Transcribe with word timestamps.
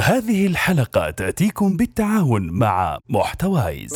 هذه 0.00 0.46
الحلقة 0.46 1.10
تأتيكم 1.10 1.76
بالتعاون 1.76 2.50
مع 2.50 2.98
محتوايز. 3.08 3.94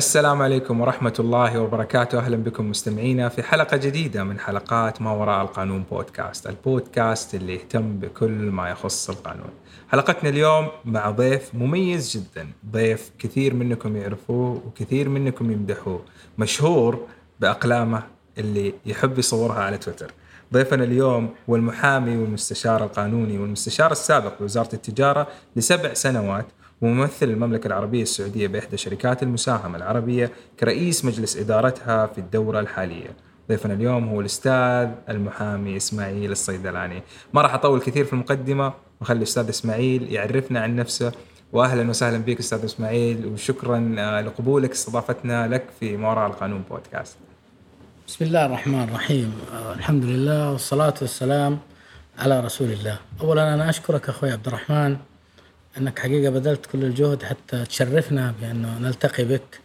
السلام 0.00 0.42
عليكم 0.42 0.80
ورحمة 0.80 1.14
الله 1.18 1.60
وبركاته. 1.60 2.18
أهلا 2.18 2.36
بكم 2.36 2.70
مستمعينا 2.70 3.28
في 3.28 3.42
حلقة 3.42 3.76
جديدة 3.76 4.24
من 4.24 4.40
حلقات 4.40 5.02
ما 5.02 5.12
وراء 5.12 5.42
القانون 5.42 5.84
بودكاست 5.90 6.46
البودكاست 6.46 7.34
اللي 7.34 7.54
يهتم 7.54 7.98
بكل 7.98 8.30
ما 8.30 8.70
يخص 8.70 9.10
القانون. 9.10 9.50
حلقتنا 9.88 10.30
اليوم 10.30 10.68
مع 10.84 11.10
ضيف 11.10 11.54
مميز 11.54 12.16
جدا 12.16 12.48
ضيف 12.70 13.10
كثير 13.18 13.54
منكم 13.54 13.96
يعرفوه 13.96 14.62
وكثير 14.66 15.08
منكم 15.08 15.52
يمدحوه 15.52 16.04
مشهور 16.38 17.06
بأقلامه 17.40 18.02
اللي 18.38 18.74
يحب 18.86 19.18
يصورها 19.18 19.62
على 19.62 19.78
تويتر. 19.78 20.12
ضيفنا 20.52 20.84
اليوم 20.84 21.34
هو 21.50 21.56
المحامي 21.56 22.16
والمستشار 22.16 22.84
القانوني 22.84 23.38
والمستشار 23.38 23.92
السابق 23.92 24.38
بوزارة 24.40 24.74
التجارة 24.74 25.26
لسبع 25.56 25.94
سنوات 25.94 26.46
وممثل 26.80 27.30
المملكة 27.30 27.66
العربية 27.66 28.02
السعودية 28.02 28.46
بإحدى 28.46 28.76
شركات 28.76 29.22
المساهمة 29.22 29.76
العربية 29.76 30.30
كرئيس 30.60 31.04
مجلس 31.04 31.36
إدارتها 31.36 32.06
في 32.06 32.18
الدورة 32.18 32.60
الحالية. 32.60 33.10
ضيفنا 33.48 33.74
اليوم 33.74 34.08
هو 34.08 34.20
الأستاذ 34.20 34.88
المحامي 35.08 35.76
إسماعيل 35.76 36.32
الصيدلاني. 36.32 37.02
ما 37.32 37.42
راح 37.42 37.54
أطول 37.54 37.80
كثير 37.80 38.04
في 38.04 38.12
المقدمة 38.12 38.72
وخلي 39.00 39.16
الأستاذ 39.18 39.48
إسماعيل 39.48 40.12
يعرفنا 40.12 40.60
عن 40.60 40.76
نفسه. 40.76 41.12
واهلا 41.52 41.90
وسهلا 41.90 42.18
بك 42.18 42.38
أستاذ 42.38 42.64
إسماعيل 42.64 43.26
وشكرا 43.26 43.94
آه، 43.98 44.20
لقبولك 44.20 44.70
استضافتنا 44.70 45.48
لك 45.48 45.64
في 45.80 45.96
ما 45.96 46.10
وراء 46.10 46.26
القانون 46.26 46.62
بودكاست. 46.70 47.16
بسم 48.08 48.24
الله 48.24 48.46
الرحمن 48.46 48.82
الرحيم. 48.82 49.34
آه، 49.52 49.72
الحمد 49.72 50.04
لله 50.04 50.52
والصلاة 50.52 50.94
والسلام 51.00 51.58
على 52.18 52.40
رسول 52.40 52.72
الله. 52.72 52.98
أولا 53.20 53.54
أنا 53.54 53.70
أشكرك 53.70 54.08
أخوي 54.08 54.30
عبد 54.30 54.46
الرحمن 54.46 54.96
أنك 55.80 55.98
حقيقة 55.98 56.30
بذلت 56.30 56.66
كل 56.66 56.84
الجهد 56.84 57.22
حتى 57.22 57.64
تشرفنا 57.64 58.34
بأنه 58.40 58.78
نلتقي 58.78 59.24
بك 59.24 59.60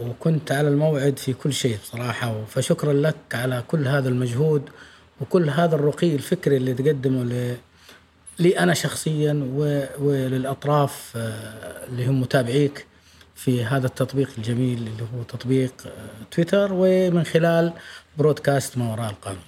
وكنت 0.00 0.52
على 0.52 0.68
الموعد 0.68 1.18
في 1.18 1.32
كل 1.32 1.52
شيء 1.52 1.78
بصراحة. 1.82 2.44
فشكرا 2.44 2.92
لك 2.92 3.16
على 3.34 3.64
كل 3.68 3.88
هذا 3.88 4.08
المجهود 4.08 4.62
وكل 5.20 5.50
هذا 5.50 5.74
الرقي 5.74 6.14
الفكري 6.14 6.56
اللي 6.56 6.74
تقدمه 6.74 7.24
ل... 7.24 7.56
لي 8.38 8.58
أنا 8.58 8.74
شخصيا 8.74 9.50
و... 9.54 9.84
وللأطراف 9.98 11.12
آه، 11.16 11.86
اللي 11.88 12.06
هم 12.06 12.20
متابعيك 12.20 12.86
في 13.34 13.64
هذا 13.64 13.86
التطبيق 13.86 14.30
الجميل 14.38 14.78
اللي 14.78 15.02
هو 15.02 15.22
تطبيق 15.22 15.72
آه، 15.86 15.90
تويتر 16.30 16.68
ومن 16.72 17.24
خلال 17.24 17.72
برودكاست 18.18 18.78
ما 18.78 18.92
وراء 18.92 19.10
القانون. 19.10 19.42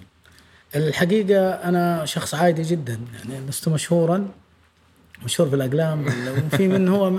الحقيقة 0.77 1.51
أنا 1.51 2.05
شخص 2.05 2.35
عادي 2.35 2.63
جدا 2.63 3.01
يعني 3.15 3.47
لست 3.49 3.69
مشهورا. 3.69 4.29
مشهور 5.25 5.49
في 5.49 5.57
الأقلام 5.57 6.07
وفي 6.47 6.69
من 6.69 6.89
هو 6.89 7.13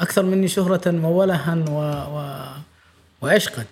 أكثر 0.00 0.22
مني 0.22 0.48
شهرة 0.48 0.90
مولها 0.90 1.54
و... 1.68 1.80
و... 2.16 2.44
وعشقا 3.22 3.64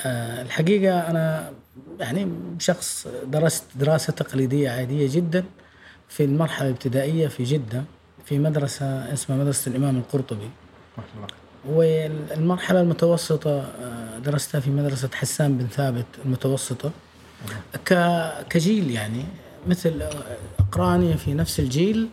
أه 0.00 0.42
الحقيقة 0.42 0.98
أنا 0.98 1.52
يعني 2.00 2.32
شخص 2.58 3.08
درست 3.26 3.64
دراسة 3.74 4.12
تقليدية 4.12 4.70
عادية 4.70 5.08
جدا 5.12 5.44
في 6.08 6.24
المرحلة 6.24 6.68
الابتدائية 6.68 7.28
في 7.28 7.44
جدة 7.44 7.84
في 8.24 8.38
مدرسة 8.38 9.12
اسمها 9.12 9.38
مدرسة 9.38 9.70
الإمام 9.70 9.96
القرطبي. 9.96 10.50
والمرحلة 11.68 12.80
المتوسطة 12.80 13.60
آه، 13.60 14.18
درستها 14.18 14.60
في 14.60 14.70
مدرسة 14.70 15.08
حسان 15.14 15.58
بن 15.58 15.66
ثابت 15.66 16.06
المتوسطة. 16.24 16.90
كجيل 18.50 18.90
يعني 18.90 19.24
مثل 19.66 20.02
أقراني 20.58 21.16
في 21.16 21.34
نفس 21.34 21.60
الجيل 21.60 22.08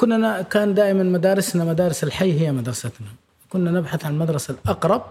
كنا 0.00 0.42
كان 0.42 0.74
دائما 0.74 1.02
مدارسنا 1.02 1.64
مدارس 1.64 2.04
الحي 2.04 2.40
هي 2.40 2.52
مدرستنا. 2.52 3.06
كنا 3.48 3.70
نبحث 3.70 4.04
عن 4.04 4.12
المدرسة 4.12 4.54
الأقرب. 4.64 5.02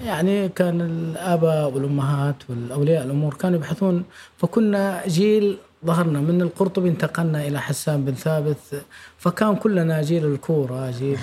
يعني 0.00 0.48
كان 0.48 0.80
الآباء 0.80 1.70
والأمهات 1.70 2.36
والأولياء 2.48 3.04
الأمور 3.04 3.34
كانوا 3.34 3.58
يبحثون. 3.58 4.04
فكنا 4.38 5.06
جيل 5.06 5.58
ظهرنا 5.86 6.20
من 6.20 6.42
القرطبي 6.42 6.88
انتقلنا 6.88 7.46
إلى 7.46 7.60
حسان 7.60 8.04
بن 8.04 8.14
ثابت. 8.14 8.56
فكان 9.18 9.56
كلنا 9.56 10.02
جيل 10.02 10.24
الكورة 10.26 10.90
جيل 10.90 11.18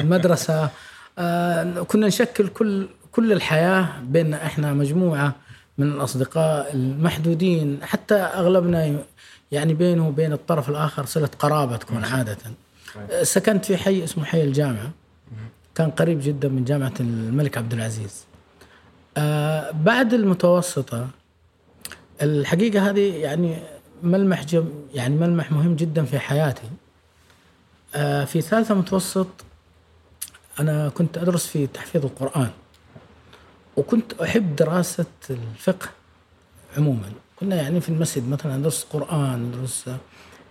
المدرسة. 0.00 0.68
آه 1.18 1.82
كنا 1.82 2.06
نشكل 2.06 2.48
كل 2.48 2.86
كل 3.12 3.32
الحياة 3.32 3.88
بين 4.02 4.34
إحنا 4.34 4.72
مجموعة 4.72 5.34
من 5.78 5.86
الأصدقاء 5.92 6.74
المحدودين. 6.74 7.78
حتى 7.82 8.14
أغلبنا 8.14 8.98
يعني 9.52 9.74
بينه 9.74 10.08
وبين 10.08 10.32
الطرف 10.32 10.68
الآخر 10.68 11.04
صلة 11.04 11.30
قرابة 11.38 11.76
تكون 11.76 12.04
عادة. 12.04 12.36
سكنت 13.22 13.64
في 13.64 13.76
حي 13.76 14.04
اسمه 14.04 14.24
حي 14.24 14.44
الجامعة 14.44 14.90
كان 15.74 15.90
قريب 15.90 16.20
جدا 16.22 16.48
من 16.48 16.64
جامعة 16.64 16.92
الملك 17.00 17.58
عبد 17.58 17.72
العزيز. 17.72 18.24
آه 19.16 19.70
بعد 19.70 20.14
المتوسطة 20.14 21.08
الحقيقة 22.22 22.90
هذه 22.90 23.16
يعني 23.16 23.62
ملمح 24.02 24.44
جم 24.44 24.68
يعني 24.94 25.16
ملمح 25.16 25.52
مهم 25.52 25.76
جدا 25.76 26.04
في 26.04 26.18
حياتي. 26.18 26.70
آه 27.94 28.24
في 28.24 28.40
ثالثة 28.40 28.74
متوسط 28.74 29.28
أنا 30.60 30.88
كنت 30.88 31.18
أدرس 31.18 31.46
في 31.46 31.66
تحفيظ 31.66 32.04
القرآن. 32.04 32.50
وكنت 33.76 34.12
أحب 34.12 34.56
دراسة 34.56 35.06
الفقه 35.30 35.88
عموما. 36.76 37.12
كنا 37.42 37.56
يعني 37.56 37.80
في 37.80 37.88
المسجد 37.88 38.28
مثلا 38.28 38.56
ندرس 38.56 38.86
قرآن 38.90 39.42
ندرس 39.42 39.90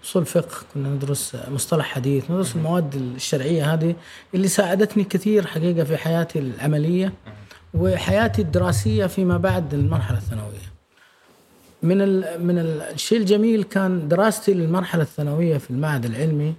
أصول 0.03 0.25
فقه 0.25 0.66
كنا 0.74 0.90
ندرس 0.90 1.38
مصطلح 1.47 1.85
حديث 1.85 2.31
ندرس 2.31 2.56
المواد 2.56 2.96
الشرعية 2.96 3.74
هذه 3.74 3.96
اللي 4.35 4.47
ساعدتني 4.47 5.03
كثير 5.03 5.47
حقيقة 5.47 5.84
في 5.84 5.97
حياتي 5.97 6.40
العملية 6.40 7.13
وحياتي 7.74 8.41
الدراسية 8.41 9.06
فيما 9.06 9.38
بعد 9.38 9.74
المرحلة 9.74 10.18
الثانوية. 10.18 10.72
من 11.84 11.97
من 12.46 12.57
الشيء 12.59 13.18
الجميل 13.18 13.63
كان 13.63 14.07
دراستي 14.07 14.53
للمرحلة 14.53 15.03
الثانوية 15.03 15.57
في 15.57 15.72
المعهد 15.72 16.06
العلمي 16.06 16.53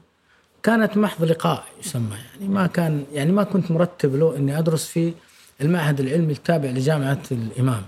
كانت 0.63 0.97
محض 0.97 1.25
لقاء 1.25 1.65
يسمى 1.85 2.17
يعني 2.41 2.53
ما 2.55 2.67
كان 2.67 3.05
يعني 3.13 3.33
ما 3.33 3.43
كنت 3.45 3.71
مرتب 3.71 4.17
له 4.17 4.37
إني 4.37 4.59
أدرس 4.59 4.87
في 4.87 5.13
المعهد 5.61 6.01
العلمي 6.01 6.33
التابع 6.33 6.69
لجامعة 6.69 7.23
الإمام. 7.33 7.83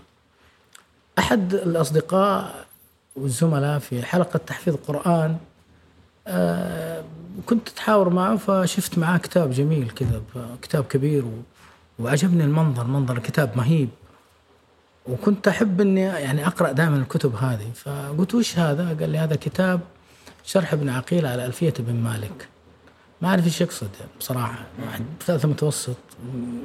أحد 1.19 1.55
الأصدقاء 1.55 2.67
والزملاء 3.17 3.79
في 3.79 4.03
حلقة 4.03 4.37
تحفيظ 4.37 4.77
قرآن 4.89 5.37
آه 6.27 7.05
كنت 7.47 7.69
أتحاور 7.69 8.09
معه 8.09 8.37
فشفت 8.37 8.99
معاه 8.99 9.19
كتاب 9.19 9.51
جميل 9.51 9.91
كذا 9.91 10.23
كتاب 10.63 10.85
كبير 10.85 11.25
وعجبني 11.99 12.45
المنظر 12.45 12.85
منظر 12.85 13.17
الكتاب 13.17 13.57
مهيب. 13.57 13.89
وكنت 15.07 15.49
أحب 15.49 15.81
إني 15.81 16.01
يعني 16.01 16.47
أقرأ 16.47 16.73
دائما 16.73 16.97
الكتب 16.97 17.37
هذه. 17.37 17.71
فقلت 17.75 18.35
وش 18.35 18.59
هذا؟ 18.59 18.89
قال 19.01 19.11
لي 19.11 19.19
هذا 19.19 19.37
كتاب 19.37 19.81
شرح 20.45 20.73
ابن 20.73 20.89
عقيل 20.89 21.27
على 21.27 21.47
ألفية 21.47 21.75
بن 21.79 21.95
مالك. 21.95 22.49
ما 23.23 23.29
أعرف 23.29 23.45
إيش 23.45 23.61
يقصد 23.61 23.89
يعني 24.01 24.11
بصراحة. 24.21 24.65
واحد 24.87 25.05
ثالثه 25.27 25.49
متوسط 25.49 25.97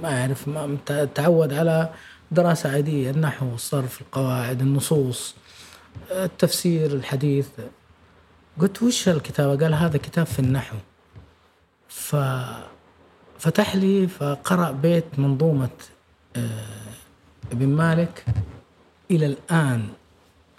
ما 0.04 0.22
أعرف 0.22 0.48
ما 0.48 0.78
تعود 1.16 1.54
على 1.54 1.90
دراسة 2.32 2.72
عادية 2.72 3.12
النحو 3.12 3.56
الصرف 3.56 4.02
القواعد 4.02 4.62
النصوص 4.62 5.36
التفسير 6.12 6.92
الحديث. 6.92 7.48
قلت 8.60 8.84
وش 8.84 9.10
الكتاب 9.10 9.64
قال 9.64 9.74
هذا 9.74 9.98
كتاب 9.98 10.26
في 10.26 10.40
النحو. 10.40 10.76
ففتح 11.90 13.76
لي 13.76 14.08
فقرأ 14.08 14.72
بيت 14.72 15.06
منظومة 15.18 15.70
آه، 16.36 16.66
ابن 17.52 17.68
مالك. 17.68 18.26
إلى 19.12 19.26
الآن 19.26 19.88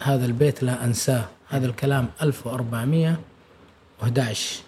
هذا 0.03 0.27
البيت 0.27 0.63
لا 0.63 0.85
أنساه. 0.85 1.25
هذا 1.49 1.67
الكلام 1.67 2.09
1411 2.23 4.61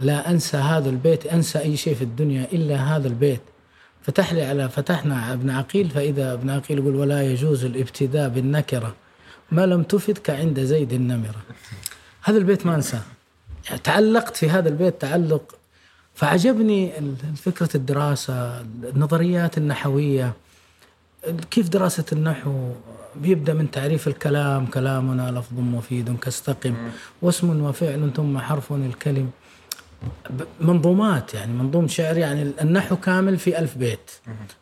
لا 0.00 0.30
أنسى 0.30 0.56
هذا 0.56 0.90
البيت 0.90 1.26
أنسى 1.26 1.58
أي 1.58 1.76
شيء 1.76 1.94
في 1.94 2.02
الدنيا 2.02 2.48
إلا 2.52 2.76
هذا 2.76 3.08
البيت. 3.08 3.40
فتح 4.02 4.32
لي 4.32 4.42
على 4.42 4.68
فتحنا 4.68 5.32
ابن 5.32 5.50
عقيل 5.50 5.90
فإذا 5.90 6.32
ابن 6.32 6.50
عقيل 6.50 6.78
يقول 6.78 6.96
ولا 6.96 7.22
يجوز 7.22 7.64
الابتداء 7.64 8.28
بالنكرة 8.28 8.94
ما 9.52 9.66
لم 9.66 9.82
تفد 9.82 10.18
كعند 10.18 10.60
زيد 10.60 10.92
النمرة. 10.92 11.42
هذا 12.22 12.38
البيت 12.38 12.66
ما 12.66 12.74
أنساه. 12.74 13.02
يعني 13.66 13.78
تعلقت 13.78 14.36
في 14.36 14.50
هذا 14.50 14.68
البيت 14.68 15.00
تعلق 15.00 15.54
فعجبني 16.14 16.92
فكرة 17.36 17.68
الدراسة 17.74 18.60
النظريات 18.60 19.58
النحوية. 19.58 20.32
كيف 21.50 21.68
دراسة 21.68 22.04
النحو؟ 22.12 22.72
بيبدأ 23.16 23.54
من 23.54 23.70
تعريف 23.70 24.08
الكلام 24.08 24.66
كلامنا 24.66 25.30
لفظ 25.30 25.58
مفيد 25.58 26.16
كاستقم 26.18 26.74
واسم 27.22 27.62
وفعل 27.62 28.10
ثم 28.16 28.38
حرف 28.38 28.72
الكلم. 28.72 29.30
منظومات 30.60 31.34
يعني 31.34 31.52
منظوم 31.52 31.88
شعر 31.88 32.18
يعني 32.18 32.52
النحو 32.60 32.96
كامل 32.96 33.38
في 33.38 33.58
ألف 33.58 33.76
بيت. 33.76 34.10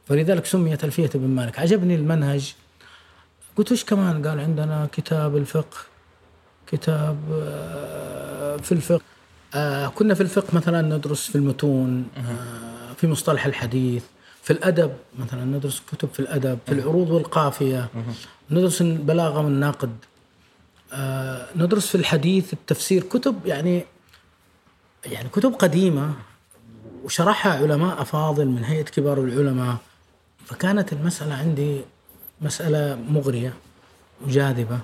فلذلك 0.07 0.47
سميت 0.47 0.85
ألفية 0.85 1.11
ابن 1.15 1.29
مالك. 1.29 1.59
عجبني 1.59 1.95
المنهج. 1.95 2.55
قلت 3.57 3.73
وش 3.73 3.85
كمان؟ 3.85 4.27
قال 4.27 4.41
عندنا 4.41 4.89
كتاب 4.93 5.37
الفقه 5.37 5.79
كتاب 6.67 7.19
آه، 7.33 8.57
في 8.57 8.73
الفقه. 8.73 9.01
آه، 9.55 9.87
كنا 9.87 10.15
في 10.15 10.21
الفقه 10.21 10.57
مثلا 10.57 10.97
ندرس 10.97 11.27
في 11.27 11.35
المتون 11.35 12.07
آه، 12.17 12.93
في 12.97 13.07
مصطلح 13.07 13.47
الحديث 13.47 14.05
في 14.43 14.53
الأدب 14.53 14.93
مثلا 15.19 15.45
ندرس 15.45 15.83
كتب 15.93 16.09
في 16.13 16.21
الأدب 16.21 16.59
في 16.67 16.73
العروض 16.73 17.11
والقافية 17.11 17.89
ندرس 18.51 18.81
البلاغة 18.81 19.39
والنقد 19.39 19.97
ندرس 21.57 21.87
في 21.87 21.95
الحديث 21.95 22.53
التفسير 22.53 23.03
كتب 23.03 23.47
يعني 23.47 23.85
يعني 25.07 25.29
كتب 25.29 25.55
قديمة 25.55 26.15
وشرحها 27.05 27.53
علماء 27.53 28.03
أفاضل 28.03 28.47
من 28.47 28.65
هيئة 28.65 28.83
كبار 28.85 29.19
العلماء 29.19 29.77
فكانت 30.47 30.93
المسألة 30.93 31.35
عندي 31.35 31.81
مسألة 32.41 32.99
مغرية 33.09 33.55
وجاذبة. 34.27 34.79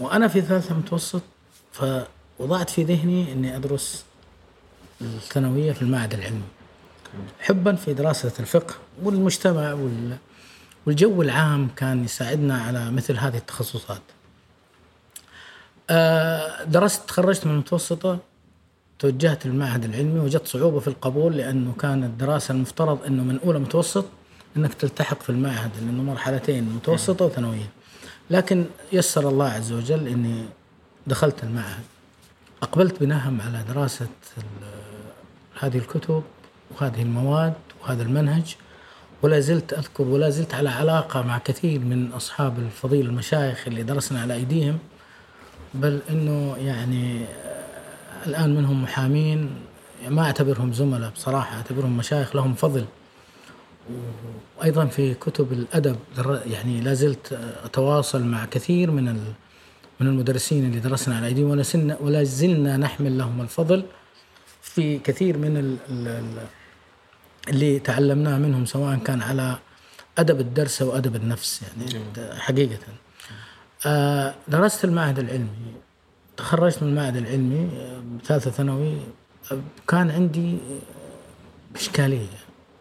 وأنا 0.00 0.28
في 0.28 0.40
ثالثة 0.40 0.74
متوسط 0.74 1.22
فوضعت 1.72 2.70
في 2.70 2.84
ذهني 2.84 3.32
أني 3.32 3.56
أدرس 3.56 4.04
الثانوية 5.00 5.72
في 5.72 5.82
المعهد 5.82 6.14
العلمي. 6.14 6.42
حبا 7.40 7.74
في 7.74 7.94
دراسة 7.94 8.32
الفقه 8.40 8.74
والمجتمع 9.02 9.72
وال 9.72 10.16
والجو 10.86 11.22
العام 11.22 11.68
كان 11.76 12.04
يساعدنا 12.04 12.62
على 12.62 12.90
مثل 12.90 13.16
هذه 13.16 13.36
التخصصات. 13.36 14.02
آه، 15.90 16.64
درست 16.64 17.08
تخرجت 17.08 17.46
من 17.46 17.52
المتوسطة 17.52 18.18
توجهت 18.98 19.46
للمعهد 19.46 19.84
العلمي 19.84 20.20
وجدت 20.20 20.46
صعوبة 20.46 20.80
في 20.80 20.88
القبول 20.88 21.36
لأنه 21.36 21.72
كان 21.80 22.04
الدراسة 22.04 22.52
المفترض 22.52 22.98
أنه 23.06 23.22
من 23.24 23.38
أولى 23.44 23.58
متوسط 23.58 24.04
أنك 24.56 24.74
تلتحق 24.74 25.22
في 25.22 25.30
المعهد 25.30 25.70
لأنه 25.80 26.02
مرحلتين 26.02 26.64
متوسطة 26.64 27.24
وثانوية. 27.24 27.70
لكن 28.30 28.64
يسر 28.92 29.28
الله 29.28 29.48
عز 29.48 29.72
وجل 29.72 30.08
أني 30.08 30.44
دخلت 31.06 31.44
المعهد. 31.44 31.82
أقبلت 32.62 33.00
بنهم 33.00 33.40
على 33.40 33.64
دراسة 33.74 34.06
هذه 35.60 35.78
الكتب 35.78 36.22
وهذه 36.70 37.02
المواد 37.02 37.54
وهذا 37.82 38.02
المنهج 38.02 38.56
ولا 39.22 39.40
زلت 39.40 39.72
أذكر 39.72 40.02
ولا 40.02 40.30
زلت 40.30 40.54
على 40.54 40.70
علاقة 40.70 41.22
مع 41.22 41.38
كثير 41.38 41.80
من 41.80 42.12
أصحاب 42.12 42.58
الفضيل 42.58 43.06
المشايخ 43.06 43.66
اللي 43.66 43.82
درسنا 43.82 44.20
على 44.20 44.34
أيديهم 44.34 44.78
بل 45.74 46.00
إنه 46.10 46.56
يعني 46.56 47.24
الآن 48.26 48.54
منهم 48.56 48.82
محامين 48.82 49.50
ما 50.08 50.22
أعتبرهم 50.22 50.72
زملاء 50.72 51.10
بصراحة 51.10 51.56
أعتبرهم 51.56 51.96
مشايخ 51.96 52.36
لهم 52.36 52.54
فضل. 52.54 52.84
وأيضا 54.58 54.86
في 54.86 55.14
كتب 55.14 55.52
الأدب 55.52 55.96
در- 56.16 56.42
يعني 56.46 56.80
لا 56.80 56.94
زلت 56.94 57.38
أتواصل 57.64 58.22
مع 58.24 58.44
كثير 58.44 58.90
من 58.90 59.08
ال- 59.08 59.32
من 60.00 60.06
المدرسين 60.06 60.64
اللي 60.66 60.80
درسنا 60.80 61.16
على 61.16 61.26
أيديهم 61.26 61.50
ولا 62.00 62.24
زلنا 62.24 62.76
نحمل 62.76 63.18
لهم 63.18 63.40
الفضل 63.40 63.84
في 64.62 64.98
كثير 64.98 65.38
من 65.38 65.56
ال- 65.56 65.76
ال- 65.90 66.08
ال- 66.08 66.46
اللي 67.48 67.78
تعلمناه 67.78 68.38
منهم 68.38 68.66
سواء 68.66 68.96
كان 68.98 69.22
على 69.22 69.58
أدب 70.18 70.40
الدرس 70.40 70.82
أو 70.82 70.96
أدب 70.96 71.16
النفس 71.16 71.62
يعني 71.62 72.04
حقيقة. 72.40 72.78
آه، 73.86 74.34
درست 74.48 74.84
المعهد 74.84 75.18
العلمي. 75.18 75.48
تخرجت 76.36 76.82
من 76.82 76.88
المعهد 76.88 77.16
العلمي 77.16 77.68
آه، 77.78 78.00
ثالثة 78.24 78.50
ثانوي 78.50 78.92
آه، 79.52 79.58
كان 79.88 80.10
عندي 80.10 80.52
آه، 80.54 81.76
إشكالية. 81.76 82.26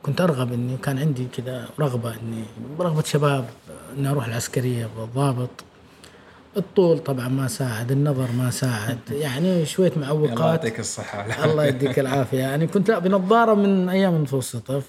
كنت 0.03 0.21
أرغب 0.21 0.53
إني 0.53 0.77
كان 0.77 0.99
عندي 0.99 1.27
كذا 1.37 1.69
رغبة 1.79 2.09
إني 2.13 2.43
رغبة 2.79 3.03
شباب 3.03 3.45
آه، 3.69 3.97
إني 3.99 4.09
أروح 4.09 4.25
العسكرية 4.25 4.89
بالضابط. 4.97 5.49
الطول 6.57 6.99
طبعا 6.99 7.27
ما 7.27 7.47
ساعد 7.47 7.91
النظر 7.91 8.27
ما 8.37 8.49
ساعد. 8.51 8.99
يعني 9.25 9.65
شوية 9.65 9.91
الله 9.91 10.07
معوقات 10.07 10.39
يعطيك 10.39 10.79
الصحة. 10.79 11.25
الله 11.45 11.65
يديك 11.65 11.99
العافية. 11.99 12.37
يعني 12.39 12.67
كنت 12.67 12.89
لا 12.89 12.99
بنظارة 12.99 13.53
من 13.53 13.89
أيام 13.89 14.15
المتوسطة 14.15 14.79
ف 14.79 14.85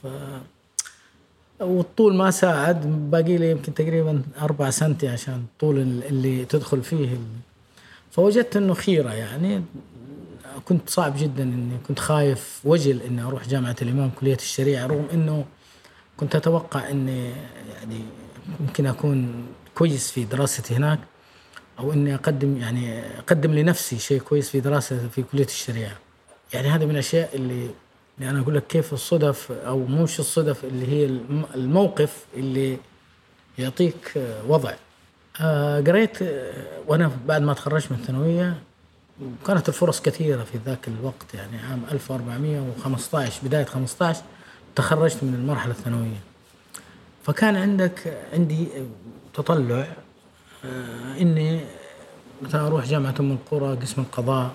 والطول 1.61 2.15
ما 2.17 2.31
ساعد. 2.31 3.11
باقي 3.11 3.37
لي 3.39 3.51
يمكن 3.51 3.75
تقريبا 3.75 4.23
أربع 4.43 4.71
سنتي 4.71 5.09
عشان 5.09 5.35
الطول 5.35 5.79
اللي 5.81 6.45
تدخل 6.45 6.83
فيه 6.83 7.19
فوجدت 8.11 8.57
إنه 8.57 8.75
خيرة 8.75 9.13
يعني 9.13 9.63
كنت 10.65 10.91
صعب 10.91 11.15
جدا 11.19 11.43
إني 11.43 11.77
كنت 11.89 11.99
خايف 11.99 12.61
وجل 12.65 13.03
إني 13.03 13.23
أروح 13.23 13.49
جامعة 13.49 13.77
الإمام 13.83 14.11
كلية 14.21 14.35
الشريعة 14.37 14.87
رغم 14.87 15.07
إنه 15.13 15.45
كنت 16.17 16.37
أتوقع 16.37 16.91
إني 16.91 17.29
يعني 17.75 18.01
ممكن 18.61 18.87
أكون 18.87 19.47
كويس 19.75 20.11
في 20.11 20.25
دراستي 20.25 20.75
هناك 20.75 20.99
أو 21.79 21.93
إني 21.93 22.15
أقدم 22.15 22.57
يعني 22.57 23.01
أقدم 23.19 23.55
لنفسي 23.55 23.99
شيء 23.99 24.21
كويس 24.21 24.51
في 24.51 24.61
دراسة 24.61 25.09
في 25.09 25.23
كلية 25.23 25.45
الشريعة. 25.45 25.97
يعني 26.55 26.69
هذه 26.69 26.85
من 26.85 26.91
الأشياء 26.91 27.37
اللي 27.37 27.71
اللي 28.19 28.31
أنا 28.31 28.41
أقول 28.41 28.55
لك 28.55 28.67
كيف 28.67 28.93
الصدف 28.93 29.53
أو 29.53 29.79
مش 29.87 30.21
الصدف 30.21 30.65
اللي 30.65 30.89
هي 30.89 31.05
الم- 31.05 31.45
الموقف 31.55 32.25
اللي 32.37 32.79
يعطيك 33.59 34.13
وضع. 34.49 34.73
آه، 35.41 35.81
قريت 35.81 36.23
آه، 36.23 36.53
وأنا 36.87 37.11
بعد 37.27 37.43
ما 37.43 37.55
تخرجت 37.55 37.93
من 37.93 37.99
الثانوية 37.99 38.55
كانت 39.47 39.69
الفرص 39.69 40.01
كثيرة 40.01 40.45
في 40.45 40.59
ذاك 40.67 40.89
الوقت 40.89 41.35
يعني 41.35 41.59
عام 41.71 41.83
1415 41.93 43.41
بداية 43.45 43.65
15 43.65 44.23
تخرجت 44.77 45.25
من 45.25 45.35
المرحلة 45.35 45.73
الثانوية. 45.73 46.21
فكان 47.25 47.57
عندك 47.57 48.19
عندي 48.33 48.69
تطلع 49.35 49.87
آه، 50.65 51.21
إني 51.21 51.61
مثلا 52.43 52.67
أروح 52.67 52.85
جامعة 52.85 53.15
أم 53.21 53.33
القرى 53.33 53.77
قسم 53.77 54.03
القضاء 54.03 54.51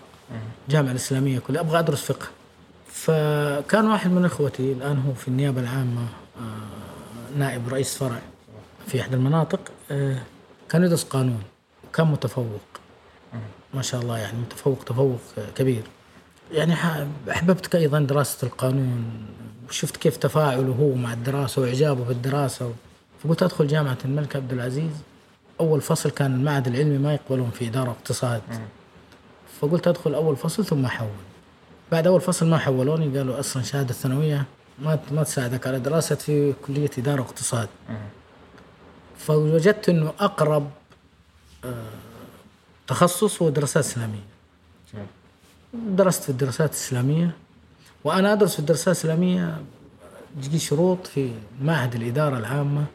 الجامعة 0.68 0.92
الإسلامية 0.92 1.40
كلها 1.40 1.62
أبغى 1.62 1.80
أدرس 1.80 2.12
فقه 2.12 2.28
فكان 2.88 3.86
واحد 3.86 4.12
من 4.12 4.26
إخوتي 4.26 4.72
الآن 4.72 5.04
هو 5.08 5.14
في 5.14 5.28
النيابة 5.28 5.62
العامة 5.62 6.08
نائب 7.38 7.70
رئيس 7.70 7.98
فرع 7.98 8.20
في 8.88 9.02
إحدى 9.02 9.16
المناطق 9.16 9.60
كان 10.72 10.84
يدرس 10.84 11.04
قانون 11.04 11.44
كان 11.94 12.08
متفوق. 12.08 12.62
ما 13.74 13.82
شاء 13.82 14.02
الله 14.02 14.18
يعني 14.18 14.38
متفوق 14.38 14.84
تفوق 14.84 15.20
كبير. 15.56 15.84
يعني 16.52 16.74
احببت 17.32 17.76
أيضا 17.76 18.00
دراسة 18.00 18.48
القانون 18.48 19.26
وشفت 19.70 19.98
كيف 19.98 20.18
تفاعله 20.18 20.76
هو 20.80 20.96
مع 20.96 21.14
الدراسة 21.14 21.62
وإعجابه 21.62 22.04
بالدراسة. 22.04 22.74
فقلت 23.24 23.44
أدخل 23.44 23.68
جامعة 23.68 23.98
الملك 24.06 24.36
عبد 24.36 24.54
العزيز. 24.54 24.92
أول 25.60 25.82
فصل 25.82 26.10
كان 26.10 26.34
المعهد 26.36 26.68
العلمي 26.68 26.98
ما 26.98 27.14
يقبلون 27.14 27.50
في 27.50 27.68
إدارة 27.68 27.92
اقتصاد. 27.92 28.42
فقلت 29.62 29.88
أدخل 29.88 30.14
أول 30.14 30.36
فصل 30.36 30.66
ثم 30.66 30.86
أحول. 30.86 31.10
بعد 31.92 32.08
أول 32.08 32.22
فصل 32.22 32.50
ما 32.50 32.58
حولوني 32.58 33.18
قالوا 33.18 33.40
أصلا 33.40 33.64
شهادة 33.64 33.90
الثانويه 33.90 34.46
ما 34.80 35.00
ما 35.12 35.24
تساعدك 35.24 35.68
على 35.68 35.80
دراسه 35.80 36.16
في 36.16 36.54
كلية 36.68 36.90
إدارة 36.98 37.22
واقتصاد 37.22 37.70
فوجدت 39.26 39.90
إنه 39.90 40.14
أقرب 40.20 40.70
آه، 41.66 41.70
تخصص 42.88 43.42
هو 43.42 43.50
دراسات 43.50 43.84
إسلامية. 43.84 44.24
درست 45.74 46.24
في 46.24 46.30
الدراسات 46.30 46.70
الإسلامية 46.70 47.32
وأنا 48.04 48.34
أدرس 48.34 48.54
في 48.54 48.60
الدراسات 48.60 48.88
الإسلامية 48.88 49.62
تجي 50.42 50.60
شروط 50.60 51.08
في 51.08 51.32
معهد 51.62 51.96
الإدارة 51.96 52.38
العامة 52.38 52.86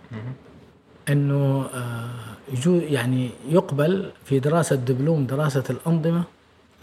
إنه 1.09 1.67
آه، 1.75 2.09
يجو 2.53 2.75
يعني 2.75 3.31
يقبل 3.49 4.13
في 4.25 4.39
دراسة 4.41 4.77
دبلوم 4.77 5.27
دراسة 5.27 5.65
الأنظمة 5.71 6.25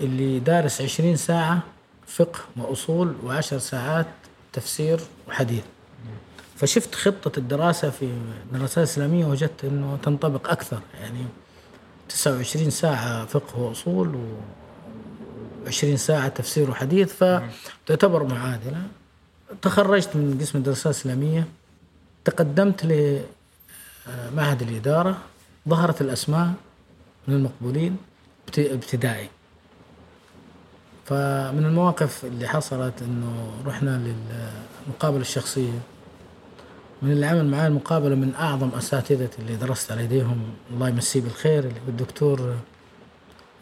اللي 0.01 0.39
دارس 0.39 0.81
20 0.81 1.15
ساعة 1.15 1.63
فقه 2.07 2.39
وأصول 2.57 3.15
وعشر 3.23 3.57
ساعات 3.57 4.07
تفسير 4.53 4.99
وحديث. 5.27 5.63
فشفت 6.55 6.95
خطة 6.95 7.39
الدراسة 7.39 7.89
في 7.89 8.05
الدراسات 8.51 8.77
الإسلامية 8.77 9.25
وجدت 9.25 9.65
إنه 9.65 9.97
تنطبق 10.03 10.49
أكثر. 10.51 10.79
يعني 11.01 11.25
29 12.09 12.69
ساعة 12.69 13.25
فقه 13.25 13.59
وأصول 13.59 14.15
و 14.15 14.21
20 15.67 15.97
ساعة 15.97 16.27
تفسير 16.27 16.69
وحديث 16.69 17.13
فتعتبر 17.13 18.23
معادلة. 18.23 18.81
تخرجت 19.61 20.15
من 20.15 20.37
قسم 20.41 20.57
الدراسات 20.57 20.85
الإسلامية 20.85 21.47
تقدمت 22.25 22.85
لمعهد 22.85 24.61
الإدارة 24.61 25.17
ظهرت 25.69 26.01
الأسماء 26.01 26.53
من 27.27 27.35
المقبولين 27.35 27.97
ابت- 28.47 28.59
ابتدائي. 28.59 29.29
فمن 31.05 31.65
المواقف 31.65 32.25
اللي 32.25 32.47
حصلت 32.47 33.01
إنه 33.01 33.51
رحنا 33.65 34.13
للمقابلة 34.87 35.21
الشخصية. 35.21 35.79
من 37.03 37.11
اللي 37.11 37.25
عمل 37.25 37.45
معي 37.47 37.67
المقابلة 37.67 38.15
من 38.15 38.35
أعظم 38.35 38.69
اساتذتي 38.77 39.41
اللي 39.41 39.55
درست 39.55 39.91
على 39.91 40.03
يديهم 40.03 40.41
الله 40.73 40.89
يمسيه 40.89 41.21
بالخير 41.21 41.59
اللي 41.59 41.79
هو 41.79 41.89
الدكتور 41.89 42.55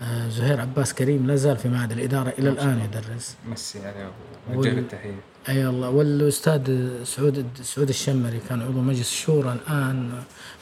آه، 0.01 0.29
زهير 0.29 0.61
عباس 0.61 0.93
كريم 0.93 1.27
لا 1.27 1.35
زال 1.35 1.57
في 1.57 1.69
معهد 1.69 1.91
الإدارة 1.91 2.33
إلى 2.39 2.49
الآن 2.49 2.79
يدرس. 2.79 3.35
مسي 3.51 3.79
عليه 3.79 4.11
وجه 4.53 4.79
التحية. 4.79 5.19
أي 5.49 5.67
الله 5.67 5.89
والأستاذ 5.89 6.89
سعود 7.03 7.45
سعود 7.61 7.89
الشمري 7.89 8.39
كان 8.49 8.61
عضو 8.61 8.81
مجلس 8.81 9.11
الشورى 9.11 9.53
الآن 9.53 10.11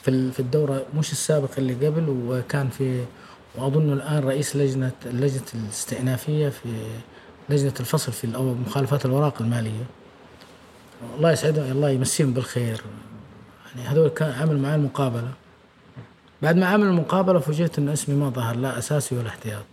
في 0.03 0.31
في 0.31 0.39
الدورة 0.39 0.85
مش 0.95 1.11
السابقه 1.11 1.57
اللي 1.57 1.87
قبل 1.87 2.09
وكان 2.27 2.69
في 2.69 3.05
وأظن 3.55 3.93
الآن 3.93 4.23
رئيس 4.23 4.55
لجنة 4.55 4.91
اللجنه 5.05 5.43
الاستئنافية 5.55 6.49
في 6.49 6.69
لجنة 7.49 7.73
الفصل 7.79 8.11
في 8.11 8.27
مخالفات 8.67 9.05
الوراق 9.05 9.41
المالية. 9.41 9.83
الله 11.17 11.31
يسعدهم 11.31 11.71
الله 11.71 11.89
يمسيهم 11.89 12.33
بالخير. 12.33 12.81
يعني 13.75 13.87
هذول 13.87 14.09
كان 14.09 14.31
عملوا 14.31 14.59
معي 14.59 14.75
المقابلة. 14.75 15.31
بعد 16.41 16.55
ما 16.55 16.65
عمل 16.65 16.87
المقابلة 16.87 17.39
فوجئت 17.39 17.79
ان 17.79 17.89
اسمي 17.89 18.15
ما 18.15 18.29
ظهر 18.29 18.55
لا 18.55 18.77
أساسي 18.77 19.15
ولا 19.15 19.27
احتياط. 19.27 19.63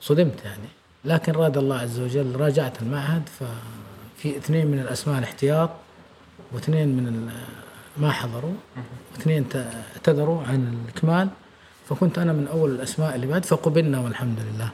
صدمت 0.00 0.44
يعني. 0.44 0.68
لكن 1.04 1.32
راد 1.32 1.58
الله 1.58 1.78
عز 1.78 2.00
وجل 2.00 2.36
راجعت 2.36 2.82
المعهد 2.82 3.22
ففي 3.28 4.36
اثنين 4.36 4.66
من 4.66 4.78
الأسماء 4.78 5.18
الاحتياط 5.18 5.70
واثنين 6.52 6.88
من 6.88 7.32
ما 7.96 8.10
حضروا 8.12 8.54
واثنين 9.12 9.46
اعتذروا 9.96 10.42
عن 10.42 10.84
الإكمال 10.84 11.28
فكنت 11.88 12.18
أنا 12.18 12.32
من 12.32 12.48
أول 12.48 12.70
الأسماء 12.70 13.14
اللي 13.14 13.26
بعد 13.26 13.44
فقبلنا 13.44 14.00
والحمد 14.00 14.38
لله. 14.40 14.70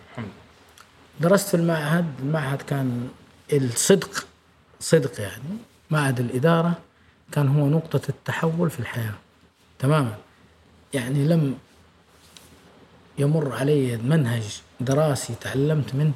درست 1.20 1.48
في 1.48 1.54
المعهد 1.54 2.06
المعهد 2.22 2.62
كان 2.62 3.08
الصدق 3.52 4.26
صدق 4.80 5.20
يعني. 5.20 5.42
معهد 5.90 6.20
الإدارة 6.20 6.74
كان 7.32 7.48
هو 7.48 7.66
نقطة 7.68 8.00
التحول 8.08 8.70
في 8.70 8.80
الحياة. 8.80 9.14
تماما. 9.78 10.14
يعني 10.94 11.24
لم 11.24 11.58
يمر 13.18 13.52
علي 13.52 13.96
منهج 13.96 14.60
دراسي 14.80 15.34
تعلمت 15.40 15.94
منه 15.94 16.12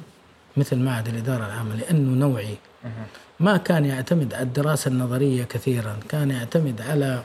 مثل 0.57 0.77
معهد 0.77 1.07
الإدارة 1.07 1.45
العامة 1.45 1.75
لأنه 1.75 2.19
نوعي. 2.27 2.55
ما 3.39 3.57
كان 3.57 3.85
يعتمد 3.85 4.33
على 4.33 4.43
الدراسة 4.43 4.89
النظرية 4.89 5.43
كثيرا. 5.43 5.99
كان 6.09 6.31
يعتمد 6.31 6.81
على 6.81 7.23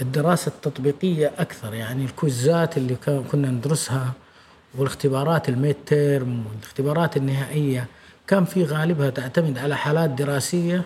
الدراسة 0.00 0.48
التطبيقية 0.48 1.32
أكثر. 1.38 1.74
يعني 1.74 2.04
الكوزات 2.04 2.76
اللي 2.76 2.94
كنا 3.30 3.50
ندرسها 3.50 4.12
والاختبارات 4.74 5.48
الميد 5.48 5.76
تيرم 5.86 6.46
والاختبارات 6.46 7.16
النهائية. 7.16 7.86
كان 8.26 8.44
في 8.44 8.64
غالبها 8.64 9.10
تعتمد 9.10 9.58
على 9.58 9.76
حالات 9.76 10.10
دراسية 10.10 10.82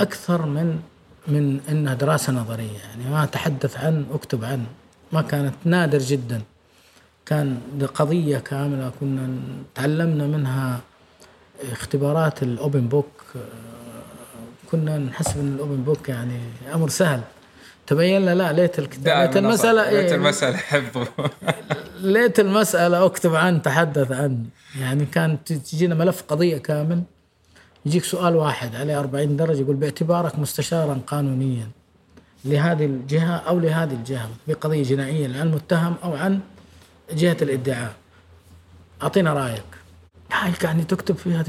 أكثر 0.00 0.46
من 0.46 0.80
من 1.28 1.60
إنها 1.68 1.94
دراسة 1.94 2.32
نظرية. 2.32 2.78
يعني 2.78 3.10
ما 3.10 3.24
أتحدث 3.24 3.76
عن 3.76 4.06
أكتب 4.12 4.44
عن. 4.44 4.64
ما 5.12 5.22
كانت 5.22 5.54
نادر 5.64 5.98
جدا. 5.98 6.42
كان 7.26 7.60
قضية 7.94 8.38
كاملة 8.38 8.92
كنا 9.00 9.28
تعلمنا 9.74 10.26
منها 10.26 10.80
اختبارات 11.72 12.42
ال 12.42 12.51
open 12.51 12.88
book 12.88 13.22
كنا 14.70 14.98
نحسب 14.98 15.40
إن 15.40 15.54
ال 15.54 15.60
open 15.60 15.82
book 15.82 16.08
يعني 16.08 16.38
أمر 16.74 16.88
سهل. 16.88 17.20
تبين 17.86 18.22
لنا 18.22 18.34
لا 18.34 18.52
ليت 18.52 18.78
الكتاب 18.78 19.26
ليت 19.26 19.36
المسألة 19.36 19.90
ليت 19.90 20.10
إيه 20.10 20.14
المسألة 20.14 20.56
حفظ 20.56 21.08
ليت 22.00 22.40
المسألة 22.40 23.04
أكتب 23.04 23.34
عن 23.34 23.62
تحدث 23.62 24.12
عن. 24.12 24.44
يعني 24.80 25.04
كان 25.06 25.44
تجينا 25.44 25.94
ملف 25.94 26.22
قضية 26.28 26.58
كامل. 26.58 27.02
يجيك 27.86 28.04
سؤال 28.04 28.36
واحد 28.36 28.74
عليه 28.76 28.98
40 28.98 29.36
درجة 29.36 29.60
يقول 29.60 29.76
باعتبارك 29.76 30.38
مستشارا 30.38 31.00
قانونيا 31.06 31.68
لهذه 32.44 32.84
الجهة 32.84 33.36
أو 33.36 33.58
لهذه 33.58 33.92
الجهة 33.92 34.30
في 34.46 34.52
قضيه 34.52 34.82
جنائية 34.82 35.26
عن 35.26 35.48
المتهم 35.48 35.94
أو 36.04 36.14
عن 36.14 36.40
جهة 37.12 37.36
الإدعاء. 37.42 37.92
أعطينا 39.02 39.32
رأيك. 39.32 39.62
هاي 40.32 40.52
يعني 40.64 40.84
تكتب 40.84 41.16
فيها 41.16 41.42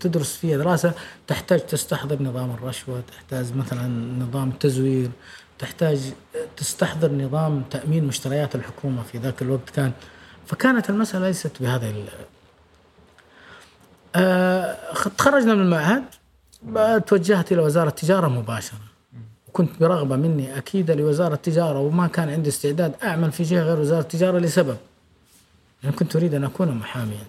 تدرس 0.00 0.36
فيها 0.36 0.56
دراسة 0.56 0.92
تحتاج 1.26 1.60
تستحضر 1.60 2.22
نظام 2.22 2.50
الرشوة 2.50 3.00
تحتاج 3.00 3.56
مثلا 3.56 3.88
نظام 4.18 4.48
التزوير 4.48 5.10
تحتاج 5.58 6.12
تستحضر 6.56 7.12
نظام 7.12 7.62
تأمين 7.70 8.04
مشتريات 8.04 8.54
الحكومة 8.54 9.02
في 9.02 9.18
ذاك 9.18 9.42
الوقت 9.42 9.70
كان. 9.70 9.92
فكانت 10.46 10.90
المسألة 10.90 11.26
ليست 11.26 11.52
بهذا 11.60 11.90
ال. 11.90 12.04
آه 14.16 14.76
تخرجنا 15.18 15.54
من 15.54 15.62
المعهد 15.62 16.04
توجهت 17.06 17.52
إلى 17.52 17.62
وزارة 17.62 17.88
التجارة 17.88 18.28
مباشرة. 18.28 18.78
وكنت 19.48 19.80
برغبة 19.80 20.16
مني 20.16 20.58
اكيده 20.58 20.94
لوزارة 20.94 21.34
التجارة 21.34 21.78
وما 21.78 22.06
كان 22.06 22.28
عندي 22.28 22.48
استعداد 22.48 22.94
أعمل 23.02 23.32
في 23.32 23.42
جهة 23.42 23.62
غير 23.62 23.80
وزارة 23.80 24.00
التجارة 24.00 24.38
لسبب. 24.38 24.76
يعني 25.82 25.96
كنت 25.96 26.16
أريد 26.16 26.34
أن 26.34 26.44
أكون 26.44 26.70
محاميا. 26.70 27.24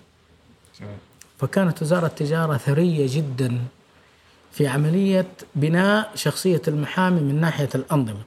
فكانت 1.39 1.81
وزارة 1.81 2.05
التجارة 2.05 2.57
ثرية 2.57 3.07
جدا. 3.09 3.61
في 4.51 4.67
عملية 4.67 5.27
بناء 5.55 6.11
شخصية 6.15 6.61
المحامي 6.67 7.21
من 7.21 7.41
ناحية 7.41 7.69
الأنظمة. 7.75 8.21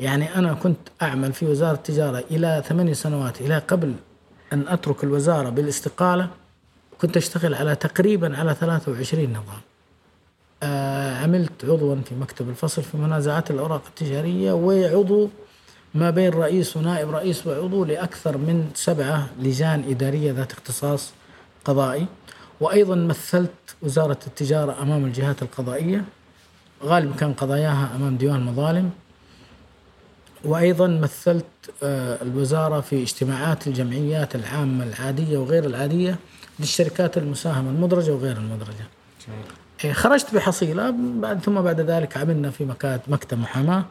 يعني 0.00 0.34
أنا 0.34 0.54
كنت 0.54 0.78
أعمل 1.02 1.32
في 1.32 1.46
وزارة 1.46 1.74
التجارة 1.74 2.24
إلى 2.30 2.62
ثمانية 2.68 2.92
سنوات 2.92 3.40
إلى 3.40 3.58
قبل 3.58 3.94
أن 4.52 4.64
أترك 4.68 5.04
الوزارة 5.04 5.48
بالاستقالة 5.50 6.28
كنت 7.00 7.16
أشتغل 7.16 7.54
على 7.54 7.74
تقريبا 7.74 8.36
على 8.38 8.54
23 8.54 9.30
نظام. 9.30 9.60
آه 10.62 11.16
عملت 11.16 11.64
عضوا 11.64 11.96
في 12.08 12.14
مكتب 12.14 12.48
الفصل 12.48 12.82
في 12.82 12.96
منازعات 12.96 13.50
الأوراق 13.50 13.82
التجارية 13.88 14.52
وعضو 14.52 15.30
ما 15.94 16.10
بين 16.10 16.30
رئيس 16.32 16.76
ونائب 16.76 17.10
رئيس 17.10 17.46
وعضو 17.46 17.84
لأكثر 17.84 18.36
من 18.36 18.70
سبعة 18.74 19.28
لجان 19.40 19.84
إدارية 19.88 20.32
ذات 20.32 20.52
اختصاص 20.52 21.12
قضائي. 21.64 22.06
وأيضا 22.60 22.94
مثلت 22.94 23.50
وزارة 23.82 24.18
التجارة 24.26 24.82
أمام 24.82 25.04
الجهات 25.04 25.42
القضائية. 25.42 26.04
غالبا 26.84 27.16
كان 27.16 27.32
قضاياها 27.32 27.90
أمام 27.96 28.16
ديوان 28.16 28.36
المظالم. 28.36 28.90
وأيضا 30.44 30.86
مثلت 30.86 31.44
آه، 31.82 32.22
الوزارة 32.22 32.80
في 32.80 33.02
اجتماعات 33.02 33.66
الجمعيات 33.66 34.34
العامة 34.34 34.84
العادية 34.84 35.38
وغير 35.38 35.64
العادية 35.64 36.16
للشركات 36.60 37.18
المساهمة 37.18 37.70
المدرجة 37.70 38.10
وغير 38.10 38.36
المدرجة. 38.36 38.86
إيه، 39.84 39.92
خرجت 39.92 40.34
بحصيلة. 40.34 40.94
بعد 41.20 41.40
ثم 41.40 41.60
بعد 41.60 41.80
ذلك 41.80 42.16
عملنا 42.16 42.50
في 42.50 42.64
مكتب 43.08 43.38
محاماة 43.38 43.84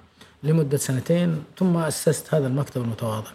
لمدة 0.43 0.77
سنتين 0.77 1.43
ثم 1.59 1.77
أسست 1.77 2.33
هذا 2.33 2.47
المكتب 2.47 2.81
المتواضع. 2.81 3.29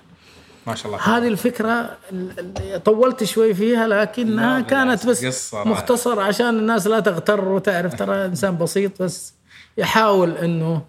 ما 0.66 0.74
شاء 0.74 0.86
الله 0.86 0.98
هذه 1.16 1.28
الفكرة 1.28 1.96
ال- 2.12 2.58
ال- 2.58 2.82
طولت 2.84 3.24
شوي 3.24 3.54
فيها 3.54 3.86
لكنها 3.86 4.58
لا، 4.58 4.64
كانت 4.64 5.06
بس 5.06 5.24
قصة 5.24 5.64
مختصر 5.64 6.20
عشان 6.20 6.48
الناس 6.48 6.86
لا 6.86 7.00
تغتر 7.00 7.48
وتعرف. 7.48 7.94
ترى 7.94 8.24
إنسان 8.24 8.56
بسيط 8.58 9.02
بس 9.02 9.34
يحاول 9.78 10.36
إنه 10.36 10.82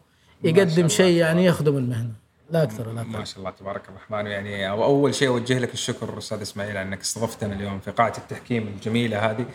يقدم 0.44 0.88
شيء 0.88 1.18
يعني 1.18 1.46
يخدم 1.46 1.78
المهنة. 1.78 2.12
لا 2.52 2.64
أكثر 2.64 2.90
ولا 2.90 3.02
أقل 3.02 3.08
ما 3.10 3.26
شاء 3.26 3.40
الله 3.40 3.50
تبارك 3.52 3.82
الرحمن 3.90 4.28
يعني 4.32 4.70
أول 4.70 5.16
شيء 5.16 5.28
أوجه 5.28 5.60
لك 5.60 5.74
الشكر 5.74 6.18
أستاذ 6.18 6.42
إسماعيل 6.42 6.78
أنك 6.78 7.02
استضفتنا 7.02 7.54
اليوم 7.56 7.80
في 7.80 7.92
قاعة 7.92 8.14
التحكيم 8.18 8.68
الجميلة 8.68 9.32
هذه. 9.32 9.46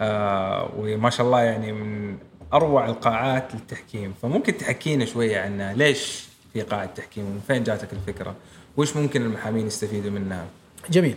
آه 0.00 0.70
وما 0.76 1.10
شاء 1.10 1.26
الله 1.26 1.40
يعني 1.40 1.72
من 1.72 2.16
أروع 2.52 2.86
القاعات 2.86 3.54
للتحكيم. 3.54 4.14
فممكن 4.22 4.56
تحكينا 4.56 5.04
شوية 5.04 5.40
عنها 5.40 5.72
ليش 5.74 6.24
في 6.52 6.60
قاعة 6.60 6.86
تحكيم 6.86 7.24
ومن 7.24 7.40
فين 7.46 7.64
جاتك 7.64 7.88
الفكرة؟ 7.92 8.34
وش 8.80 8.96
ممكن 8.96 9.22
المحامين 9.22 9.66
يستفيدوا 9.66 10.10
منها؟ 10.10 10.46
جميل. 10.90 11.16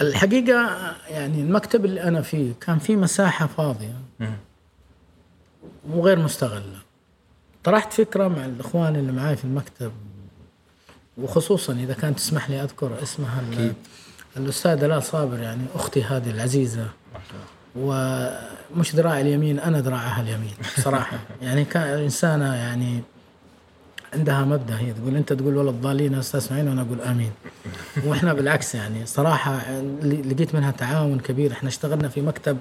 الحقيقة 0.00 0.94
يعني 1.10 1.40
المكتب 1.40 1.84
اللي 1.84 2.02
أنا 2.02 2.22
فيه 2.22 2.52
كان 2.60 2.78
فيه 2.78 2.96
مساحة 2.96 3.46
فاضية. 3.46 3.94
وغير 5.90 6.18
مستغلة. 6.18 6.78
طرحت 7.64 7.92
فكرة 7.92 8.28
مع 8.28 8.44
الإخوان 8.44 8.96
اللي 8.96 9.12
معاي 9.12 9.36
في 9.36 9.44
المكتب 9.44 9.92
وخصوصا 11.18 11.72
إذا 11.72 11.94
كانت 11.94 12.18
تسمح 12.18 12.50
لي 12.50 12.62
أذكر 12.62 13.02
اسمها 13.02 13.42
أكيد. 13.52 13.74
الأستاذة 14.36 14.86
لا 14.86 15.00
صابر 15.00 15.38
يعني 15.38 15.62
أختي 15.74 16.02
هذه 16.04 16.30
العزيزة. 16.30 16.86
ومش 17.76 18.94
ذراعي 18.94 19.20
اليمين 19.20 19.58
أنا 19.58 19.80
ذراعها 19.80 20.20
اليمين 20.22 20.54
صراحة. 20.76 21.18
يعني 21.42 21.64
كان 21.64 21.82
إنسانة 21.82 22.54
يعني 22.54 23.02
عندها 24.14 24.44
مبدأ 24.44 24.78
هي 24.78 24.92
تقول 24.92 25.16
أنت 25.16 25.32
تقول 25.32 25.56
ولا 25.56 25.70
الضالين 25.70 26.14
أستاذ 26.14 26.40
اسماعيل 26.40 26.68
وأنا 26.68 26.82
أقول 26.82 27.00
آمين. 27.00 27.32
وإحنا 28.04 28.32
بالعكس 28.32 28.74
يعني 28.74 29.06
صراحة 29.06 29.80
لقيت 30.02 30.54
منها 30.54 30.70
تعاون 30.70 31.20
كبير. 31.20 31.52
إحنا 31.52 31.68
اشتغلنا 31.68 32.08
في 32.08 32.20
مكتب 32.20 32.58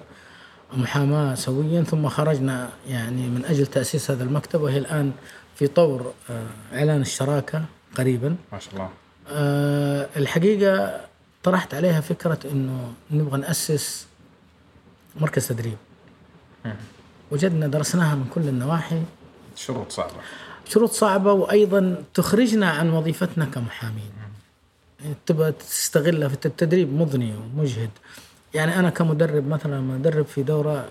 محاماة 0.73 1.35
سويا 1.35 1.83
ثم 1.83 2.09
خرجنا 2.09 2.69
يعني 2.89 3.27
من 3.27 3.45
أجل 3.45 3.65
تأسيس 3.65 4.11
هذا 4.11 4.23
المكتب 4.23 4.61
وهي 4.61 4.77
الآن 4.77 5.11
في 5.55 5.67
طور 5.67 6.13
آه، 6.29 6.45
إعلان 6.73 7.01
الشراكة 7.01 7.65
قريبا. 7.97 8.35
ما 8.51 8.59
شاء 8.59 8.73
الله. 8.73 8.89
آه، 9.29 10.07
الحقيقة 10.17 11.01
طرحت 11.43 11.73
عليها 11.73 12.01
فكرة 12.01 12.39
إنه 12.51 12.93
نبغى 13.11 13.39
نأسس 13.39 14.07
مركز 15.21 15.47
تدريب. 15.47 15.77
وجدنا 17.31 17.67
درسناها 17.67 18.15
من 18.15 18.25
كل 18.35 18.41
النواحي. 18.41 19.01
شروط 19.55 19.91
صعبة. 19.91 20.13
شروط 20.67 20.91
صعبة 20.91 21.31
وأيضا 21.33 22.03
تخرجنا 22.13 22.69
عن 22.69 22.89
وظيفتنا 22.89 23.45
كمحامين. 23.45 24.11
يعني 24.99 25.15
تبغى 25.25 25.51
تستغلها 25.51 26.27
في 26.27 26.45
التدريب 26.45 26.93
مضني 26.93 27.33
ومجهد. 27.35 27.89
يعني 28.53 28.79
أنا 28.79 28.89
كمدرب 28.89 29.47
مثلا 29.47 29.75
لما 29.75 29.95
أدرب 29.95 30.25
في 30.25 30.43
دورة 30.43 30.85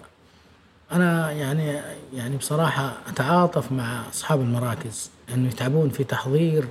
أنا 0.92 1.30
يعني 1.30 1.80
يعني 2.14 2.36
بصراحة 2.36 2.96
أتعاطف 3.08 3.72
مع 3.72 4.08
أصحاب 4.08 4.40
المراكز. 4.40 5.10
إنه 5.34 5.48
يتعبون 5.48 5.90
في 5.90 6.04
تحضير 6.04 6.64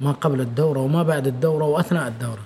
ما 0.00 0.12
قبل 0.12 0.40
الدورة 0.40 0.80
وما 0.80 1.02
بعد 1.02 1.26
الدورة 1.26 1.64
وأثناء 1.64 2.08
الدورة. 2.08 2.42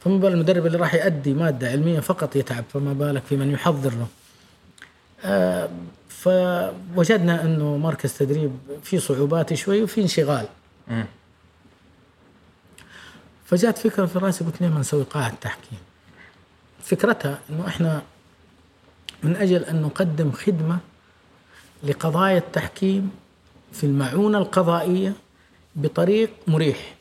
فما 0.00 0.18
بال 0.18 0.32
المدرب 0.32 0.66
اللي 0.66 0.78
راح 0.78 0.94
يؤدي 0.94 1.34
مادة 1.34 1.68
علمية 1.68 2.00
فقط 2.00 2.36
يتعب 2.36 2.64
فما 2.72 2.92
بالك 2.92 3.22
في 3.28 3.36
من 3.36 3.50
يحضر 3.50 3.90
له. 3.90 4.06
آه، 5.24 5.68
فوجدنا 6.18 7.44
أنه 7.44 7.76
مركز 7.76 8.12
تدريب 8.18 8.58
فيه 8.82 8.98
صعوبات 8.98 9.54
شوي 9.54 9.82
وفي 9.82 10.00
انشغال 10.00 10.46
مم. 10.88 11.04
فجات 13.44 13.78
فكرة 13.78 14.06
في 14.06 14.18
رأسي 14.18 14.44
قلت 14.44 14.60
ليه 14.60 14.68
ما 14.68 14.80
نسوي 14.80 15.02
قاعه 15.02 15.34
تحكيم 15.40 15.78
فكرتها 16.82 17.38
إنه 17.50 17.66
إحنا 17.66 18.02
من 19.22 19.36
أجل 19.36 19.64
أن 19.64 19.82
نقدم 19.82 20.32
خدمة 20.32 20.78
لقضايا 21.84 22.38
التحكيم 22.38 23.10
في 23.72 23.84
المعونة 23.84 24.38
القضائية 24.38 25.12
بطريق 25.76 26.30
مريح 26.46 26.94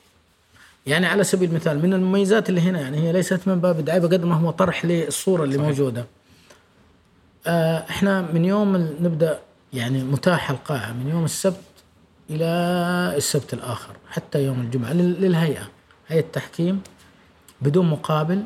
يعني 0.88 1.06
على 1.06 1.24
سبيل 1.24 1.50
المثال 1.50 1.82
من 1.82 1.94
المميزات 1.94 2.50
اللي 2.50 2.62
هنا 2.62 2.82
يعني 2.82 2.98
هي 2.98 3.12
ليست 3.12 3.48
من 3.48 3.60
باب 3.60 3.80
الدعاية 3.80 4.00
بقدر 4.00 4.26
ما 4.26 4.36
هو 4.36 4.52
طرح 4.52 4.86
للصورة 4.86 5.44
اللي 5.44 5.56
صحيح. 5.56 5.68
موجودة 5.68 6.06
إحنا 7.48 8.22
من 8.22 8.46
يوم 8.46 8.76
نبدأ 8.78 9.40
يعني 9.74 10.04
متاح 10.04 10.50
القاعة 10.50 10.92
من 10.94 11.10
يوم 11.10 11.26
السبت 11.26 11.62
إلى 12.30 12.46
السبت 13.18 13.54
الآخر 13.54 13.94
حتى 14.10 14.46
يوم 14.46 14.62
الجمعة 14.62 14.94
لل- 14.94 15.22
للهيئة 15.22 15.68
هيئة 16.08 16.26
تحكيم 16.34 16.82
بدون 17.62 17.90
مقابل 17.90 18.44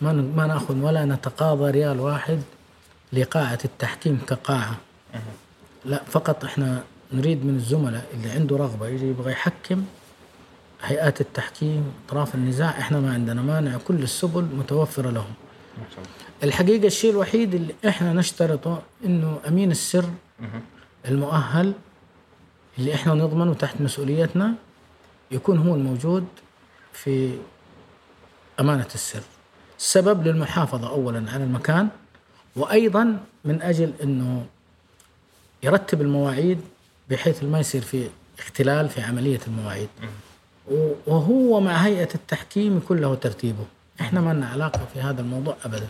ما 0.00 0.12
ما 0.12 0.46
نأخذ 0.46 0.76
ولا 0.82 1.04
نتقاضى 1.04 1.70
ريال 1.70 2.00
واحد 2.00 2.40
لقاعة 3.12 3.58
التحكيم 3.64 4.20
كقاعة. 4.26 4.76
لا 5.84 6.02
فقط 6.04 6.44
إحنا 6.44 6.82
نريد 7.12 7.44
من 7.44 7.54
الزملاء 7.56 8.04
اللي 8.14 8.30
عنده 8.30 8.56
رغبة 8.56 8.86
يجي 8.88 9.06
يبغى 9.10 9.32
يحكم 9.32 9.84
هيئات 10.82 11.20
التحكيم 11.20 11.92
أطراف 12.06 12.34
النزاع 12.34 12.68
إحنا 12.70 13.00
ما 13.00 13.12
عندنا 13.14 13.42
مانع 13.42 13.76
كل 13.88 14.02
السبل 14.02 14.42
متوفرة 14.42 15.10
لهم. 15.10 15.34
ما 15.78 15.84
شاء 15.90 15.98
الله. 15.98 16.10
الحقيقة 16.42 16.86
الشيء 16.86 17.10
الوحيد 17.10 17.54
اللي 17.54 17.74
إحنا 17.88 18.12
نشترطه 18.12 18.82
إنه 19.04 19.38
أمين 19.48 19.70
السر. 19.70 20.04
المؤهل 21.08 21.72
اللي 22.78 22.94
إحنا 22.94 23.14
نضمنه 23.14 23.54
تحت 23.54 23.80
مسؤوليتنا 23.80 24.54
يكون 25.30 25.58
هو 25.58 25.74
الموجود 25.74 26.26
في 26.92 27.38
أمانة 28.60 28.88
السر. 28.94 29.22
السبب 29.78 30.26
للمحافظة 30.26 30.88
اولا 30.88 31.30
على 31.30 31.44
المكان 31.44 31.88
وأيضا 32.56 33.24
من 33.44 33.62
أجل 33.62 33.92
إنه 34.02 34.46
يرتب 35.62 36.00
المواعيد 36.00 36.60
بحيث 37.10 37.44
ما 37.44 37.60
يصير 37.60 37.82
في 37.82 38.08
اختلال 38.38 38.88
في 38.88 39.02
عملية 39.02 39.40
المواعيد. 39.46 39.88
وهو 41.06 41.60
مع 41.60 41.72
هيئة 41.72 42.14
التحكيم 42.14 42.76
يكون 42.76 42.98
له 43.00 43.14
ترتيبه. 43.14 43.64
إحنا 44.00 44.20
ما 44.20 44.32
لنا 44.32 44.48
علاقة 44.48 44.80
في 44.94 45.00
هذا 45.00 45.20
الموضوع 45.20 45.56
ابدا. 45.64 45.88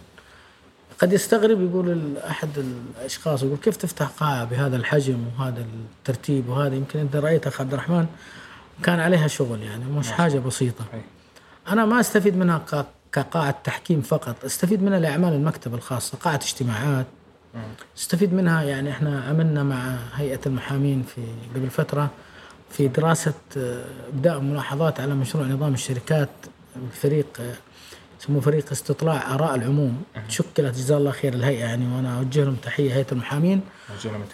قد 1.01 1.13
يستغرب 1.13 1.61
يقول 1.71 2.17
أحد 2.19 2.49
الأشخاص 2.59 3.43
يقول 3.43 3.57
كيف 3.57 3.77
تفتح 3.77 4.07
قاعة 4.07 4.45
بهذا 4.45 4.77
الحجم 4.77 5.25
وهذا 5.39 5.61
الترتيب 5.61 6.49
وهذا؟ 6.49 6.75
يمكن 6.75 6.99
انت 6.99 7.17
رأيت 7.17 7.47
اخ 7.47 7.61
عبد 7.61 7.73
الرحمن 7.73 8.07
كان 8.83 9.01
عليها 9.01 9.27
شغل 9.27 9.63
يعني 9.63 9.85
مش 9.85 10.11
حاجة 10.11 10.39
بسيطة. 10.39 10.85
أنا 11.69 11.85
ما 11.85 12.01
أستفيد 12.01 12.37
منها 12.37 12.85
كقاعة 13.13 13.61
تحكيم 13.65 14.01
فقط 14.03 14.45
أستفيد 14.45 14.83
منها 14.83 14.99
لأعمال 14.99 15.33
المكتب 15.33 15.75
الخاصة 15.75 16.19
قاعة 16.19 16.37
اجتماعات. 16.37 17.07
أستفيد 17.99 18.35
منها 18.35 18.63
يعني 18.63 18.91
إحنا 18.91 19.25
عملنا 19.29 19.63
مع 19.63 19.97
هيئة 20.15 20.41
المحامين 20.47 21.03
في 21.03 21.23
قبل 21.55 21.71
فترة 21.71 22.11
في 22.71 22.89
دراسة 22.89 23.35
آه، 23.57 23.85
إبداء 24.09 24.41
ملاحظات 24.41 25.01
على 25.01 25.15
مشروع 25.15 25.45
نظام 25.45 25.75
الشركات 25.75 26.29
فريق 26.93 27.27
آه، 27.41 27.55
يسموه 28.21 28.41
فريق 28.41 28.71
استطلاع 28.73 29.35
آراء 29.35 29.55
العموم. 29.55 30.03
شكلت 30.29 30.75
جزاه 30.77 30.97
الله 30.97 31.11
خير 31.11 31.35
الهيئة 31.35 31.59
يعني 31.59 31.97
وأنا 31.97 32.19
أوجه 32.19 32.45
لهم 32.45 32.55
تحية 32.55 32.95
هيئة 32.95 33.07
المحامين. 33.13 33.61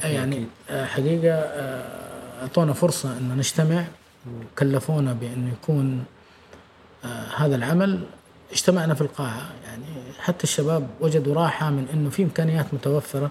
آه، 0.05 0.07
يعني. 0.07 0.47
آه، 0.71 0.85
حقيقة 0.85 1.35
آه، 1.35 2.43
أعطونا 2.43 2.73
فرصة 2.73 3.19
إن 3.19 3.37
نجتمع. 3.37 3.85
وكلفونا 4.27 5.13
بانه 5.13 5.53
يكون 5.53 6.05
هذا 7.37 7.57
العمل. 7.57 8.01
اجتمعنا 8.53 8.95
في 8.95 9.01
القاعة 9.01 9.51
يعني 9.65 9.85
حتى 10.19 10.45
الشباب 10.45 10.89
وجدوا 11.01 11.35
راحة 11.35 11.71
من 11.71 11.87
إنه 11.93 12.11
في 12.11 12.23
إمكانيات 12.23 12.75
متوفرة. 12.75 13.31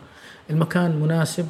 المكان 0.49 0.99
مناسب 0.99 1.47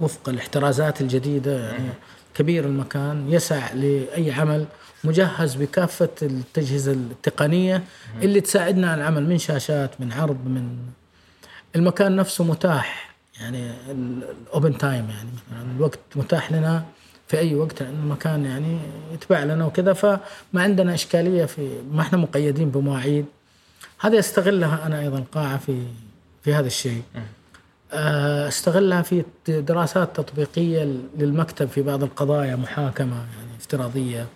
وفق 0.00 0.28
الاحترازات 0.28 1.00
الجديدة 1.00 1.70
يعني 1.70 1.88
كبير 2.34 2.64
المكان 2.64 3.32
يسع 3.32 3.72
لأي 3.72 4.32
عمل. 4.32 4.66
مجهز 5.04 5.54
بكافة 5.54 6.08
التجهزه 6.22 6.92
التقنية 6.92 7.84
اللي 8.22 8.40
تساعدنا 8.40 8.90
على 8.90 9.00
العمل 9.00 9.26
من 9.28 9.38
شاشات 9.38 10.00
من 10.00 10.12
عرض 10.12 10.36
من 10.46 10.76
المكان 11.76 12.16
نفسه 12.16 12.44
متاح. 12.44 13.14
يعني 13.40 13.70
ال 13.90 14.08
open 14.08 14.78
time 14.78 15.08
يعني 15.10 15.72
الوقت 15.76 15.98
متاح 16.16 16.52
لنا 16.52 16.84
في 17.28 17.38
أي 17.38 17.54
وقت 17.54 17.82
لأن 17.82 17.94
المكان 17.94 18.44
يعني 18.44 18.78
يتباع 19.12 19.44
لنا 19.44 19.66
وكذا 19.66 19.92
فما 19.92 20.18
عندنا 20.54 20.94
إشكالية 20.94 21.44
في 21.44 21.68
ما 21.92 22.02
إحنا 22.02 22.18
مقيدين 22.18 22.70
بمواعيد. 22.70 23.26
هذه 24.00 24.18
استغلها 24.18 24.86
أنا 24.86 25.00
أيضا 25.00 25.24
قاعة 25.32 25.58
في 25.58 25.82
في 26.42 26.54
هذا 26.54 26.66
الشيء. 26.66 27.02
استغلها 28.48 29.02
في 29.02 29.24
دراسات 29.48 30.16
تطبيقية 30.16 30.98
للمكتب 31.18 31.68
في 31.68 31.82
بعض 31.82 32.02
القضايا 32.02 32.56
محاكمة 32.56 33.16
يعني 33.16 33.56
افتراضية. 33.60 34.26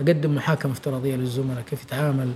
أقدم 0.00 0.34
محاكمة 0.34 0.72
افتراضية 0.72 1.16
للزملاء 1.16 1.62
كيف 1.62 1.82
يتعامل 1.82 2.32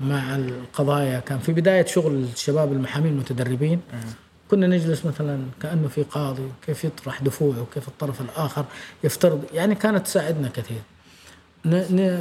مع 0.00 0.36
القضايا. 0.36 1.20
كان 1.20 1.38
في 1.38 1.52
بداية 1.52 1.86
شغل 1.86 2.14
الشباب 2.14 2.72
المحامين 2.72 3.12
المتدربين. 3.12 3.80
كنا 4.50 4.66
نجلس 4.66 5.06
مثلا 5.06 5.40
كأنه 5.62 5.88
في 5.88 6.02
قاضي 6.02 6.48
كيف 6.66 6.84
يطرح 6.84 7.22
دفوعه 7.22 7.66
كيف 7.74 7.88
الطرف 7.88 8.20
الآخر 8.20 8.64
يفترض. 9.04 9.44
يعني 9.54 9.74
كانت 9.74 10.06
تساعدنا 10.06 10.48
كثير. 10.48 10.80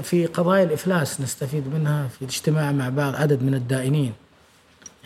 في 0.02 0.26
قضايا 0.34 0.64
الإفلاس 0.64 1.22
نستفيد 1.22 1.68
منها 1.68 2.08
في 2.08 2.22
الاجتماع 2.22 2.72
مع 2.72 2.90
بعض 2.90 3.16
عدد 3.16 3.44
من 3.44 3.54
الدائنين. 3.54 4.14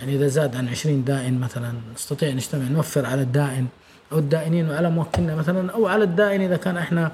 يعني 0.02 0.16
إذا 0.16 0.28
زاد 0.28 0.56
عن 0.56 0.68
20 0.70 1.04
دائن 1.04 1.40
مثلا 1.40 1.74
نستطيع 1.96 2.30
نجتمع 2.30 2.64
نوفر 2.68 3.06
على 3.06 3.22
الدائن 3.22 3.68
أو 4.12 4.20
الدائنين 4.20 4.70
وعلى 4.70 4.90
موكلنا 4.90 5.36
مثلا 5.36 5.72
أو 5.72 5.88
على 5.88 6.04
الدائن 6.04 6.42
إذا 6.42 6.58
كان 6.58 6.78
إحنا 6.78 7.12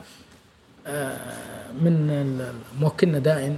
آه، 0.88 1.18
من 1.82 2.42
موكلنا 2.80 3.20
دائن. 3.20 3.58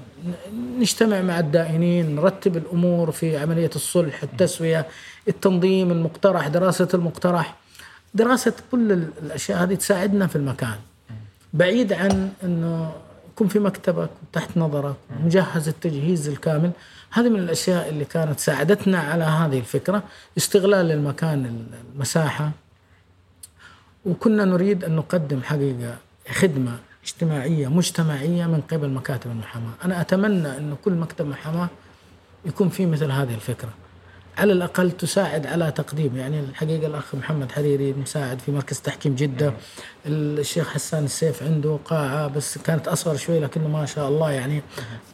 نجتمع 0.80 1.22
مع 1.22 1.40
الدائنين 1.40 2.16
نرتب 2.16 2.58
الأمور 2.58 3.12
في 3.12 3.38
عملية 3.38 3.70
الصلح 3.76 4.24
التسوية 4.24 4.86
التنظيم 5.28 5.92
المقترح 5.92 6.48
دراسة 6.48 6.88
المقترح. 6.94 7.56
دراسة 8.14 8.54
كل 8.72 8.92
ال- 8.92 9.10
الأشياء 9.24 9.64
هذه 9.64 9.76
تساعدنا 9.76 10.28
في 10.28 10.36
المكان. 10.36 10.76
بعيد 11.54 11.94
عن 11.94 12.32
إنه 12.44 12.92
يكون 13.34 13.48
في 13.48 13.60
مكتبك 13.60 14.10
تحت 14.34 14.58
نظرك 14.58 14.96
مجهز 15.26 15.68
التجهيز 15.68 16.28
الكامل. 16.30 16.72
هذه 17.12 17.30
من 17.30 17.40
الأشياء 17.40 17.90
اللي 17.90 18.06
كانت 18.06 18.40
ساعدتنا 18.40 19.00
على 19.00 19.24
هذه 19.24 19.60
الفكرة 19.60 20.04
استغلال 20.38 20.92
المكان 20.92 21.68
المساحة 21.94 22.52
وكنا 24.06 24.46
نريد 24.46 24.84
أن 24.84 24.96
نقدم 24.96 25.42
حقيقة 25.44 25.98
خدمة 26.32 26.80
اجتماعية 27.04 27.68
مجتمعية 27.68 28.46
من 28.46 28.62
قبل 28.62 28.90
مكاتب 28.90 29.32
المحاماة، 29.32 29.74
أنا 29.86 30.02
أتمنى 30.02 30.58
انه 30.58 30.78
كل 30.86 30.94
مكتب 30.94 31.26
محاماة 31.26 31.70
يكون 32.46 32.70
فيه 32.70 32.86
مثل 32.86 33.12
هذه 33.12 33.34
الفكرة. 33.34 33.74
على 34.40 34.54
الأقل 34.54 34.92
تساعد 34.92 35.48
على 35.48 35.72
تقديم. 35.72 36.18
يعني 36.18 36.40
الحقيقة 36.40 36.88
الأخ 36.88 37.16
محمد 37.16 37.52
حريري 37.52 37.94
مساعد 37.94 38.40
في 38.40 38.52
مركز 38.52 38.80
تحكيم 38.80 39.16
جدة. 39.16 39.54
الشيخ 40.06 40.70
حسان 40.70 41.04
السيف 41.06 41.44
عنده 41.44 41.80
قاعة 41.86 42.28
بس 42.28 42.58
كانت 42.58 42.88
أصغر 42.88 43.16
شوي 43.16 43.40
لكنه 43.40 43.68
ما 43.68 43.86
شاء 43.86 44.10
الله 44.10 44.32
يعني 44.32 44.62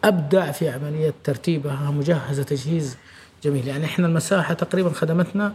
أبدع 0.03 0.51
في 0.51 0.69
عملية 0.69 1.13
ترتيبها 1.23 1.91
مجهزة 1.91 2.43
تجهيز 2.43 2.97
جميل. 3.43 3.67
يعني 3.67 3.85
إحنا 3.85 4.07
المساحة 4.07 4.53
تقريبا 4.53 4.89
خدمتنا 4.89 5.53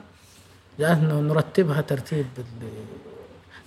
جعلنا 0.80 1.14
نرتبها 1.20 1.80
ترتيب 1.80 2.26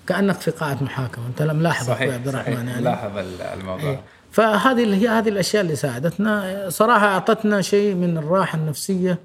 كأنك 0.08 0.36
في 0.42 0.52
قاعة 0.52 0.84
محاكمة. 0.84 1.28
أنت 1.28 1.42
لا 1.42 1.54
ملاحظ 1.54 1.90
أخوي 1.90 1.96
صحيح 1.96 2.14
عبد 2.14 2.28
الرحمن 2.28 2.56
صحيح. 2.56 2.70
يعني. 2.70 2.82
لاحظ 2.84 3.18
ال- 3.18 3.42
الموضوع. 3.42 3.90
إيه. 3.90 4.02
فهذه 4.32 4.96
هي 4.96 5.08
هذه 5.08 5.30
الأشياء 5.30 5.62
اللي 5.64 5.76
ساعدتنا. 5.76 6.66
صراحة 6.70 7.08
أعطتنا 7.08 7.62
شيء 7.62 7.96
من 7.96 8.18
الراحة 8.18 8.58
النفسية 8.58 9.20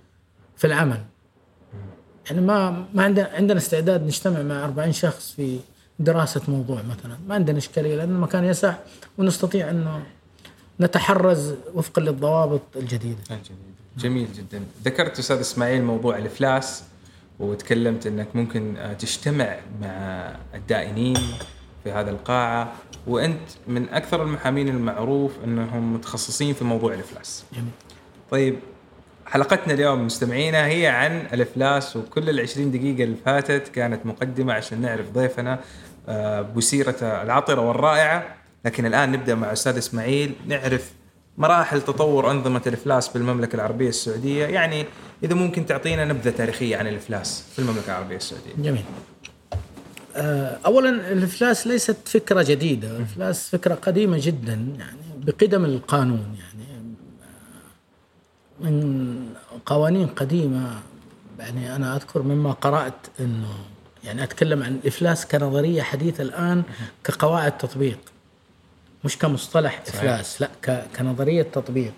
في 0.58 0.66
العمل. 0.66 1.04
يعني 2.30 2.40
ما 2.40 2.86
ما 2.94 3.02
عندنا 3.02 3.30
عندنا 3.34 3.58
استعداد 3.58 4.02
نجتمع 4.02 4.42
مع 4.42 4.64
40 4.64 4.92
شخص 4.92 5.32
في 5.32 5.58
دراسة 5.98 6.40
موضوع 6.48 6.82
مثلا. 6.82 7.18
ما 7.28 7.34
عندنا 7.34 7.58
إشكالية 7.58 7.96
لأن 7.96 8.10
المكان 8.10 8.44
يسع 8.44 8.74
ونستطيع 9.18 9.70
انه 9.70 10.02
نتحرز 10.80 11.54
وفقا 11.74 12.02
للضوابط 12.02 12.60
الجديدة. 12.76 13.18
جميل. 13.98 14.28
جدا. 14.32 14.62
ذكرت 14.84 15.18
أستاذ 15.18 15.38
إسماعيل 15.38 15.82
موضوع 15.84 16.18
الإفلاس 16.18 16.82
وتكلمت 17.40 18.06
أنك 18.06 18.28
ممكن 18.34 18.76
آه، 18.76 18.92
تجتمع 18.92 19.56
مع 19.80 20.32
الدائنين 20.54 21.18
في 21.84 21.92
هذه 21.92 22.08
القاعة 22.08 22.72
وأنت 23.06 23.48
من 23.66 23.88
أكثر 23.88 24.22
المحامين 24.22 24.68
المعروف 24.68 25.32
أنهم 25.44 25.94
متخصصين 25.94 26.54
في 26.54 26.64
موضوع 26.64 26.94
الإفلاس. 26.94 27.44
جميل. 27.52 27.70
طيب 28.30 28.58
حلقتنا 29.30 29.74
اليوم 29.74 30.06
مستمعينا 30.06 30.66
هي 30.66 30.86
عن 30.86 31.26
الأفلاس 31.32 31.96
وكل 31.96 32.30
ال 32.30 32.40
20 32.40 32.70
دقيقة 32.70 33.04
اللي 33.04 33.16
فاتت 33.24 33.68
كانت 33.68 34.06
مقدمة 34.06 34.52
عشان 34.52 34.80
نعرف 34.80 35.10
ضيفنا 35.10 35.60
آه، 36.08 36.42
بسيرته 36.42 37.22
العطره 37.22 37.60
والرائعة. 37.60 38.36
لكن 38.64 38.86
الآن 38.86 39.12
نبدأ 39.12 39.34
مع 39.34 39.52
أستاذ 39.52 39.76
إسماعيل 39.76 40.32
نعرف 40.46 40.92
مراحل 41.38 41.82
تطور 41.82 42.30
أنظمة 42.30 42.62
الأفلاس 42.66 43.08
بالمملكة 43.08 43.56
العربية 43.56 43.88
السعودية. 43.88 44.46
يعني 44.46 44.84
إذا 45.22 45.34
ممكن 45.34 45.66
تعطينا 45.66 46.04
نبذة 46.04 46.30
تاريخية 46.30 46.76
عن 46.76 46.86
الأفلاس 46.86 47.44
في 47.52 47.58
المملكة 47.58 47.86
العربية 47.86 48.16
السعودية. 48.16 48.52
جميل. 48.58 48.84
آه، 50.16 50.58
اولا 50.66 51.12
الأفلاس 51.12 51.66
ليست 51.66 51.96
فكرة 52.08 52.42
جديدة. 52.42 52.96
الأفلاس 52.96 53.48
فكرة 53.48 53.74
قديمة 53.74 54.18
جدا 54.22 54.74
يعني 54.78 54.98
بقدم 55.16 55.64
القانون 55.64 56.36
يعني. 56.38 56.47
من 58.60 59.18
قوانين 59.66 60.06
قديمة 60.06 60.80
يعني 61.38 61.76
أنا 61.76 61.96
أذكر 61.96 62.22
مما 62.22 62.52
قرأت 62.52 62.94
إنه 63.20 63.54
يعني 64.04 64.22
أتكلم 64.22 64.62
عن 64.62 64.74
الافلاس 64.74 65.26
كنظرية 65.26 65.82
حديثة 65.82 66.22
الآن 66.22 66.62
كقواعد 67.04 67.58
تطبيق. 67.58 67.98
مش 69.04 69.18
كمصطلح 69.18 69.82
إفلاس 69.88 70.40
لا 70.40 70.48
ك- 70.62 70.84
كنظرية 70.98 71.42
تطبيق. 71.42 71.92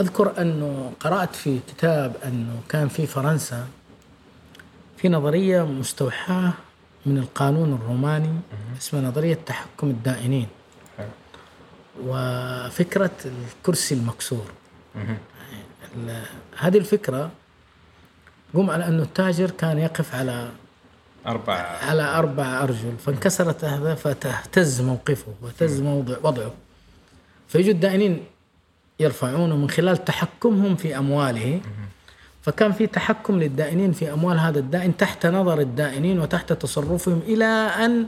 أذكر 0.00 0.40
أنه 0.40 0.92
قرأت 1.00 1.34
في 1.36 1.58
كتاب 1.68 2.16
أنه 2.24 2.60
كان 2.68 2.88
في 2.88 3.06
فرنسا 3.06 3.66
في 4.96 5.08
نظرية 5.08 5.62
مستوحاة 5.62 6.52
من 7.06 7.18
القانون 7.18 7.72
الروماني 7.72 8.40
اسمها 8.78 9.02
نظرية 9.02 9.34
تحكم 9.46 9.90
الدائنين. 9.90 10.46
حلو. 10.98 11.06
وفكرة 12.04 13.10
الكرسي 13.24 13.94
المكسور. 13.94 14.46
ال- 14.96 15.16
هذه 16.58 16.78
الفكرة 16.78 17.30
قم 18.54 18.70
على 18.70 18.88
انه 18.88 19.02
التاجر 19.02 19.50
كان 19.50 19.78
يقف 19.78 20.14
على 20.14 20.48
أربع. 21.26 21.54
على 21.82 22.02
أربع 22.02 22.62
أرجل 22.62 22.94
فانكسرت 22.98 23.64
هذا 23.64 23.94
فتهتز 23.94 24.80
موقفه 24.80 25.34
واهتز 25.42 25.80
موضع 25.80 26.16
وضعه. 26.22 26.52
فيجوا 27.48 27.72
الدائنين 27.72 28.24
يرفعونه 29.00 29.56
من 29.56 29.70
خلال 29.70 30.04
تحكمهم 30.04 30.76
في 30.76 30.98
أمواله 30.98 31.60
فكان 32.42 32.72
في 32.72 32.86
تحكم 32.86 33.38
للدائنين 33.38 33.92
في 33.92 34.12
أموال 34.12 34.38
هذا 34.38 34.58
الدائن 34.58 34.96
تحت 34.96 35.26
نظر 35.26 35.60
الدائنين 35.60 36.20
وتحت 36.20 36.52
تصرفهم 36.52 37.18
إلى 37.26 37.44
أن 37.84 38.06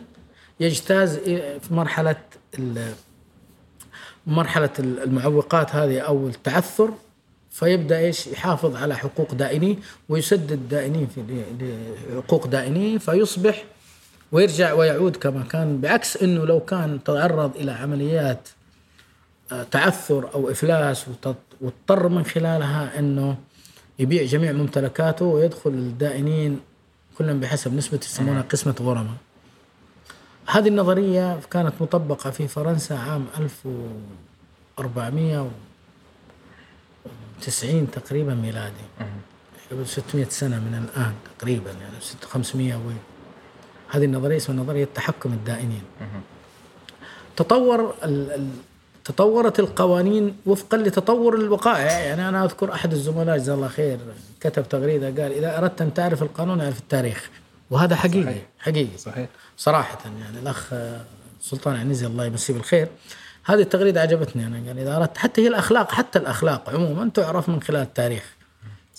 يجتاز 0.60 1.16
في 1.16 1.68
مرحلة 1.70 2.16
مرحلة 4.26 4.70
المعوقات 4.78 5.74
هذه 5.74 5.98
أو 5.98 6.28
التعثر. 6.28 6.90
فيبدأ 7.56 7.98
إيش 7.98 8.26
يحافظ 8.26 8.76
على 8.76 8.96
حقوق 8.96 9.34
دائنيه 9.34 9.76
ويسدد 10.08 10.68
دائنيه 10.68 11.06
في 11.06 11.44
لحقوق 12.10 12.46
دائنيه 12.46 12.98
فيصبح 12.98 13.64
ويرجع 14.32 14.72
ويعود 14.72 15.16
كما 15.16 15.42
كان 15.42 15.80
بعكس 15.80 16.16
إنه 16.16 16.44
لو 16.44 16.60
كان 16.60 17.04
تعرض 17.04 17.56
إلى 17.56 17.72
عمليات 17.72 18.48
آه، 19.52 19.62
تعثر 19.62 20.34
أو 20.34 20.50
إفلاس 20.50 21.06
واضطر 21.60 22.08
من 22.08 22.24
خلالها 22.24 22.98
إنه 22.98 23.36
يبيع 23.98 24.24
جميع 24.24 24.52
ممتلكاته 24.52 25.24
ويدخل 25.24 25.70
الدائنين 25.70 26.60
كلهم 27.18 27.40
بحسب 27.40 27.74
نسبة 27.74 28.00
يسمونها 28.02 28.42
قسمة 28.42 28.74
غرماء. 28.80 29.16
هذه 30.46 30.68
النظرية 30.68 31.40
كانت 31.50 31.72
مطبقة 31.80 32.30
في 32.30 32.48
فرنسا 32.48 32.94
عام 32.94 33.26
1400 33.38 35.50
90 37.40 37.90
تقريبا 37.90 38.34
ميلادي. 38.34 38.86
قبل 39.72 39.86
600 39.86 40.26
سنة 40.28 40.56
من 40.56 40.88
الآن 40.88 41.14
تقريبا 41.38 41.70
يعني 41.70 42.00
600 42.00 42.26
500 42.32 42.74
وين 42.74 42.98
هذه 43.88 44.04
النظرية 44.04 44.36
اسمها 44.36 44.64
نظرية 44.64 44.88
تحكم 44.94 45.32
الدائنين. 45.32 45.82
تطور 47.36 47.94
ال 48.04 48.32
ال 48.32 48.48
تطورت 49.04 49.60
القوانين 49.60 50.36
وفقا 50.46 50.76
لتطور 50.78 51.34
الوقائع. 51.34 51.98
يعني 51.98 52.28
أنا 52.28 52.44
أذكر 52.44 52.72
أحد 52.72 52.92
الزملاء 52.92 53.38
جزاه 53.38 53.54
الله 53.54 53.68
خير 53.68 53.98
كتب 54.40 54.68
تغريدة 54.68 55.06
قال 55.06 55.32
إذا 55.32 55.58
أردت 55.58 55.82
أن 55.82 55.94
تعرف 55.94 56.22
القانون 56.22 56.60
أعرف 56.60 56.78
التاريخ. 56.78 57.30
وهذا 57.70 57.96
حقيقي 57.96 58.24
صحيح. 58.24 58.42
حقيقي. 58.58 58.98
صحيح. 58.98 59.28
صراحة 59.56 59.98
يعني 60.20 60.38
الأخ 60.38 60.74
سلطان 61.40 61.76
عنيزي 61.76 62.06
الله 62.06 62.24
يمسيه 62.24 62.54
بالخير 62.54 62.88
هذه 63.46 63.60
التغريدة 63.60 64.00
عجبتني 64.00 64.46
أنا 64.46 64.68
قال 64.68 64.78
إذا 64.78 64.96
أردت 64.96 65.18
حتى 65.18 65.42
هي 65.42 65.48
الأخلاق 65.48 65.92
حتى 65.92 66.18
الأخلاق 66.18 66.70
عموما 66.70 67.10
تعرف 67.14 67.48
من 67.48 67.62
خلال 67.62 67.82
التاريخ. 67.82 68.36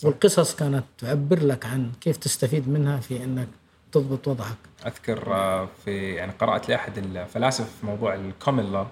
والقصص 0.04 0.54
كانت 0.54 0.84
تعبر 0.98 1.38
لك 1.42 1.66
عن 1.66 1.92
كيف 2.00 2.16
تستفيد 2.16 2.68
منها 2.68 3.00
في 3.00 3.24
أنك 3.24 3.48
تضبط 3.92 4.28
وضعك. 4.28 4.56
أذكر 4.86 5.34
آه، 5.34 5.68
في 5.84 6.14
يعني 6.14 6.32
قرأت 6.32 6.68
لأحد 6.68 6.98
الفلاسفه 6.98 7.68
في 7.80 7.86
موضوع 7.86 8.14
ال 8.14 8.22
common 8.22 8.72
law 8.72 8.86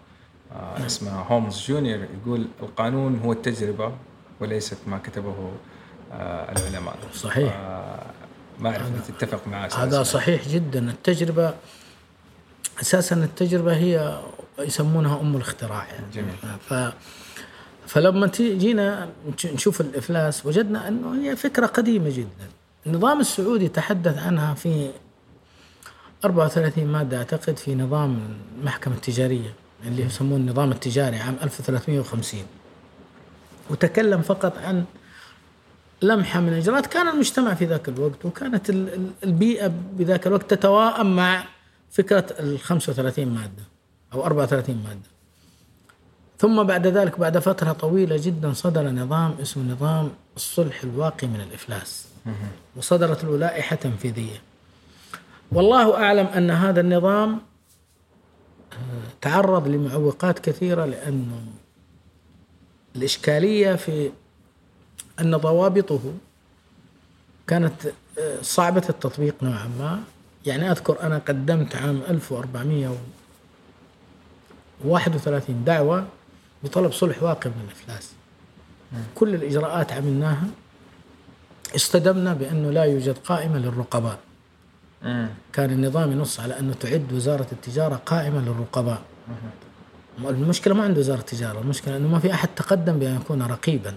اسمه 0.87 1.21
هولمز 1.23 1.67
جونيور 1.69 2.07
يقول 2.23 2.47
القانون 2.63 3.19
هو 3.19 3.33
التجربة 3.33 3.93
وليست 4.41 4.79
ما 4.87 4.99
كتبه 4.99 5.53
آه، 6.13 6.53
العلماء. 6.53 6.97
صحيح. 7.15 7.57
آه، 7.57 8.03
ما 8.61 8.71
أعرف 8.71 8.87
إذا 8.87 9.03
تتفق 9.19 9.47
معه 9.47 9.71
هذا. 9.77 10.03
صحيح 10.03 10.49
جدا. 10.49 10.91
التجربة 10.91 11.55
أساسا 12.81 13.17
التجربة 13.17 13.77
هي 13.77 14.21
يسمونها 14.59 15.21
أم 15.21 15.37
الاختراع 15.37 15.87
يعني. 15.87 16.07
جميل. 16.15 16.35
ف 16.69 16.75
فلما 17.87 18.27
جينا 18.41 19.09
نش- 19.35 19.47
نشوف 19.47 19.81
الإفلاس 19.81 20.47
وجدنا 20.47 20.89
أنه 20.89 21.23
هي 21.23 21.37
فكرة 21.37 21.67
قديمة 21.67 22.11
جدا. 22.11 22.49
النظام 22.87 23.21
السعودي 23.21 23.69
تحدث 23.69 24.19
عنها 24.19 24.55
في 24.55 24.91
34 26.25 26.87
مادة 26.87 27.19
أعتقد 27.19 27.57
في 27.57 27.75
نظام 27.75 28.19
المحكمة 28.59 28.95
التجارية 28.95 29.55
اللي 29.87 30.03
يسمونه 30.03 30.37
النظام 30.37 30.73
التجاري 30.73 31.17
عام 31.17 31.37
1350 31.43 32.41
وتكلم 33.71 34.23
فقط 34.23 34.59
عن 34.59 34.85
لمحة 36.03 36.41
من 36.41 36.49
الإجراءات 36.49 36.87
كان 36.87 37.09
المجتمع 37.09 37.55
في 37.55 37.65
ذاك 37.65 37.89
الوقت 37.89 38.25
وكانت 38.25 38.71
ال- 38.71 38.95
ال- 38.95 39.11
البيئة 39.25 39.73
بذاك 39.93 40.27
الوقت 40.27 40.51
تتواءم 40.55 41.17
مع 41.17 41.45
فكرة 41.91 42.27
ال 42.41 42.59
35 42.59 43.29
مادة. 43.29 43.63
أو 44.15 44.27
34 44.27 44.77
مادة. 44.85 45.01
ثم 46.39 46.63
بعد 46.63 46.87
ذلك 46.87 47.21
بعد 47.21 47.39
فترة 47.39 47.73
طويلة 47.73 48.17
جدا 48.17 48.53
صدر 48.53 48.91
نظام 48.91 49.35
اسمه 49.43 49.73
نظام 49.73 50.11
الصلح 50.37 50.83
الواقي 50.83 51.27
من 51.27 51.41
الإفلاس. 51.41 52.07
وصدرت 52.77 53.25
له 53.25 53.39
لائحة 53.39 53.77
تنفيذية. 53.77 54.43
والله 55.53 55.97
أعلم 56.05 56.27
أن 56.27 56.51
هذا 56.51 56.81
النظام 56.81 57.41
آه، 58.73 58.77
تعرض 59.21 59.69
لمعوقات 59.69 60.39
كثيرة 60.39 60.85
لأنه 60.85 61.41
الإشكالية 62.97 63.75
في 63.75 64.11
أن 65.21 65.37
ضوابطه 65.37 66.01
كانت 67.47 67.87
آه، 68.19 68.43
صعبة 68.43 68.83
التطبيق 68.89 69.35
نوعا 69.43 69.71
ما. 69.79 70.01
يعني 70.47 70.71
أذكر 70.71 71.03
أنا 71.03 71.19
قدمت 71.19 71.77
عام 71.77 72.01
1431 74.85 75.65
دعوة 75.65 76.07
بطلب 76.65 76.93
صلح 76.93 77.23
واقع 77.23 77.51
من 77.51 77.69
الإفلاس. 77.69 78.13
كل 79.15 79.35
الإجراءات 79.35 79.93
عملناها 79.93 80.47
استدمنا 81.77 82.35
بأنه 82.35 82.71
لا 82.71 82.85
يوجد 82.85 83.19
قائمة 83.19 83.59
للرقباء. 83.59 84.19
كان 85.53 85.71
النظام 85.71 86.13
ينص 86.13 86.41
على 86.41 86.59
أنه 86.59 86.75
تعد 86.75 87.13
وزارة 87.13 87.47
التجارة 87.53 87.95
قائمة 88.07 88.41
للرقباء. 88.41 89.03
المشكلة 90.25 90.75
ما 90.75 90.85
عند 90.85 90.99
وزارة 90.99 91.21
التجارة 91.21 91.61
المشكلة 91.61 91.97
أنه 91.97 92.09
ما 92.09 92.19
في 92.19 92.35
أحد 92.35 92.49
تقدم 92.57 92.99
بأن 92.99 93.17
يكون 93.17 93.43
رقيبا. 93.43 93.95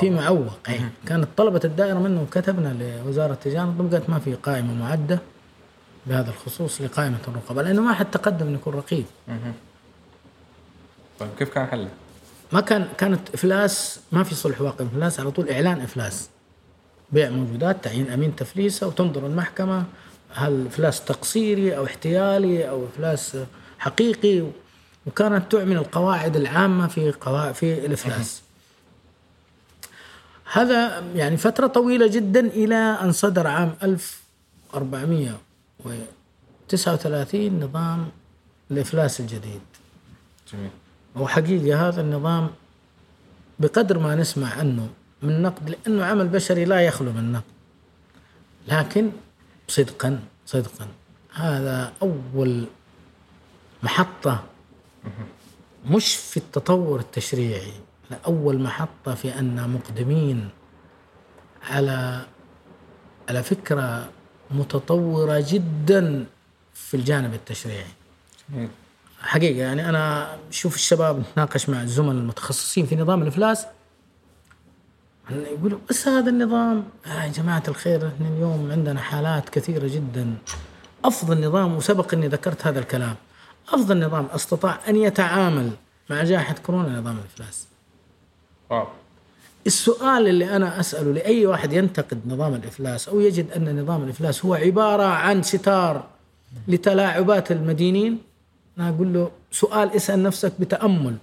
في 0.00 0.10
معوق 0.10 0.58
أي. 0.68 0.80
كانت 1.06 1.28
طلبت 1.36 1.60
الدائرة 1.64 1.98
منه 1.98 2.26
كتبنا 2.32 3.00
لوزارة 3.04 3.32
التجارة 3.32 3.88
قالت 3.92 4.10
ما 4.10 4.18
في 4.18 4.34
قائمة 4.34 4.74
معدة. 4.74 5.18
بهذا 6.06 6.30
الخصوص 6.30 6.80
لقائمة 6.80 7.18
الرقباء 7.28 7.62
لأنه 7.62 7.82
ما 7.82 7.92
حد 7.92 8.10
تقدم 8.10 8.46
أن 8.46 8.54
يكون 8.54 8.74
رقيب. 8.74 9.04
طيب 11.20 11.30
كيف 11.38 11.48
كان 11.48 11.66
حله؟ 11.66 11.88
ما 12.52 12.60
كان 12.60 12.88
كانت 12.98 13.34
إفلاس 13.34 14.00
ما 14.12 14.24
في 14.24 14.34
صلح 14.34 14.60
واقع. 14.60 14.84
إفلاس 14.84 15.20
على 15.20 15.30
طول 15.30 15.48
إعلان 15.48 15.80
إفلاس. 15.80 16.28
بيع 17.12 17.30
موجودات 17.30 17.84
تعيين 17.84 18.10
أمين 18.10 18.36
تفليسة 18.36 18.86
وتنظر 18.86 19.26
المحكمة 19.26 19.84
هل 20.34 20.66
إفلاس 20.66 21.04
تقصيري 21.04 21.76
أو 21.76 21.84
احتيالي 21.84 22.68
أو 22.68 22.86
إفلاس 22.86 23.36
حقيقي. 23.78 24.46
وكانت 25.06 25.52
تعمل 25.52 25.76
القواعد 25.76 26.36
العامة 26.36 26.86
في 26.86 27.12
قواعد 27.12 27.54
في 27.54 27.86
الإفلاس. 27.86 28.42
هذا 30.52 31.04
يعني 31.14 31.36
فترة 31.36 31.66
طويلة 31.66 32.06
جدا 32.06 32.40
إلى 32.40 32.74
أن 32.74 33.12
صدر 33.12 33.46
عام 33.46 33.74
1439 35.86 37.60
نظام 37.60 38.10
الإفلاس 38.70 39.20
الجديد. 39.20 39.60
جميل. 40.52 40.70
وحقيقي 41.16 41.74
هذا 41.74 42.00
النظام 42.00 42.50
بقدر 43.58 43.98
ما 43.98 44.14
نسمع 44.14 44.54
عنه 44.54 44.88
من 45.22 45.42
نقد 45.42 45.70
لأنه 45.70 46.04
عمل 46.04 46.28
بشري 46.28 46.64
لا 46.64 46.80
يخلو 46.80 47.12
من 47.12 47.32
نقد. 47.32 47.44
لكن 48.68 49.10
صدقا 49.68 50.20
صدقا 50.46 50.88
هذا 51.34 51.92
أول 52.02 52.66
محطة 53.82 54.44
مش 55.86 56.16
في 56.16 56.36
التطور 56.36 57.00
التشريعي 57.00 57.72
لا 58.10 58.18
أول 58.26 58.60
محطة 58.60 59.14
في 59.14 59.38
أن 59.38 59.70
مقدمين 59.70 60.48
على 61.70 62.26
على 63.28 63.42
فكرة 63.42 64.08
متطورة 64.50 65.44
جدا 65.48 66.24
في 66.74 66.96
الجانب 66.96 67.34
التشريعي. 67.34 67.84
حقيقة 69.20 69.58
يعني 69.58 69.88
أنا 69.88 70.36
شوف 70.50 70.74
الشباب 70.74 71.18
نتناقش 71.18 71.68
مع 71.68 71.82
الزملاء 71.82 72.14
المتخصصين 72.14 72.86
في 72.86 72.96
نظام 72.96 73.22
الإفلاس 73.22 73.66
يقولوا 75.30 75.78
بس 75.90 76.08
هذا 76.08 76.30
النظام 76.30 76.84
آه 77.06 77.24
يا 77.24 77.28
جماعة 77.28 77.62
الخير 77.68 78.08
إحنا 78.08 78.28
اليوم 78.28 78.72
عندنا 78.72 79.00
حالات 79.00 79.48
كثيرة 79.48 79.88
جدا. 79.88 80.34
أفضل 81.04 81.46
نظام 81.46 81.76
وسبق 81.76 82.14
أني 82.14 82.28
ذكرت 82.28 82.66
هذا 82.66 82.78
الكلام. 82.78 83.16
أفضل 83.68 84.06
نظام 84.06 84.26
أستطاع 84.26 84.78
أن 84.88 84.96
يتعامل 84.96 85.70
مع 86.10 86.22
جائحة 86.22 86.54
كورونا 86.54 87.00
نظام 87.00 87.18
الإفلاس. 87.18 87.66
wow 88.70 88.86
السؤال 89.66 90.28
اللي 90.28 90.56
أنا 90.56 90.80
أسأله 90.80 91.12
لأي 91.12 91.46
واحد 91.46 91.72
ينتقد 91.72 92.20
نظام 92.26 92.54
الإفلاس 92.54 93.08
أو 93.08 93.20
يجد 93.20 93.50
أن 93.56 93.80
نظام 93.82 94.04
الإفلاس 94.04 94.44
هو 94.44 94.54
عبارة 94.54 95.02
عن 95.02 95.42
ستار 95.42 96.04
لتلاعبات 96.68 97.52
المدينين 97.52 98.18
أنا 98.78 98.88
أقول 98.88 99.14
له 99.14 99.30
سؤال 99.52 99.92
اسأل 99.96 100.22
نفسك 100.22 100.52
بتأمل. 100.58 101.16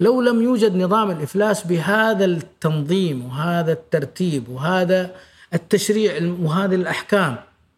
لو 0.00 0.20
لم 0.22 0.42
يوجد 0.42 0.76
نظام 0.76 1.10
الإفلاس 1.10 1.66
بهذا 1.66 2.24
التنظيم 2.24 3.26
وهذا 3.26 3.72
الترتيب 3.72 4.48
وهذا 4.48 5.14
التشريع 5.54 6.34
وهذه 6.40 6.74
الأحكام 6.74 7.36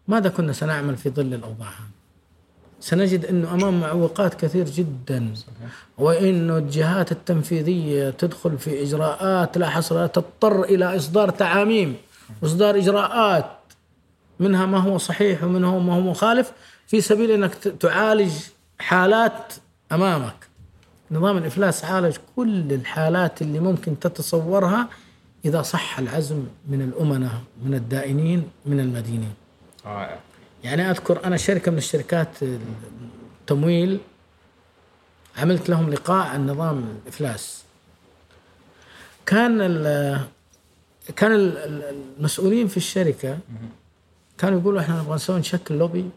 ماذا 0.09 0.29
كنا 0.29 0.53
سنعمل 0.53 0.96
في 0.96 1.11
ظل 1.11 1.35
الأوضاع 1.35 1.72
سنجد 2.81 3.25
أنه 3.25 3.55
أمام 3.55 3.81
معوقات 3.81 4.35
كثير 4.35 4.64
جدا. 4.64 5.35
وأنه 5.99 6.57
الجهات 6.57 7.12
التنفيذية 7.12 8.11
تدخل 8.11 8.59
في 8.59 8.83
إجراءات 8.83 9.59
لا 9.59 9.69
حصر 9.71 10.07
تضطر 10.07 10.62
إلى 10.64 10.97
إصدار 10.97 11.31
تعاميم 11.31 11.97
وإصدار 12.43 12.77
إجراءات 12.77 13.51
منها 14.41 14.67
ما 14.67 14.79
هو 14.79 14.99
صحيح 14.99 15.45
ومنها 15.45 15.79
ما 15.79 15.95
هو 15.95 16.01
مخالف 16.01 16.53
في 16.87 17.01
سبيل 17.01 17.31
أنك 17.31 17.55
تعالج 17.55 18.33
حالات 18.79 19.55
أمامك. 19.93 20.49
نظام 21.11 21.37
الإفلاس 21.37 21.85
عالج 21.85 22.17
كل 22.37 22.73
الحالات 22.73 23.43
اللي 23.43 23.59
ممكن 23.59 23.99
تتصورها 23.99 24.88
إذا 25.45 25.62
صح 25.62 25.99
العزم 25.99 26.45
من 26.69 26.83
الامناء 26.83 27.38
من 27.64 27.75
الدائنين 27.75 28.49
من 28.67 28.81
المدينين. 28.81 29.35
رائع. 29.87 30.19
يعني 30.68 30.90
أذكر 30.90 31.24
أنا 31.24 31.37
شركة 31.37 31.70
من 31.70 31.78
الشركات 31.78 32.28
التمويل 33.40 33.98
عملت 35.38 35.68
لهم 35.68 35.90
لقاء 35.90 36.26
عن 36.26 36.46
نظام 36.46 36.85
الافلاس 37.02 37.62
كان 39.26 39.59
كان 41.16 41.33
المسؤولين 42.18 42.68
في 42.68 42.76
الشركة 42.76 43.38
كانوا 44.38 44.61
يقولوا 44.61 44.81
إحنا 44.81 45.00
نبغى 45.02 45.14
نسوي 45.14 45.38
نشكل 45.38 45.74
لوبي 45.78 46.11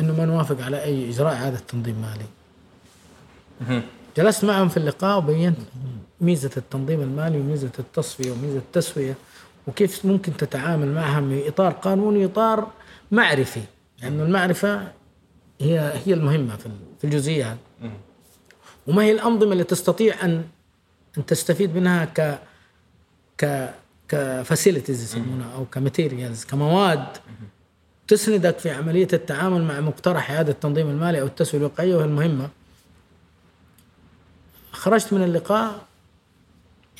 إنه 0.00 0.16
ما 0.16 0.24
نوافق 0.24 0.64
على 0.64 0.82
أي 0.82 1.10
إجراء 1.10 1.32
إعادة 1.34 1.58
تنظيم 1.68 1.96
مالي. 2.00 2.24
جلست 4.16 4.44
معهم 4.44 4.68
في 4.68 4.76
اللقاء 4.76 5.18
وبينت 5.18 5.58
ميزة 6.20 6.50
التنظيم 6.56 7.00
المالي 7.00 7.38
وميزة 7.38 7.70
التصفية 7.78 8.30
وميزة 8.32 8.58
التسوية 8.58 9.14
وكيف 9.66 10.04
ممكن 10.04 10.36
تتعامل 10.36 10.88
معها 10.94 11.20
في 11.20 11.48
إطار 11.48 11.72
قانوني 11.72 12.24
إطار 12.24 12.70
معرفي 13.12 13.60
لأنه 14.02 14.16
يعني 14.16 14.22
المعرفة 14.22 14.92
هي 15.60 15.92
هي 16.06 16.14
المهمة 16.14 16.56
في 16.98 17.04
الجزئية. 17.04 17.56
وما 18.86 19.02
هي 19.02 19.12
الأنظمة 19.12 19.52
اللي 19.52 19.64
تستطيع 19.64 20.24
ان 20.24 20.44
أن 21.18 21.26
تستفيد 21.26 21.76
منها 21.76 22.04
ك 22.04 22.38
ك 23.38 23.70
ك 24.08 24.16
facilities 24.16 25.02
يسمونها 25.02 25.54
أو 25.54 25.64
ك 25.64 25.72
materials 25.72 26.44
كمواد 26.44 27.04
تسندك 28.08 28.58
في 28.58 28.70
عملية 28.70 29.08
التعامل 29.12 29.62
مع 29.62 29.80
مقترح 29.80 30.30
إعادة 30.30 30.52
التنظيم 30.52 30.90
المالي 30.90 31.20
أو 31.20 31.26
التسوية 31.26 31.60
الوقائية 31.60 31.96
وهي 31.96 32.04
المهمة. 32.04 32.48
خرجت 34.72 35.12
من 35.12 35.22
اللقاء 35.22 35.86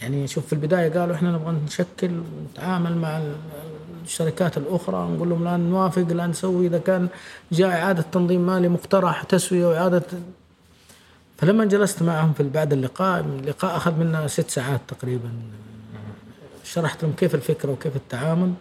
يعني 0.02 0.26
شوف 0.28 0.46
في 0.46 0.52
البداية 0.52 0.92
قالوا 0.98 1.14
إحنا 1.14 1.32
نبغى 1.32 1.56
نشكل 1.64 2.10
ونتعامل 2.10 2.96
مع 2.96 3.22
الشركات 4.04 4.56
الأخرى 4.58 5.08
نقول 5.10 5.28
لهم 5.30 5.44
لا 5.44 5.56
نوافق 5.56 6.02
لا 6.02 6.26
نسوي 6.26 6.66
إذا 6.66 6.78
كان 6.78 7.08
جاء 7.52 7.68
إعادة 7.68 8.02
تنظيم 8.12 8.46
مالي 8.46 8.68
مقترح 8.68 9.22
تسوية 9.22 9.66
وإعادة. 9.66 10.02
فلما 11.38 11.64
جلست 11.64 12.02
معهم 12.02 12.32
في 12.32 12.42
بعد 12.42 12.72
اللقاء 12.72 13.20
اللقاء 13.20 13.76
أخذ 13.76 13.94
منا 13.94 14.26
ست 14.26 14.50
ساعات 14.50 14.80
تقريبا. 14.88 15.30
شرحت 16.64 17.02
لهم 17.02 17.12
كيف 17.12 17.34
الفكرة 17.34 17.72
وكيف 17.72 17.96
التعامل. 17.96 18.52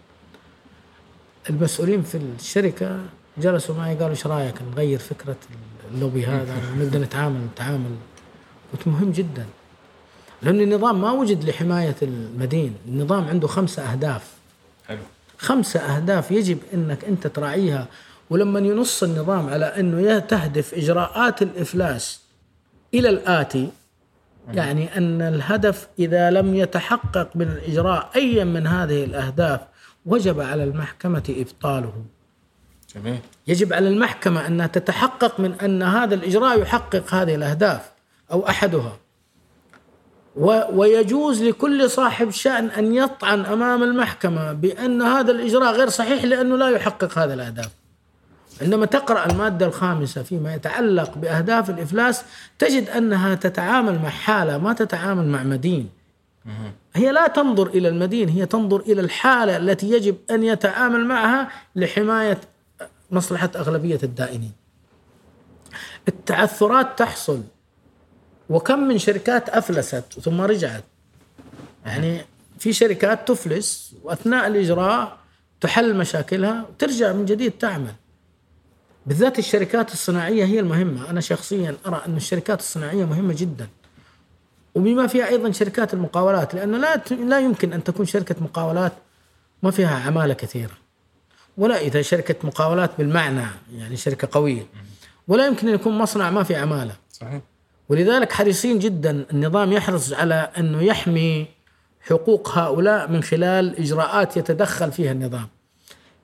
المسؤولين 1.50 2.02
في 2.02 2.18
الشركة 2.18 3.00
جلسوا 3.38 3.76
معي 3.76 3.96
قالوا 3.96 4.10
إيش 4.10 4.28
رأيك 4.28 4.56
نغير 4.72 5.00
فكرة 5.00 5.36
اللوبي 5.94 6.26
هذا؟ 6.26 6.56
ونبدا 6.74 7.00
نتعامل 7.00 7.40
نتعامل. 7.54 7.96
قلت 8.74 8.88
مهم 8.88 9.12
جدا. 9.12 9.46
لأن 10.44 10.62
النظام 10.62 11.02
ما 11.02 11.12
وجد 11.12 11.50
لحماية 11.50 11.96
المدين. 12.02 12.76
النظام 12.88 13.24
عنده 13.24 13.48
خمسة 13.48 13.92
أهداف. 13.92 14.32
حلو. 14.88 15.00
خمسة 15.38 15.80
أهداف 15.80 16.32
يجب 16.32 16.58
أنك 16.74 17.06
أنت 17.06 17.28
تراعيها. 17.28 17.88
ولما 18.30 18.60
ينص 18.60 19.04
النظام 19.04 19.50
على 19.50 19.66
أنه 19.66 20.20
تهدف 20.20 20.74
إجراءات 20.74 21.42
الإفلاس 21.42 22.22
إلى 22.94 23.10
الآتي 23.10 23.70
يعني 24.54 24.98
أن 24.98 25.22
الهدف 25.22 25.88
إذا 26.00 26.32
لم 26.32 26.56
يتحقق 26.56 27.30
من 27.36 27.48
الإجراء 27.48 28.10
أي 28.16 28.46
من 28.46 28.68
هذه 28.68 29.04
الأهداف 29.04 29.62
وجب 30.06 30.40
على 30.40 30.64
المحكمة 30.64 31.24
إبطاله. 31.30 31.94
جميل. 32.96 33.20
يجب 33.48 33.74
على 33.74 33.88
المحكمة 33.88 34.48
أنها 34.48 34.68
تتحقق 34.68 35.40
من 35.40 35.54
أن 35.54 35.84
هذا 35.84 36.16
الإجراء 36.16 36.62
يحقق 36.62 37.14
هذه 37.14 37.36
الأهداف 37.36 37.92
أو 38.32 38.48
أحدها. 38.48 38.98
ويجوز 40.36 41.44
لكل 41.44 41.90
صاحب 41.90 42.30
شأن 42.30 42.66
أن 42.66 42.96
يطعن 42.96 43.46
أمام 43.46 43.84
المحكمة 43.84 44.54
بأن 44.54 45.02
هذا 45.02 45.32
الإجراء 45.32 45.74
غير 45.74 45.90
صحيح 45.90 46.24
لأنه 46.24 46.58
لا 46.58 46.70
يحقق 46.70 47.18
هذه 47.18 47.34
الأهداف. 47.34 47.70
عندما 48.62 48.86
تقرأ 48.86 49.26
المادة 49.26 49.66
الخامسة 49.66 50.24
فيما 50.24 50.56
يتعلق 50.56 51.18
بأهداف 51.18 51.70
الإفلاس 51.70 52.24
تجد 52.60 52.90
أنها 52.90 53.36
تتعامل 53.36 54.00
مع 54.00 54.10
حالة 54.10 54.58
ما 54.58 54.74
تتعامل 54.74 55.26
مع 55.26 55.44
مدين. 55.44 55.90
هي 56.96 57.12
لا 57.12 57.28
تنظر 57.28 57.68
إلى 57.68 57.88
المدين 57.88 58.30
هي 58.30 58.46
تنظر 58.46 58.80
إلى 58.80 59.02
الحالة 59.02 59.58
التي 59.58 59.92
يجب 59.92 60.16
أن 60.32 60.44
يتعامل 60.44 61.06
معها 61.06 61.50
لحماية 61.76 62.42
مصلحة 63.12 63.50
أغلبية 63.56 64.00
الدائنين. 64.04 64.52
التعثرات 66.08 67.00
تحصل 67.00 67.42
وكم 68.52 68.80
من 68.80 68.98
شركات 68.98 69.50
أفلست 69.50 70.20
ثم 70.22 70.42
رجعت. 70.42 70.84
يعني 71.86 72.22
في 72.60 72.74
شركات 72.74 73.28
تفلس 73.28 73.96
وأثناء 74.04 74.48
الإجراء 74.48 75.18
تحل 75.62 75.96
مشاكلها 75.96 76.66
وترجع 76.70 77.14
من 77.14 77.26
جديد 77.26 77.52
تعمل. 77.52 77.94
بالذات 79.06 79.40
الشركات 79.40 79.94
الصناعية 79.94 80.46
هي 80.46 80.60
المهمة. 80.60 81.10
أنا 81.10 81.22
شخصيا 81.22 81.76
أرى 81.86 82.02
أن 82.08 82.18
الشركات 82.18 82.60
الصناعية 82.60 83.06
مهمة 83.06 83.34
جدا. 83.34 83.68
وبما 84.76 85.08
فيها 85.08 85.28
أيضا 85.28 85.52
شركات 85.52 85.94
المقاولات 85.94 86.56
لأنه 86.56 86.78
لا 86.78 87.02
لا 87.12 87.40
يمكن 87.40 87.74
أن 87.74 87.84
تكون 87.84 88.06
شركة 88.06 88.36
مقاولات 88.42 88.94
ما 89.64 89.72
فيها 89.72 90.00
عمالة 90.00 90.34
كثيرة. 90.34 90.78
ولا 91.58 91.80
إذا 91.80 92.02
شركة 92.02 92.36
مقاولات 92.44 92.92
بالمعنى 92.98 93.46
يعني 93.76 93.98
شركة 93.98 94.28
قوية. 94.32 94.66
ولا 95.28 95.48
يمكن 95.48 95.68
أن 95.68 95.74
يكون 95.74 95.98
مصنع 95.98 96.30
ما 96.30 96.44
في 96.44 96.56
عمالة. 96.56 96.96
صحيح. 97.12 97.42
ولذلك 97.90 98.32
حريصين 98.32 98.80
جدا 98.80 99.26
النظام 99.32 99.72
يحرص 99.72 100.14
على 100.14 100.50
أنه 100.58 100.84
يحمي 100.84 101.48
حقوق 102.02 102.58
هؤلاء 102.58 103.12
من 103.12 103.24
خلال 103.24 103.80
إجراءات 103.80 104.38
يتدخل 104.38 104.92
فيها 104.92 105.12
النظام. 105.12 105.48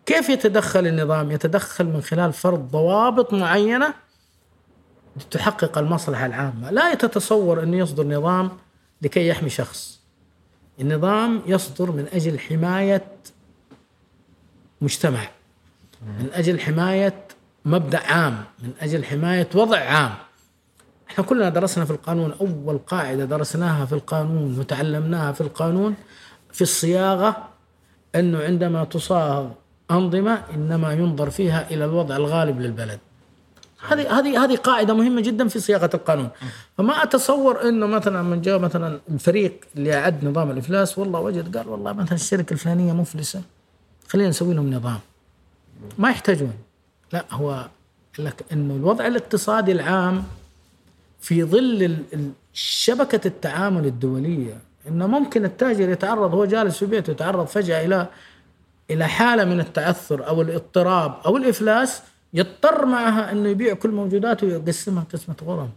كيف 0.06 0.30
يتدخل 0.30 0.88
النظام؟ 0.88 1.32
يتدخل 1.32 1.86
من 1.86 2.02
خلال 2.02 2.34
فرض 2.34 2.72
ضوابط 2.72 3.34
معينة 3.34 3.93
لتحقق 5.17 5.78
المصلحة 5.78 6.26
العامة، 6.26 6.72
لا 6.72 6.93
تتصور 6.93 7.63
أنه 7.63 7.78
يصدر 7.78 8.08
نظام 8.08 8.52
لكي 9.02 9.28
يحمي 9.28 9.50
شخص. 9.50 10.00
النظام 10.82 11.41
يصدر 11.46 11.91
من 11.91 12.06
أجل 12.13 12.39
حماية 12.39 13.08
مجتمع 14.82 15.30
من 16.02 16.30
أجل 16.34 16.60
حماية 16.60 17.26
مبدأ 17.65 18.00
عام، 18.00 18.43
من 18.63 18.72
أجل 18.82 19.06
حماية 19.06 19.48
وضع 19.56 19.80
عام. 19.80 20.13
إحنا 21.10 21.24
كلنا 21.24 21.50
درسنا 21.50 21.86
في 21.86 21.91
القانون 21.91 22.34
أول 22.41 22.78
قاعدة 22.78 23.26
درسناها 23.26 23.86
في 23.86 23.93
القانون 23.93 24.60
وتعلمناها 24.60 25.32
في 25.32 25.41
القانون 25.41 25.96
في 26.54 26.62
الصياغة 26.62 27.38
إنه 28.15 28.39
عندما 28.43 28.84
تصاغ 28.84 29.48
أنظمة 29.91 30.43
إنما 30.54 30.93
ينظر 30.93 31.30
فيها 31.30 31.72
إلى 31.72 31.86
الوضع 31.86 32.15
الغالب 32.15 32.62
للبلد. 32.62 33.00
هذه 33.88 34.20
هذه 34.20 34.43
هذه 34.43 34.56
قاعدة 34.56 34.93
مهمة 34.93 35.22
جدا 35.22 35.48
في 35.48 35.60
صياغة 35.60 35.89
القانون. 35.93 36.30
فما 36.78 37.04
أتصور 37.04 37.70
إنه 37.70 37.86
مثلا 37.86 38.22
من 38.22 38.41
جاء 38.41 38.60
مثلا 38.60 39.00
الفريق 39.10 39.65
اللي 39.76 39.93
اعد 39.93 40.26
نظام 40.26 40.52
الإفلاس 40.52 40.98
والله 40.98 41.20
وجد 41.20 41.58
قال 41.58 41.67
والله 41.67 41.93
مثلا 41.93 42.13
الشركة 42.13 42.54
الفلانية 42.54 42.93
مفلسة 42.93 43.41
خلينا 44.08 44.30
نسوي 44.30 44.54
لهم 44.54 44.74
نظام. 44.74 45.00
ما 45.98 46.10
يحتاجون. 46.10 46.54
لا 47.13 47.26
هو 47.32 47.67
لك 48.20 48.46
إنه 48.52 48.76
الوضع 48.76 49.08
الاقتصادي 49.08 49.72
العام 49.72 50.24
في 51.19 51.43
ظل 51.43 51.97
شبكة 52.53 53.27
التعامل 53.27 53.86
الدولية 53.86 54.58
إنه 54.88 55.08
ممكن 55.08 55.45
التاجر 55.45 55.89
يتعرض 55.89 56.34
هو 56.34 56.45
جالس 56.45 56.77
في 56.77 56.86
بيته 56.86 57.12
يتعرض 57.12 57.45
فجأة 57.45 57.86
إلى 57.86 58.08
إلى 58.91 59.08
حالة 59.08 59.45
من 59.45 59.60
التعثر 59.60 60.27
أو 60.27 60.41
الاضطراب 60.41 61.15
أو 61.25 61.38
الإفلاس 61.38 62.01
يضطر 62.34 62.86
معها 62.86 63.32
إنه 63.32 63.49
يبيع 63.49 63.73
كل 63.73 63.91
موجوداته 63.91 64.47
ويقسمها 64.47 65.06
قسمة 65.13 65.36
غرماء. 65.43 65.69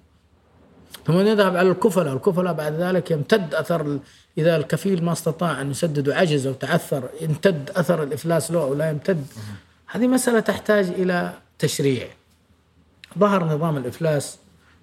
ثم 1.07 1.19
يذهب 1.19 1.57
على 1.57 1.71
الكفلاء 1.71 2.15
الكفلاء 2.15 2.53
بعد 2.53 2.73
ذلك 2.73 3.11
يمتد 3.11 3.55
أثر 3.55 3.99
إذا 4.39 4.57
الكفيل 4.57 5.05
ما 5.05 5.13
استطاع 5.13 5.61
أن 5.61 5.71
يسدد 5.71 6.09
وعجز 6.09 6.47
أو 6.47 6.53
تعثر 6.53 7.09
يمتد 7.21 7.71
أثر 7.77 8.03
الإفلاس 8.03 8.51
له 8.51 8.63
أو 8.63 8.75
لا 8.75 8.91
يمتد. 8.91 9.27
هذه 9.87 10.07
مسألة 10.07 10.41
تحتاج 10.41 10.87
إلى 10.87 11.33
تشريع. 11.59 12.07
ظهر 13.19 13.45
نظام 13.45 13.77
الإفلاس 13.77 14.39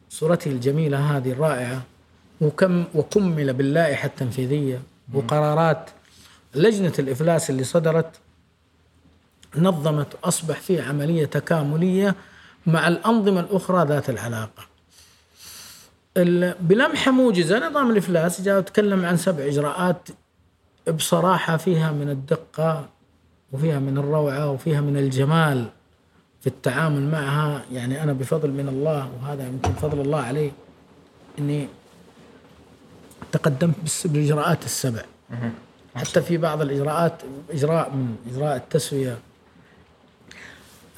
صورته 0.10 0.52
الجميلة 0.52 1.18
هذه 1.18 1.32
الرائعة 1.32 1.82
وكم 2.42 2.86
وكمل 2.96 3.54
باللائحة 3.54 4.06
التنفيذية 4.06 4.82
وقرارات 5.14 5.90
لجنة 6.56 6.94
الإفلاس 7.00 7.50
اللي 7.50 7.64
صدرت 7.64 8.16
نظمت 9.56 10.08
أصبح 10.24 10.60
في 10.60 10.82
عملية 10.82 11.26
تكاملية 11.26 12.16
مع 12.66 12.88
الأنظمة 12.88 13.40
الأخرى 13.40 13.86
ذات 13.88 14.10
العلاقة. 14.10 14.64
ال- 16.18 16.56
بلمحة 16.62 17.12
موجزة 17.12 17.70
نظام 17.70 17.92
الإفلاس 17.92 18.42
جاء 18.42 18.62
تكلم 18.62 19.06
عن 19.06 19.18
سبع 19.18 19.46
إجراءات 19.46 20.10
بصراحة 20.94 21.58
فيها 21.58 21.92
من 21.92 22.10
الدقة 22.10 22.90
وفيها 23.52 23.80
من 23.80 23.98
الروعة 23.98 24.52
وفيها 24.52 24.82
من 24.82 24.98
الجمال. 24.98 25.66
في 26.42 26.48
التعامل 26.48 27.12
معها 27.12 27.62
يعني 27.74 28.04
أنا 28.04 28.14
بفضل 28.14 28.52
من 28.52 28.68
الله 28.68 29.10
وهذا 29.22 29.48
يمكن 29.48 29.74
فضل 29.74 30.02
الله 30.02 30.20
علي 30.22 30.52
إني 31.40 31.68
تقدمت 33.32 33.76
بالإجراءات 34.06 34.66
السبع. 34.66 35.02
حتى 35.96 36.22
في 36.22 36.38
بعض 36.38 36.62
الإجراءات 36.62 37.14
إجراء 37.52 37.90
من 37.90 38.16
إجراء 38.32 38.56
التسوية 38.56 39.18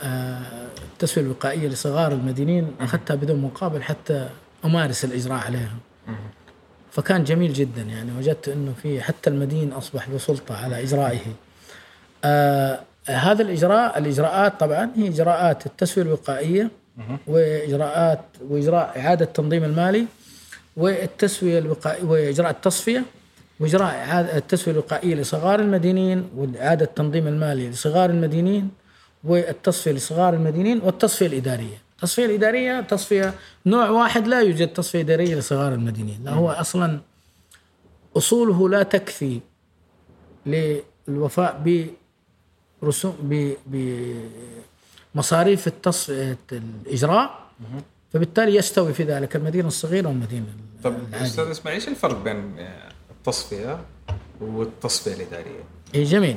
آه، 0.04 0.68
التسوية 0.94 1.26
الوقائية 1.26 1.68
لصغار 1.68 2.12
المدينين 2.12 2.72
أخذتها 2.80 3.16
بدون 3.16 3.42
مقابل 3.42 3.84
حتى 3.84 4.30
أمارس 4.66 5.06
الإجراء 5.06 5.40
عليها. 5.46 5.76
فكان 6.92 7.24
جميل 7.24 7.54
جدا 7.54 7.82
يعني 7.82 8.12
وجدت 8.18 8.50
أنه 8.50 8.74
في 8.82 9.02
حتى 9.02 9.30
المدين 9.30 9.72
أصبح 9.74 10.10
له 10.10 10.18
سلطة 10.18 10.58
على 10.58 10.84
إجرائه. 10.84 11.20
آه 12.24 12.82
هذا 13.10 13.42
الإجراء 13.42 13.98
الإجراءات 14.00 14.60
طبعا 14.60 14.92
هي 14.96 15.08
إجراءات 15.08 15.66
التسوية 15.66 16.06
الوقائية 16.06 16.72
وإجراءات 17.28 18.20
وإجراء 18.50 19.00
إعادة 19.00 19.26
التنظيم 19.26 19.64
المالي 19.64 20.06
والتسوية 20.78 21.60
الوقائية 21.60 22.04
وإجراء 22.04 22.50
التصفية 22.50 23.04
وإجراء 23.60 23.96
إعادة 23.96 24.38
التسوية 24.38 24.74
الوقائية 24.74 25.16
لصغار 25.16 25.60
المدينين 25.60 26.30
وإعادة 26.38 26.86
التنظيم 26.86 27.28
المالي 27.28 27.70
لصغار 27.70 28.10
المدينين 28.10 28.70
والتصفية 29.24 29.92
لصغار 29.92 30.34
المدينين 30.34 30.82
والتصفية 30.84 31.28
الإدارية. 31.28 31.78
التصفية 31.96 32.26
الإدارية 32.26 32.82
تصفية 32.82 33.34
نوع 33.66 33.90
واحد 33.90 34.28
لا 34.28 34.42
يوجد 34.42 34.68
تصفية 34.68 35.02
إدارية 35.02 35.36
لصغار 35.36 35.74
المدينين. 35.74 36.22
لا 36.24 36.32
هو 36.32 36.52
أصلا 36.52 37.00
أصوله 38.18 38.70
لا 38.70 38.84
تكفي 38.84 39.40
للوفاء 40.46 41.62
برسوم 42.82 43.16
ب- 43.22 43.54
بمصاريف 45.16 45.68
التصفية 45.68 46.38
الإجراء 46.52 47.40
فبالتالي 48.14 48.56
يستوي 48.56 48.94
في 48.94 49.04
ذلك 49.04 49.36
المدين 49.36 49.68
الصغير 49.68 50.08
والمدين 50.08 50.46
طب. 50.84 50.96
أستاذ 51.14 51.44
إسماعيل 51.48 51.80
إيش 51.80 51.90
الفرق 51.90 52.18
بين 52.24 52.56
التصفية 53.12 53.80
والتصفية 54.42 55.14
الإدارية؟ 55.14 55.64
اي 55.96 56.04
جميل. 56.04 56.36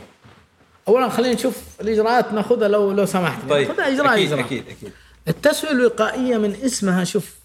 اولا 0.88 1.08
خلينا 1.08 1.34
نشوف 1.34 1.62
الإجراءات 1.80 2.32
نأخذها 2.32 2.68
لو 2.68 2.92
لو 2.92 3.06
سمحت. 3.06 3.48
طيب 3.50 3.68
ناخذها 3.68 3.88
إجراء 3.94 4.14
أكيد 4.14 4.26
إجراء. 4.32 4.44
أكيد 4.46 4.64
أكيد. 4.68 4.92
التسوية 5.28 5.70
الوقائية 5.72 6.36
من 6.38 6.54
اسمها 6.54 7.04
شوف 7.04 7.36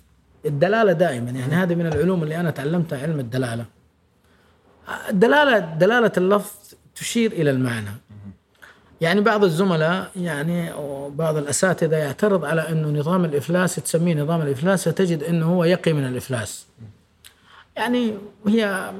الدلالة 0.45 0.91
دائما. 0.91 1.31
يعني 1.31 1.53
هذه 1.53 1.75
من 1.75 1.85
العلوم 1.87 2.23
اللي 2.23 2.35
أنا 2.39 2.51
تعلمتها 2.51 3.01
علم 3.01 3.19
الدلالة. 3.19 3.65
الدلاله 5.09 5.59
دلالة 5.59 6.11
اللفظ 6.17 6.51
تشير 6.95 7.31
إلى 7.31 7.49
المعنى. 7.51 7.89
يعني 9.01 9.21
بعض 9.21 9.43
الزملاء 9.43 10.11
يعني 10.15 10.73
أو 10.73 11.09
بعض 11.09 11.37
الأساتذة 11.37 11.95
يعترض 11.95 12.45
على 12.45 12.69
إنه 12.69 12.99
نظام 12.99 13.25
الإفلاس 13.25 13.75
تسميه 13.75 14.15
نظام 14.15 14.41
الإفلاس 14.41 14.89
فتجد 14.89 15.23
إنه 15.23 15.45
هو 15.45 15.63
يقي 15.63 15.93
من 15.93 16.07
الإفلاس. 16.07 16.65
يعني 17.75 18.13
هي 18.47 18.91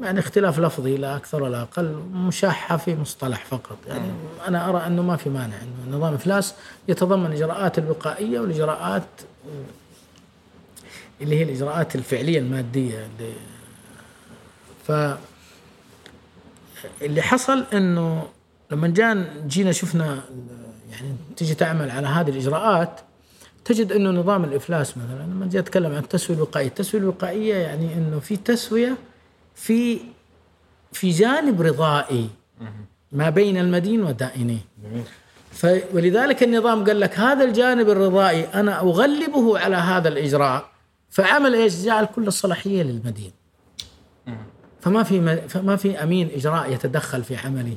يعني 0.00 0.18
اختلاف 0.18 0.58
لفظي 0.58 0.96
لا 0.96 1.16
أكثر 1.16 1.42
ولا 1.42 1.62
أقل 1.62 2.02
مشاحة 2.12 2.76
في 2.76 2.94
مصطلح 2.96 3.44
فقط. 3.44 3.78
يعني 3.88 4.12
أنا 4.48 4.68
أرى 4.68 4.86
إنه 4.86 5.02
ما 5.02 5.16
في 5.16 5.30
مانع 5.30 5.56
إنه 5.62 5.96
نظام 5.96 6.14
إفلاس 6.14 6.54
يتضمن 6.88 7.26
الاجراءات 7.26 7.78
الوقائية 7.78 8.40
والإجراءات 8.40 9.02
اللي 11.20 11.38
هي 11.38 11.42
الإجراءات 11.42 11.96
الفعلية 11.96 12.38
المادية 12.38 13.06
اللي 13.06 13.32
ف 14.86 15.18
اللي 17.02 17.22
حصل 17.22 17.64
إنه 17.72 18.28
لما 18.70 18.88
جان 18.88 19.26
جينا 19.46 19.72
شفنا 19.72 20.20
يعني 20.90 21.16
تيجي 21.36 21.54
تعمل 21.54 21.90
على 21.90 22.06
هذه 22.06 22.30
الإجراءات 22.30 23.00
تجد 23.64 23.92
إنه 23.92 24.10
نظام 24.10 24.44
الإفلاس 24.44 24.98
مثلا 24.98 25.22
لما 25.22 25.46
جيت 25.46 25.56
أتكلم 25.56 25.92
عن 25.92 25.98
التسوية 25.98 26.36
الوقائية، 26.36 26.68
التسوية 26.68 27.02
الوقائية 27.02 27.54
يعني 27.54 27.94
إنه 27.94 28.18
في 28.18 28.36
تسوية 28.36 28.96
في 29.54 29.98
في 30.92 31.10
جانب 31.10 31.62
رضائي 31.62 32.28
ما 33.12 33.30
بين 33.30 33.56
المدين 33.58 34.02
ودائنيه. 34.02 34.58
ولذلك 35.92 36.42
النظام 36.42 36.84
قال 36.84 37.00
لك 37.00 37.18
هذا 37.18 37.44
الجانب 37.44 37.88
الرضائي 37.88 38.44
أنا 38.44 38.80
أغلبه 38.80 39.58
على 39.58 39.76
هذا 39.76 40.08
الإجراء 40.08 40.70
فعمل 41.10 41.54
إيش؟ 41.54 41.84
جعل 41.84 42.04
كل 42.04 42.26
الصلاحية 42.26 42.82
للمدين. 42.82 43.32
فما 44.80 45.02
في 45.02 45.48
فما 45.48 45.76
في 45.76 46.02
أمين 46.02 46.30
إجراء 46.34 46.72
يتدخل 46.72 47.24
في 47.24 47.36
عمله 47.36 47.76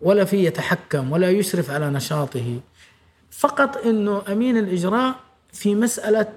ولا 0.00 0.24
في 0.24 0.44
يتحكم 0.44 1.12
ولا 1.12 1.30
يشرف 1.30 1.70
على 1.70 1.90
نشاطه. 1.90 2.60
فقط 3.30 3.76
إنه 3.76 4.22
أمين 4.28 4.56
الإجراء 4.56 5.14
في 5.52 5.74
مسألة 5.74 6.32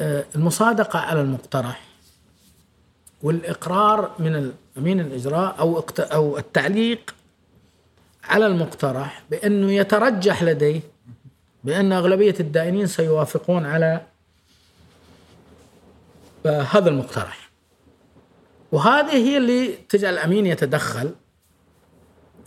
آه، 0.00 0.24
المصادقة 0.34 0.98
على 0.98 1.20
المقترح 1.20 1.80
والإقرار 3.22 4.14
من 4.18 4.52
أمين 4.78 5.00
الإجراء 5.00 5.56
أو 5.58 5.84
أو 5.98 6.38
التعليق 6.38 7.14
على 8.24 8.46
المقترح 8.46 9.22
بأنه 9.30 9.72
يترجح 9.72 10.42
لديه 10.42 10.80
بأن 11.64 11.92
أغلبية 11.92 12.34
الدائنين 12.40 12.86
سيوافقون 12.86 13.66
على 13.66 14.00
آه، 16.46 16.62
هذا 16.62 16.88
المقترح. 16.88 17.50
وهذه 18.72 19.14
هي 19.14 19.36
اللي 19.36 19.78
تجعل 19.88 20.14
الأمين 20.14 20.46
يتدخل. 20.46 21.14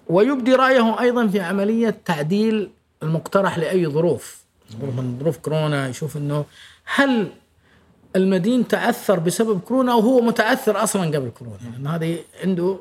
ويبدي 0.07 0.55
رأيه 0.55 0.99
أيضا 0.99 1.27
في 1.27 1.39
عملية 1.39 1.95
تعديل 2.05 2.69
المقترح 3.03 3.57
لأي 3.57 3.87
ظروف. 3.87 4.43
من 4.81 5.17
ظروف 5.19 5.37
كورونا 5.37 5.87
يشوف 5.87 6.17
إنه 6.17 6.45
هل 6.85 7.31
المدين 8.15 8.67
تعثر 8.67 9.19
بسبب 9.19 9.59
كورونا 9.59 9.93
وهو 9.93 10.21
متعثر 10.21 10.83
أصلا 10.83 11.05
قبل 11.05 11.29
كورونا؟ 11.29 11.57
لأن 11.73 11.87
هذه 11.87 12.19
عنده 12.43 12.79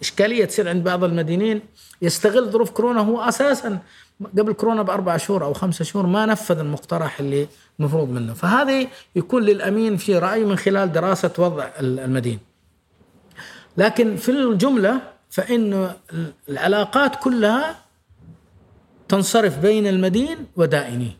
إشكالية 0.00 0.44
تصير 0.44 0.68
عند 0.68 0.84
بعض 0.84 1.04
المدينين. 1.04 1.62
يستغل 2.02 2.50
ظروف 2.50 2.70
كورونا 2.70 3.00
هو 3.00 3.20
أساسا 3.20 3.78
قبل 4.38 4.52
كورونا 4.52 4.82
بأربع 4.82 5.16
شهور 5.16 5.44
أو 5.44 5.52
خمسة 5.52 5.84
شهور 5.84 6.06
ما 6.06 6.26
نفذ 6.26 6.58
المقترح 6.58 7.20
اللي 7.20 7.48
المفروض 7.80 8.08
منه. 8.08 8.34
فهذه 8.34 8.88
يكون 9.16 9.42
للأمين 9.42 9.96
في 9.96 10.18
رأي 10.18 10.44
من 10.44 10.56
خلال 10.56 10.92
دراسة 10.92 11.32
وضع 11.38 11.68
المدين. 11.80 12.38
لكن 13.76 14.16
في 14.16 14.30
الجملة 14.30 15.00
فإن 15.30 15.92
العلاقات 16.48 17.16
كلها 17.16 17.78
تنصرف 19.08 19.58
بين 19.58 19.86
المدين 19.86 20.46
ودائنيه 20.56 21.16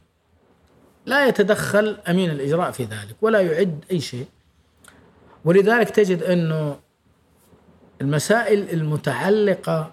لا 1.07 1.27
يتدخل 1.27 1.99
أمين 2.09 2.31
الإجراء 2.31 2.71
في 2.71 2.85
ذلك 2.85 3.17
ولا 3.23 3.41
يعد 3.41 3.85
أي 3.91 4.01
شيء. 4.01 4.27
ولذلك 5.45 5.91
تجد 5.91 6.23
أنه 6.23 6.79
المسائل 8.01 8.71
المتعلقة 8.71 9.93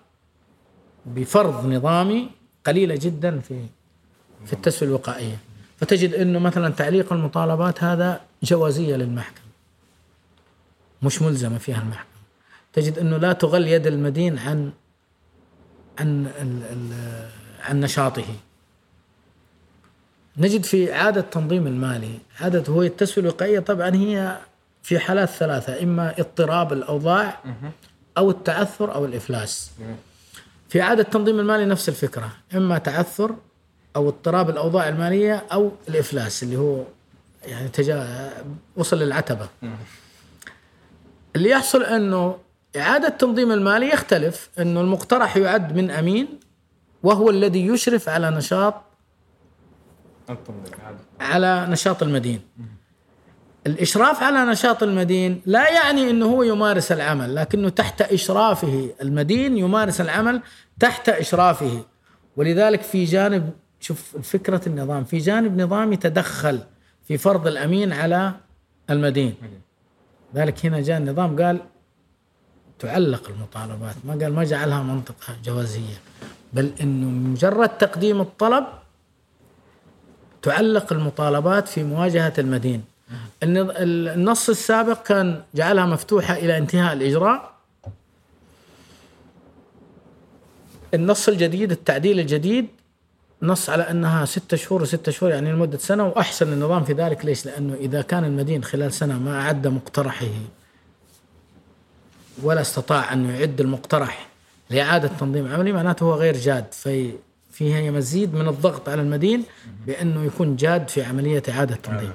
بفرض 1.06 1.66
نظامي 1.66 2.30
قليلة 2.66 2.96
جدا 2.96 3.40
في 3.40 3.66
في 4.46 4.54
التسوية 4.54 4.90
الوقائية. 4.90 5.38
فتجد 5.78 6.14
أنه 6.14 6.40
مثلا 6.40 6.70
تعليق 6.70 7.14
المطالبات 7.14 7.84
هذا 7.84 8.22
جوازية 8.44 8.96
للمحكمة 8.96 9.48
مش 11.02 11.22
ملزمة 11.22 11.58
فيها 11.58 11.82
المحكمة. 11.82 12.17
تجد 12.78 13.00
أنه 13.00 13.18
لا 13.18 13.34
تغل 13.34 13.68
يد 13.68 13.88
المدين 13.88 14.40
عن 14.40 14.72
عن 16.00 16.28
عن 17.64 17.80
نشاطه. 17.80 18.26
نجد 20.38 20.64
في 20.64 20.94
عادة 20.94 21.22
التنظيم 21.22 21.68
المالي 21.68 22.20
عادة 22.42 22.74
هو 22.74 22.82
التسوية 22.84 23.26
الوقائية 23.26 23.60
طبعا 23.60 23.96
هي 23.96 24.38
في 24.84 25.00
حالات 25.00 25.30
ثلاثة 25.30 25.84
إما 25.84 26.20
اضطراب 26.20 26.74
الأوضاع 26.74 27.40
أو 28.18 28.30
التعثر 28.30 28.96
أو 28.96 29.06
الإفلاس. 29.06 29.72
في 30.70 30.82
عادة 30.82 31.02
التنظيم 31.02 31.40
المالي 31.40 31.66
نفس 31.66 31.90
الفكرة 31.90 32.30
إما 32.56 32.78
تعثر 32.78 33.36
أو 33.96 34.10
اضطراب 34.10 34.50
الأوضاع 34.50 34.90
المالية 34.90 35.46
أو 35.52 35.72
الإفلاس 35.90 36.44
اللي 36.44 36.58
هو 36.58 36.84
يعني 37.44 37.68
تجا 37.70 38.30
وصل 38.76 39.00
للعتبة. 39.00 39.48
اللي 41.36 41.50
يحصل 41.50 41.84
أنه 41.84 42.38
إعادة 42.76 43.08
التنظيم 43.08 43.52
المالي 43.52 43.90
يختلف 43.90 44.50
أنه 44.60 44.82
المقترح 44.82 45.38
يعد 45.38 45.76
من 45.76 45.92
أمين 45.92 46.28
وهو 47.04 47.30
الذي 47.30 47.68
يشرف 47.68 48.10
على 48.10 48.32
نشاط 48.32 48.76
على 51.20 51.68
نشاط 51.70 52.04
المدين. 52.04 52.42
الإشراف 53.68 54.24
على 54.24 54.52
نشاط 54.52 54.84
المدين 54.84 55.42
لا 55.46 55.70
يعني 55.70 56.10
أنه 56.10 56.26
هو 56.26 56.44
يمارس 56.44 56.92
العمل 56.92 57.36
لكنه 57.36 57.70
تحت 57.70 58.02
إشرافه 58.02 58.90
المدين 59.02 59.58
يمارس 59.58 60.02
العمل 60.02 60.42
تحت 60.80 61.10
إشرافه. 61.10 61.86
ولذلك 62.38 62.82
في 62.82 63.06
جانب 63.06 63.54
شوف 63.80 64.18
فكرة 64.18 64.62
النظام 64.68 65.04
في 65.04 65.18
جانب 65.18 65.62
نظام 65.62 65.94
يتدخل 65.94 66.60
في 67.08 67.18
فرض 67.18 67.48
الأمين 67.48 67.94
على 67.94 68.34
المدين. 68.90 69.36
ذلك 70.36 70.66
هنا 70.66 70.82
جاء 70.82 70.98
النظام 70.98 71.42
قال 71.42 71.60
تعلق 72.80 73.30
المطالبات. 73.30 73.96
ما 74.04 74.14
قال 74.14 74.34
ما 74.34 74.44
جعلها 74.44 74.84
منطقة 74.84 75.36
جوازية 75.46 75.98
بل 76.54 76.72
إنه 76.82 77.08
مجرد 77.08 77.70
تقديم 77.70 78.22
الطلب 78.22 78.66
تعلق 80.42 80.94
المطالبات 80.94 81.68
في 81.68 81.84
مواجهة 81.84 82.34
المدين. 82.38 82.84
النص 83.44 84.50
السابق 84.50 85.04
كان 85.04 85.44
جعلها 85.56 85.86
مفتوحة 85.86 86.34
إلى 86.34 86.58
انتهاء 86.58 86.94
الإجراء. 86.94 87.54
النص 90.94 91.28
الجديد 91.28 91.72
التعديل 91.72 92.20
الجديد 92.20 92.68
نص 93.42 93.70
على 93.70 93.84
أنها 93.84 94.26
ستة 94.26 94.58
شهور 94.58 94.82
وستة 94.82 95.12
شهور 95.12 95.32
يعني 95.32 95.52
لمدة 95.52 95.78
سنة 95.78 96.08
وأحسن 96.08 96.54
النظام 96.54 96.84
في 96.84 96.94
ذلك. 96.94 97.26
ليش؟ 97.26 97.46
لأنه 97.46 97.74
إذا 97.74 98.02
كان 98.02 98.24
المدين 98.24 98.64
خلال 98.64 98.94
سنة 98.94 99.20
ما 99.20 99.42
أعد 99.42 99.68
مقترحه 99.68 100.26
ولا 102.44 102.62
استطاع 102.62 103.14
أن 103.14 103.30
يعد 103.30 103.62
المقترح 103.62 104.28
لإعادة 104.70 105.08
تنظيم 105.08 105.48
عملي 105.48 105.72
معناته 105.72 106.04
هو 106.04 106.14
غير 106.14 106.38
جاد. 106.38 106.66
في 106.72 107.14
فيها 107.52 107.92
مزيد 107.92 108.34
من 108.34 108.48
الضغط 108.48 108.90
على 108.90 109.02
المدين 109.02 109.44
بأنه 109.88 110.26
يكون 110.26 110.56
جاد 110.56 110.90
في 110.90 111.04
عملية 111.04 111.44
إعادة 111.50 111.76
التنظيم 111.76 112.12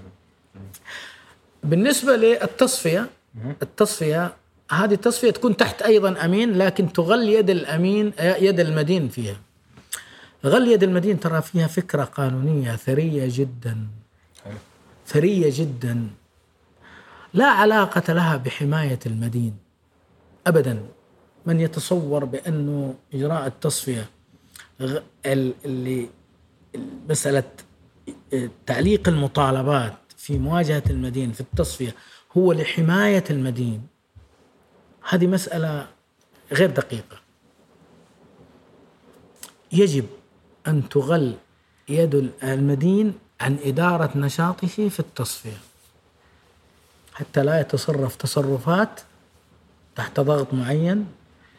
بالنسبة 1.64 2.16
للتصفية 2.16 3.10
التصفية 3.62 4.34
هذه 4.70 4.94
التصفية 4.94 5.30
تكون 5.30 5.56
تحت 5.56 5.82
أيضا 5.82 6.24
أمين 6.24 6.58
لكن 6.58 6.92
تغل 6.92 7.28
يد 7.28 7.50
الأمين 7.50 8.12
يد 8.18 8.60
المدين 8.60 9.08
فيها. 9.08 9.36
غل 10.46 10.68
يد 10.68 10.82
المدين 10.82 11.20
ترى 11.20 11.42
فيها 11.42 11.66
فكرة 11.66 12.04
قانونية 12.04 12.76
ثرية 12.76 13.28
جدا. 13.28 13.86
ثرية 15.06 15.50
جدا. 15.54 16.06
لا 17.34 17.46
علاقة 17.46 18.12
لها 18.12 18.36
بحماية 18.36 18.98
المدين. 19.06 19.54
ابدا. 20.46 20.86
من 21.46 21.60
يتصور 21.60 22.24
بانه 22.24 22.94
إجراء 23.14 23.46
التصفية 23.46 24.10
اللي 25.26 26.08
مسألة 27.08 27.44
تعليق 28.66 29.08
المطالبات 29.08 29.94
في 30.16 30.38
مواجهة 30.38 30.82
المدين 30.90 31.32
في 31.32 31.40
التصفية 31.40 31.94
هو 32.36 32.52
لحماية 32.52 33.24
المدين 33.30 33.86
هذه 35.08 35.26
مسألة 35.26 35.88
غير 36.52 36.70
دقيقة. 36.70 37.16
يجب 39.72 40.06
أن 40.66 40.88
تغل 40.88 41.34
يد 41.88 42.32
المدين 42.42 43.14
عن 43.40 43.58
إدارة 43.64 44.18
نشاطه 44.18 44.88
في 44.88 45.00
التصفية 45.00 45.58
حتى 47.12 47.42
لا 47.42 47.60
يتصرف 47.60 48.16
تصرفات 48.16 49.00
تحت 49.96 50.20
ضغط 50.20 50.54
معين 50.54 51.06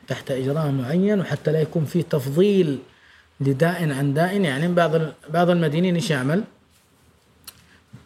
تحت 0.07 0.31
إجراء 0.31 0.71
معين 0.71 1.19
وحتى 1.19 1.51
لا 1.51 1.61
يكون 1.61 1.85
في 1.85 2.03
تفضيل 2.03 2.79
لداء 3.39 3.91
عن 3.91 4.13
داء 4.13 4.41
يعني 4.41 4.67
بعض 4.67 4.91
بعض 5.29 5.49
المدينين 5.49 5.95
إيش 5.95 6.09
يعمل؟ 6.11 6.43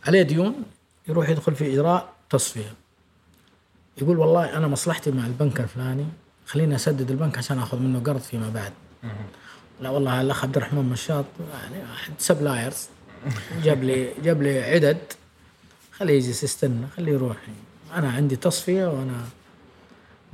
عليه 0.07 0.21
ديون 0.21 0.55
يروح 1.07 1.29
يدخل 1.29 1.55
في 1.55 1.73
إجراء 1.73 2.13
تصفية. 2.29 2.73
يقول 4.01 4.17
والله 4.17 4.57
أنا 4.57 4.67
مصلحتي 4.67 5.11
مع 5.11 5.25
البنك 5.25 5.59
الفلاني 5.59 6.05
خليني 6.45 6.75
أسدد 6.75 7.11
البنك 7.11 7.37
عشان 7.37 7.59
آخذ 7.59 7.79
منه 7.79 7.99
قرض 7.99 8.19
فيما 8.19 8.49
بعد. 8.49 8.73
لا 9.81 9.89
والله 9.89 10.21
الأخ 10.21 10.43
عبد 10.43 10.57
الرحمن 10.57 10.83
مشاط 10.83 11.25
يعني 11.53 11.83
احد 11.93 12.13
suppliers 12.17 12.87
جاب 13.63 13.83
لي 13.83 14.13
جاب 14.23 14.41
لي 14.41 14.63
عدد 14.63 14.97
خليه 15.91 16.13
يجلس 16.13 16.43
يستنى 16.43 16.87
خليه 16.97 17.11
يروح. 17.11 17.37
أنا 17.95 18.11
عندي 18.11 18.35
تصفية 18.35 18.85
وأنا 18.85 19.25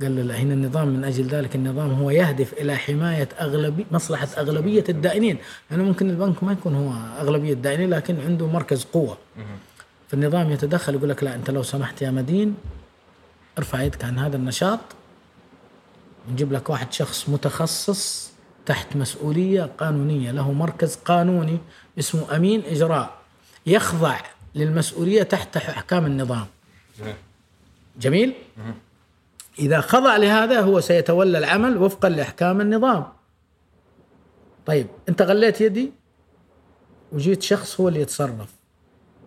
قال 0.04 0.28
لا 0.28 0.36
هنا 0.36 0.54
النظام 0.54 0.88
من 0.88 1.04
أجل 1.04 1.24
ذلك 1.24 1.54
النظام 1.54 1.92
هو 1.92 2.10
يهدف 2.10 2.52
إلى 2.52 2.76
حماية 2.76 3.28
اغلبيه 3.40 3.84
مصلحة 3.90 4.28
أغلبية 4.36 4.84
الدائنين، 4.88 5.38
يعني 5.70 5.82
ممكن 5.82 6.10
البنك 6.10 6.44
ما 6.44 6.52
يكون 6.52 6.74
هو 6.74 6.92
أغلبية 7.20 7.52
الدائنين 7.52 7.90
لكن 7.90 8.20
عنده 8.20 8.46
مركز 8.46 8.84
قوة. 8.84 9.18
فالنظام 10.08 10.50
يتدخل 10.50 10.94
يقول 10.94 11.08
لك 11.08 11.24
لا 11.24 11.34
أنت 11.34 11.50
لو 11.50 11.62
سمحت 11.62 12.02
يا 12.02 12.10
مدين 12.10 12.54
ارفع 13.58 13.82
يدك 13.82 14.04
عن 14.04 14.18
هذا 14.18 14.36
النشاط 14.36 14.80
نجيب 16.32 16.52
لك 16.52 16.70
واحد 16.70 16.92
شخص 16.92 17.28
متخصص 17.28 18.32
تحت 18.66 18.96
مسؤولية 18.96 19.70
قانونية 19.78 20.30
له 20.30 20.52
مركز 20.52 20.96
قانوني 20.96 21.58
اسمه 21.98 22.36
أمين 22.36 22.62
إجراء 22.66 23.14
يخضع 23.66 24.20
للمسؤولية 24.54 25.22
تحت 25.22 25.56
أحكام 25.56 26.06
النظام. 26.06 26.46
جميل؟ 28.00 28.32
إذا 29.58 29.80
خضع 29.80 30.16
لهذا 30.16 30.60
هو 30.60 30.80
سيتولى 30.80 31.38
العمل 31.38 31.76
وفقا 31.76 32.08
لأحكام 32.08 32.60
النظام. 32.60 33.06
طيب 34.66 34.86
أنت 35.08 35.22
غليت 35.22 35.60
يدي 35.60 35.92
وجيت 37.12 37.42
شخص 37.42 37.80
هو 37.80 37.88
اللي 37.88 38.00
يتصرف 38.00 38.48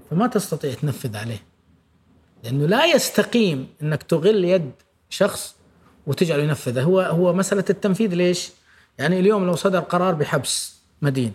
فما 0.10 0.28
تستطيع 0.28 0.74
تنفذ 0.74 1.18
عليه 1.18 1.44
لأنه 2.44 2.66
لا 2.66 2.86
يستقيم 2.86 3.68
أنك 3.82 4.04
تغل 4.04 4.46
يد 4.46 4.72
شخص 5.10 5.56
وتجعله 6.08 6.44
ينفذه. 6.44 6.84
هو 6.84 7.02
هو 7.02 7.34
مسألة 7.34 7.66
التنفيذ 7.70 8.14
ليش؟ 8.14 8.52
يعني 8.98 9.20
اليوم 9.20 9.46
لو 9.46 9.56
صدر 9.56 9.80
قرار 9.80 10.14
بحبس 10.14 10.80
مدين 11.02 11.34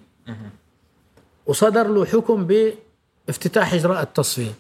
وصدر 1.46 1.88
له 1.88 2.04
حكم 2.04 2.46
بافتتاح 3.26 3.74
إجراء 3.74 4.02
التصفية 4.02 4.52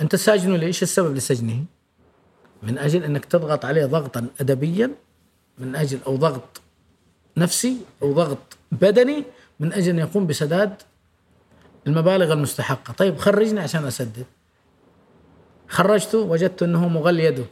أنت 0.00 0.16
ساجنه 0.16 0.56
ليش؟ 0.56 0.82
السبب 0.82 1.16
لسجنه. 1.16 1.64
من 2.62 2.78
أجل 2.78 3.04
أنك 3.04 3.24
تضغط 3.24 3.64
عليه 3.64 3.86
ضغطا 3.86 4.26
ادبيا 4.40 4.90
من 5.58 5.76
أجل 5.76 5.98
أو 6.06 6.16
ضغط 6.16 6.60
نفسي 7.36 7.76
أو 8.02 8.12
ضغط 8.12 8.38
بدني 8.72 9.24
من 9.60 9.72
أجل 9.72 9.90
أن 9.90 9.98
يقوم 9.98 10.26
بسداد 10.26 10.82
المبالغ 11.86 12.32
المستحقة. 12.32 12.92
طيب 12.92 13.18
خرجني 13.18 13.60
عشان 13.60 13.84
أسدد. 13.84 14.24
خرجته 15.68 16.18
وجدت 16.18 16.62
أنه 16.62 16.88
مغل 16.88 17.20
يده. 17.20 17.44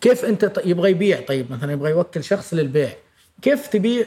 كيف 0.00 0.24
أنت 0.24 0.62
يبغى 0.64 0.90
يبيع؟ 0.90 1.20
طيب 1.20 1.52
مثلا 1.52 1.72
يبغى 1.72 1.90
يوكل 1.90 2.24
شخص 2.24 2.54
للبيع. 2.54 2.92
كيف 3.42 3.66
تبيع 3.66 4.06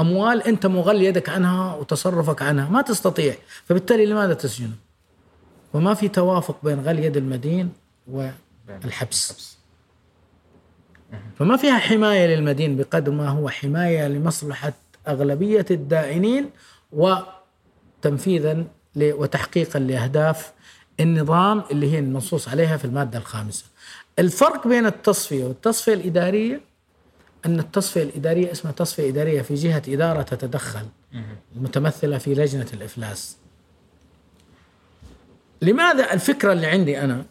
أموال 0.00 0.42
أنت 0.42 0.66
مغل 0.66 1.02
يدك 1.02 1.28
عنها 1.28 1.74
وتصرفك 1.74 2.42
عنها؟ 2.42 2.68
ما 2.68 2.82
تستطيع. 2.82 3.34
فبالتالي 3.64 4.06
لماذا 4.06 4.34
تسجنه 4.34 4.74
وما 5.74 5.94
في 5.94 6.08
توافق 6.08 6.56
بين 6.64 6.80
غل 6.80 6.98
يد 6.98 7.16
المدين 7.16 7.72
والحبس. 8.12 9.58
فما 11.38 11.56
فيها 11.56 11.78
حماية 11.78 12.26
للمدين 12.26 12.76
بقدر 12.76 13.12
ما 13.12 13.28
هو 13.28 13.48
حماية 13.48 14.08
لمصلحة 14.08 14.72
أغلبية 15.08 15.66
الدائنين 15.70 16.50
وتنفيذا 16.92 18.64
وتحقيقا 18.96 19.78
لأهداف 19.78 20.52
النظام 21.00 21.62
اللي 21.70 21.92
هي 21.92 21.98
المنصوص 21.98 22.48
عليها 22.48 22.76
في 22.76 22.84
المادة 22.84 23.18
الخامسة. 23.18 23.64
الفرق 24.18 24.68
بين 24.68 24.86
التصفية 24.86 25.44
والتصفية 25.44 25.94
الإدارية 25.94 26.60
أن 27.46 27.58
التصفية 27.60 28.02
الإدارية 28.02 28.52
اسمها 28.52 28.72
تصفية 28.72 29.08
إدارية 29.08 29.42
في 29.42 29.54
جهة 29.54 29.82
إدارة 29.88 30.22
تتدخل 30.22 30.86
المتمثلة 31.56 32.18
في 32.18 32.34
لجنة 32.34 32.66
الإفلاس. 32.72 33.36
لماذا؟ 35.62 36.12
الفكرة 36.12 36.52
اللي 36.52 36.66
عندي 36.66 37.00
أنا 37.00 37.24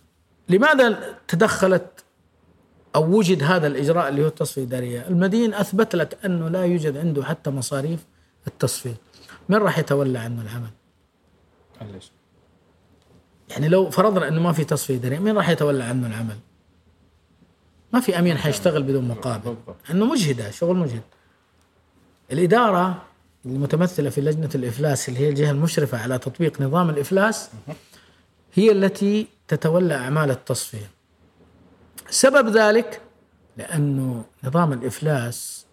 لماذا 0.50 1.16
تدخلت 1.28 2.04
أو 2.96 3.18
وجد 3.18 3.44
هذا 3.44 3.68
الإجراء 3.68 4.10
اللي 4.10 4.24
هو 4.24 4.28
التصفية 4.28 4.62
الإدارية؟ 4.62 5.08
المدين 5.08 5.54
أثبت 5.54 5.96
لك 5.96 6.26
أنه 6.26 6.48
لا 6.50 6.66
يوجد 6.66 6.98
عنده 6.98 7.24
حتى 7.24 7.50
مصاريف 7.50 8.06
التصفية. 8.48 8.96
من 9.50 9.58
راح 9.58 9.80
يتولى 9.80 10.20
عنه 10.20 10.42
العمل؟ 10.42 10.70
ليش؟ 11.94 12.12
يعني 13.50 13.68
لو 13.68 13.90
فرضنا 13.90 14.28
أنه 14.28 14.42
ما 14.42 14.52
في 14.52 14.64
تصفية 14.64 14.96
إدارية، 14.96 15.20
مين 15.20 15.38
راح 15.38 15.50
يتولى 15.50 15.84
عنه 15.84 16.08
العمل؟ 16.08 16.38
ما 17.94 18.00
في 18.00 18.20
أمين 18.20 18.38
حيشتغل 18.38 18.84
بدون 18.84 19.08
مقابل،. 19.08 19.56
أنه 19.92 20.06
مجهدة 20.06 20.52
شغل 20.52 20.76
مجهد. 20.78 21.02
الإدارة 22.32 23.02
المتمثلة 23.46 24.10
في 24.10 24.22
لجنة 24.22 24.50
الإفلاس 24.56 25.10
اللي 25.10 25.20
هي 25.20 25.30
الجهة 25.30 25.52
المشرفة 25.52 25.98
على 25.98 26.18
تطبيق 26.18 26.62
نظام 26.62 26.90
الإفلاس 26.90 27.50
هي 28.54 28.72
التي 28.72 29.28
تتولى 29.50 29.96
أعمال 29.96 30.32
التصفية. 30.32 30.90
سبب 32.10 32.58
ذلك 32.58 33.02
لأنه 33.58 34.26
نظام 34.44 34.74
الإفلاس 34.74 35.66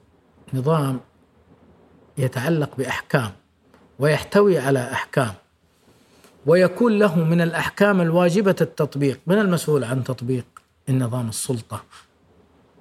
نظام 0.54 1.00
يتعلق 2.18 2.76
بأحكام 2.76 3.32
ويحتوي 3.98 4.58
على 4.58 4.92
أحكام 4.92 5.34
ويكون 6.46 6.98
له 6.98 7.24
من 7.24 7.40
الأحكام 7.40 8.00
الواجبة 8.00 8.56
التطبيق. 8.60 9.20
من 9.26 9.38
المسؤول 9.38 9.84
عن 9.84 10.04
تطبيق 10.04 10.46
النظام 10.88 11.28
السلطة؟ 11.28 11.84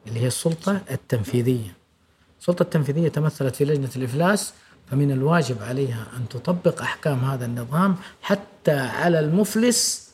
اللي 0.07 0.19
هي 0.19 0.27
السلطة 0.27 0.81
التنفيذية. 0.91 1.75
السلطة 2.39 2.63
التنفيذية 2.63 3.09
تمثلت 3.09 3.55
في 3.55 3.65
لجنة 3.65 3.89
الإفلاس 3.95 4.53
فمن 4.91 5.11
الواجب 5.11 5.63
عليها 5.63 6.07
أن 6.17 6.29
تطبق 6.29 6.81
أحكام 6.81 7.19
هذا 7.19 7.45
النظام 7.45 7.95
حتى 8.21 8.77
على 8.77 9.19
المفلس 9.19 10.04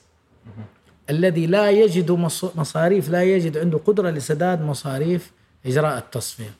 الذي 1.10 1.48
لا 1.48 1.70
يجد 1.72 2.12
مص- 2.12 2.56
مصاريف 2.56 3.10
لا 3.10 3.24
يجد 3.24 3.58
عنده 3.58 3.78
قدرة 3.78 4.10
لسداد 4.10 4.62
مصاريف 4.62 5.32
إجراء 5.66 5.98
التصفية. 5.98 6.54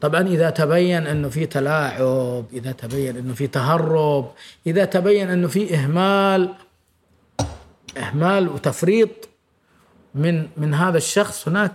طبعا 0.00 0.20
إذا 0.28 0.50
تبين 0.50 1.06
أنه 1.06 1.28
في 1.28 1.46
تلاعب 1.46 2.44
إذا 2.52 2.72
تبين 2.72 3.16
أنه 3.16 3.34
في 3.34 3.46
تهرب 3.46 4.30
إذا 4.66 4.84
تبين 4.84 5.30
أنه 5.30 5.48
في 5.48 5.74
إهمال 5.74 6.54
إهمال 7.98 8.48
وتفريط 8.48 9.28
من 10.14 10.48
من 10.56 10.74
هذا 10.74 10.96
الشخص 10.98 11.48
هناك 11.48 11.72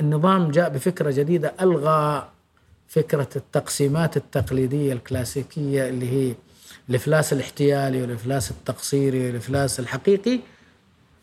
النظام 0.00 0.50
جاء 0.50 0.68
بفكرة 0.68 1.10
جديدة 1.10 1.54
ألغى 1.60 2.28
فكرة 2.88 3.28
التقسيمات 3.36 4.16
التقليدية 4.16 4.92
الكلاسيكية 4.92 5.88
اللي 5.88 6.10
هي 6.10 6.34
الإفلاس 6.88 7.32
الاحتيالي 7.32 8.02
والإفلاس 8.02 8.50
التقصيري 8.50 9.26
والإفلاس 9.26 9.80
الحقيقي. 9.80 10.40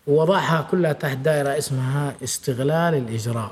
ووضعها 0.07 0.67
كلها 0.71 0.93
تحت 0.93 1.17
دائرة 1.17 1.57
اسمها 1.57 2.15
استغلال 2.23 2.93
الإجراء. 2.93 3.51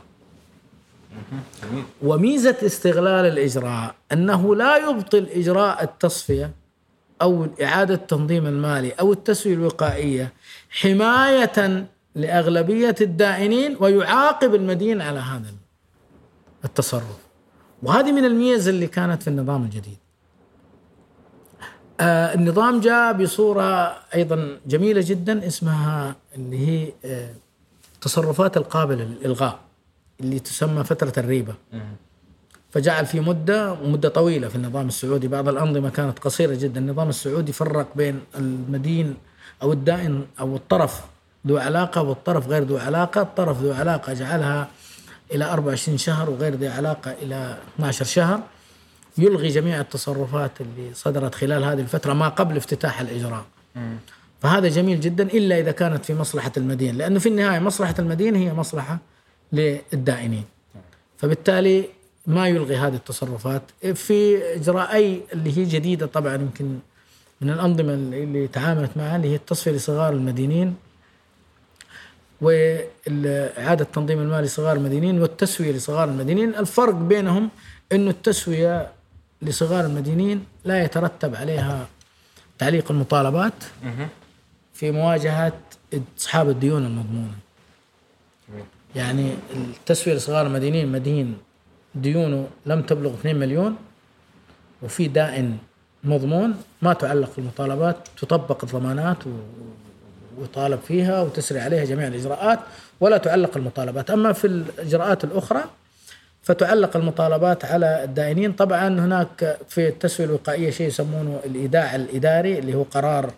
جميل. 1.63 1.83
وميزة 2.01 2.55
استغلال 2.65 3.25
الإجراء 3.25 3.95
أنه 4.11 4.55
لا 4.55 4.77
يبطل 4.77 5.27
إجراء 5.35 5.83
التصفية 5.83 6.51
أو 7.21 7.47
إعادة 7.63 7.93
التنظيم 7.93 8.45
المالي 8.45 8.91
أو 8.91 9.13
التسوية 9.13 9.53
الوقائية 9.53 10.33
حماية 10.69 11.87
لأغلبية 12.15 12.95
الدائنين 13.01 13.77
ويعاقب 13.79 14.55
المدين 14.55 15.01
على 15.01 15.19
هذا 15.19 15.53
التصرف. 16.65 17.17
وهذه 17.83 18.11
من 18.11 18.25
الميز 18.25 18.67
اللي 18.67 18.87
كانت 18.87 19.23
في 19.23 19.27
النظام 19.27 19.63
الجديد. 19.63 19.97
آه 22.01 22.33
النظام 22.33 22.79
جاء 22.79 23.13
بصورة 23.13 23.97
أيضا 24.15 24.57
جميلة 24.67 25.03
جدا 25.05 25.47
اسمها 25.47 26.15
اللي 26.35 26.67
هي 26.67 26.91
آه 27.05 27.29
تصرفات 28.01 28.57
القابلة 28.57 29.03
للإلغاء 29.03 29.59
اللي 30.19 30.39
تسمى 30.39 30.83
فترة 30.83 31.13
الريبة. 31.17 31.53
فجعل 32.71 33.05
في 33.05 33.19
مدة 33.19 33.73
مدة 33.73 34.09
طويلة 34.09 34.47
في 34.47 34.55
النظام 34.55 34.87
السعودي. 34.87 35.27
بعض 35.27 35.47
الأنظمة 35.49 35.89
كانت 35.89 36.19
قصيرة 36.19 36.55
جدا. 36.55 36.79
النظام 36.79 37.09
السعودي 37.09 37.51
فرق 37.51 37.87
بين 37.95 38.19
المدين 38.35 39.15
أو 39.61 39.73
الدائن 39.73 40.25
أو 40.39 40.55
الطرف 40.55 41.01
ذو 41.47 41.57
علاقة 41.57 42.01
والطرف 42.01 42.47
غير 42.47 42.63
ذو 42.63 42.77
علاقة. 42.77 43.21
الطرف 43.21 43.61
ذو 43.61 43.73
علاقة 43.73 44.13
جعلها 44.13 44.67
إلى 45.31 45.45
24 45.45 45.97
شهر 45.97 46.29
وغير 46.29 46.55
ذي 46.55 46.67
علاقة 46.67 47.11
إلى 47.11 47.57
12 47.75 48.05
شهر. 48.05 48.39
يلغي 49.17 49.47
جميع 49.47 49.81
التصرفات 49.81 50.51
اللي 50.61 50.93
صدرت 50.93 51.35
خلال 51.35 51.63
هذه 51.63 51.79
الفترة 51.79 52.13
ما 52.13 52.27
قبل 52.29 52.57
افتتاح 52.57 53.01
الإجراء. 53.01 53.45
فهذا 54.41 54.67
جميل 54.67 54.99
جدا 54.99 55.23
إلا 55.23 55.59
إذا 55.59 55.71
كانت 55.71 56.05
في 56.05 56.13
مصلحة 56.13 56.51
المدين 56.57 56.97
لأنه 56.97 57.19
في 57.19 57.29
النهاية 57.29 57.59
مصلحة 57.59 57.95
المدين 57.99 58.35
هي 58.35 58.53
مصلحة 58.53 58.97
للدائنين. 59.53 60.43
فبالتالي 61.17 61.85
ما 62.27 62.47
يلغي 62.47 62.75
هذه 62.75 62.95
التصرفات. 62.95 63.61
في 63.93 64.37
إجراء 64.55 64.93
أي 64.93 65.21
اللي 65.33 65.57
هي 65.57 65.63
جديدة 65.65 66.05
طبعا 66.05 66.35
يمكن 66.35 66.79
من 67.41 67.49
الأنظمة 67.49 67.93
اللي 67.93 68.47
تعاملت 68.47 68.91
معها 68.97 69.15
اللي 69.15 69.27
هي 69.27 69.35
التصفية 69.35 69.71
لصغار 69.71 70.13
المدينين 70.13 70.75
وإعادة 72.41 73.83
التنظيم 73.83 74.19
المالي 74.19 74.45
لصغار 74.45 74.77
المدينين 74.77 75.21
والتسوية 75.21 75.71
لصغار 75.71 76.09
المدينين. 76.09 76.55
الفرق 76.55 76.93
بينهم 76.93 77.49
أنه 77.91 78.09
التسوية 78.09 78.96
لصغار 79.41 79.85
المدينين 79.85 80.45
لا 80.65 80.83
يترتب 80.83 81.35
عليها 81.35 81.87
تعليق 82.57 82.91
المطالبات 82.91 83.53
في 84.73 84.91
مواجهة 84.91 85.53
أصحاب 86.19 86.49
الديون 86.49 86.85
المضمونة. 86.85 87.35
يعني 88.95 89.33
التسوية 89.55 90.15
لصغار 90.15 90.47
المدينين 90.47 90.91
مدين 90.91 91.37
ديونه 91.95 92.47
لم 92.65 92.81
تبلغ 92.81 93.13
2 93.13 93.35
مليون 93.35 93.75
وفي 94.81 95.07
دائن 95.07 95.57
مضمون 96.03 96.55
ما 96.81 96.93
تعلق 96.93 97.31
المطالبات 97.37 97.97
تطبق 98.17 98.63
الضمانات 98.63 99.17
ويطالب 100.37 100.79
فيها 100.79 101.21
وتسري 101.21 101.59
عليها 101.59 101.85
جميع 101.85 102.07
الإجراءات 102.07 102.59
ولا 102.99 103.17
تعلق 103.17 103.57
المطالبات. 103.57 104.09
أما 104.09 104.33
في 104.33 104.47
الإجراءات 104.47 105.23
الأخرى 105.23 105.63
فتعلق 106.47 106.97
المطالبات 106.97 107.65
على 107.65 108.03
الدائنين. 108.03 108.51
طبعا 108.51 108.87
هناك 108.87 109.57
في 109.69 109.87
التسوية 109.87 110.27
الوقائية 110.27 110.69
شيء 110.69 110.87
يسمونه 110.87 111.39
الإيداع 111.45 111.95
الإداري 111.95 112.59
اللي 112.59 112.75
هو 112.75 112.83
قرار 112.83 113.31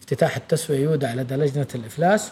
افتتاح 0.00 0.36
التسوية 0.36 0.78
يودع 0.78 1.14
لدى 1.14 1.36
لجنة 1.36 1.66
الإفلاس. 1.74 2.30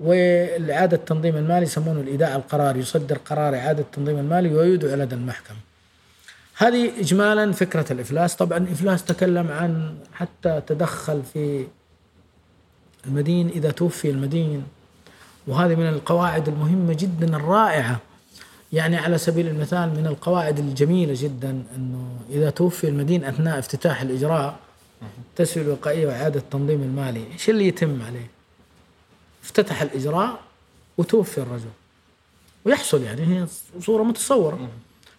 والإعادة 0.00 0.96
التنظيم 0.96 1.36
المالي 1.36 1.62
يسمونه 1.62 2.00
الإيداع 2.00 2.36
القرار 2.36 2.76
يصدر 2.76 3.18
قرار 3.18 3.54
إعادة 3.54 3.80
التنظيم 3.80 4.18
المالي 4.18 4.54
ويودع 4.54 4.94
لدى 4.94 5.14
المحكمة. 5.14 5.56
هذه 6.56 7.00
إجمالا 7.00 7.52
فكرة 7.52 7.92
الإفلاس. 7.92 8.36
طبعا 8.36 8.58
الإفلاس 8.58 9.04
تكلم 9.04 9.50
عن 9.50 9.96
حتى 10.12 10.62
تدخل 10.66 11.22
في 11.32 11.66
المدين 13.06 13.48
إذا 13.48 13.70
توفي 13.70 14.10
المدين. 14.10 14.64
وهذه 15.46 15.74
من 15.74 15.88
القواعد 15.88 16.48
المهمة 16.48 16.94
جدا 16.94 17.36
الرائعة. 17.36 18.00
يعني 18.72 18.96
على 18.96 19.18
سبيل 19.18 19.48
المثال 19.48 19.88
من 19.88 20.06
القواعد 20.06 20.58
الجميلة 20.58 21.14
جدا 21.16 21.62
أنه 21.76 22.16
إذا 22.30 22.50
توفي 22.50 22.88
المدين 22.88 23.24
أثناء 23.24 23.58
افتتاح 23.58 24.00
الإجراء 24.00 24.58
التسوية 25.02 25.64
الوقائية 25.64 26.06
وإعادة 26.06 26.40
التنظيم 26.40 26.82
المالي 26.82 27.32
إيش 27.32 27.50
اللي 27.50 27.68
يتم 27.68 28.02
عليه؟ 28.02 28.26
افتتح 29.44 29.82
الإجراء 29.82 30.40
وتوفي 30.98 31.38
الرجل. 31.38 31.70
ويحصل 32.64 33.02
يعني 33.02 33.22
هي 33.26 33.46
صورة 33.80 34.02
متصورة. 34.02 34.68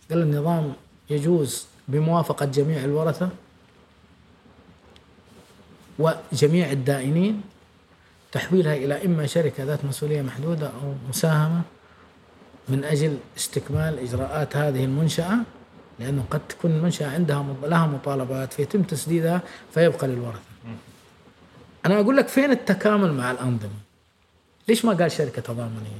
قال 0.10 0.22
النظام 0.22 0.74
يجوز 1.10 1.66
بموافقة 1.88 2.46
جميع 2.46 2.84
الورثة 2.84 3.30
وجميع 6.00 6.72
الدائنين 6.72 7.42
تحويلها 8.32 8.76
إلى 8.76 9.06
إما 9.06 9.26
شركة 9.26 9.64
ذات 9.64 9.86
مسؤولية 9.86 10.22
محدودة 10.22 10.68
أو 10.68 10.94
مساهمة 11.10 11.62
من 12.70 12.84
أجل 12.84 13.18
استكمال 13.38 14.00
إجراءات 14.00 14.56
هذه 14.56 14.86
المنشأة 14.86 15.38
لأنه 16.00 16.24
قد 16.32 16.42
تكون 16.50 16.72
المنشأة 16.72 17.12
عندها 17.12 17.46
لها 17.64 17.88
مطالبات 17.88 18.54
فيتم 18.54 18.84
تسديدها 18.84 19.42
فيبقى 19.74 20.08
للورثة. 20.08 20.40
أنا 21.86 22.00
أقول 22.00 22.18
لك 22.18 22.28
فين 22.28 22.52
التكامل 22.52 23.14
مع 23.14 23.32
الأنظمة؟ 23.32 23.80
ليش 24.68 24.86
ما 24.86 24.94
قال 24.94 25.12
شركة 25.12 25.42
تضامنية؟ 25.42 26.00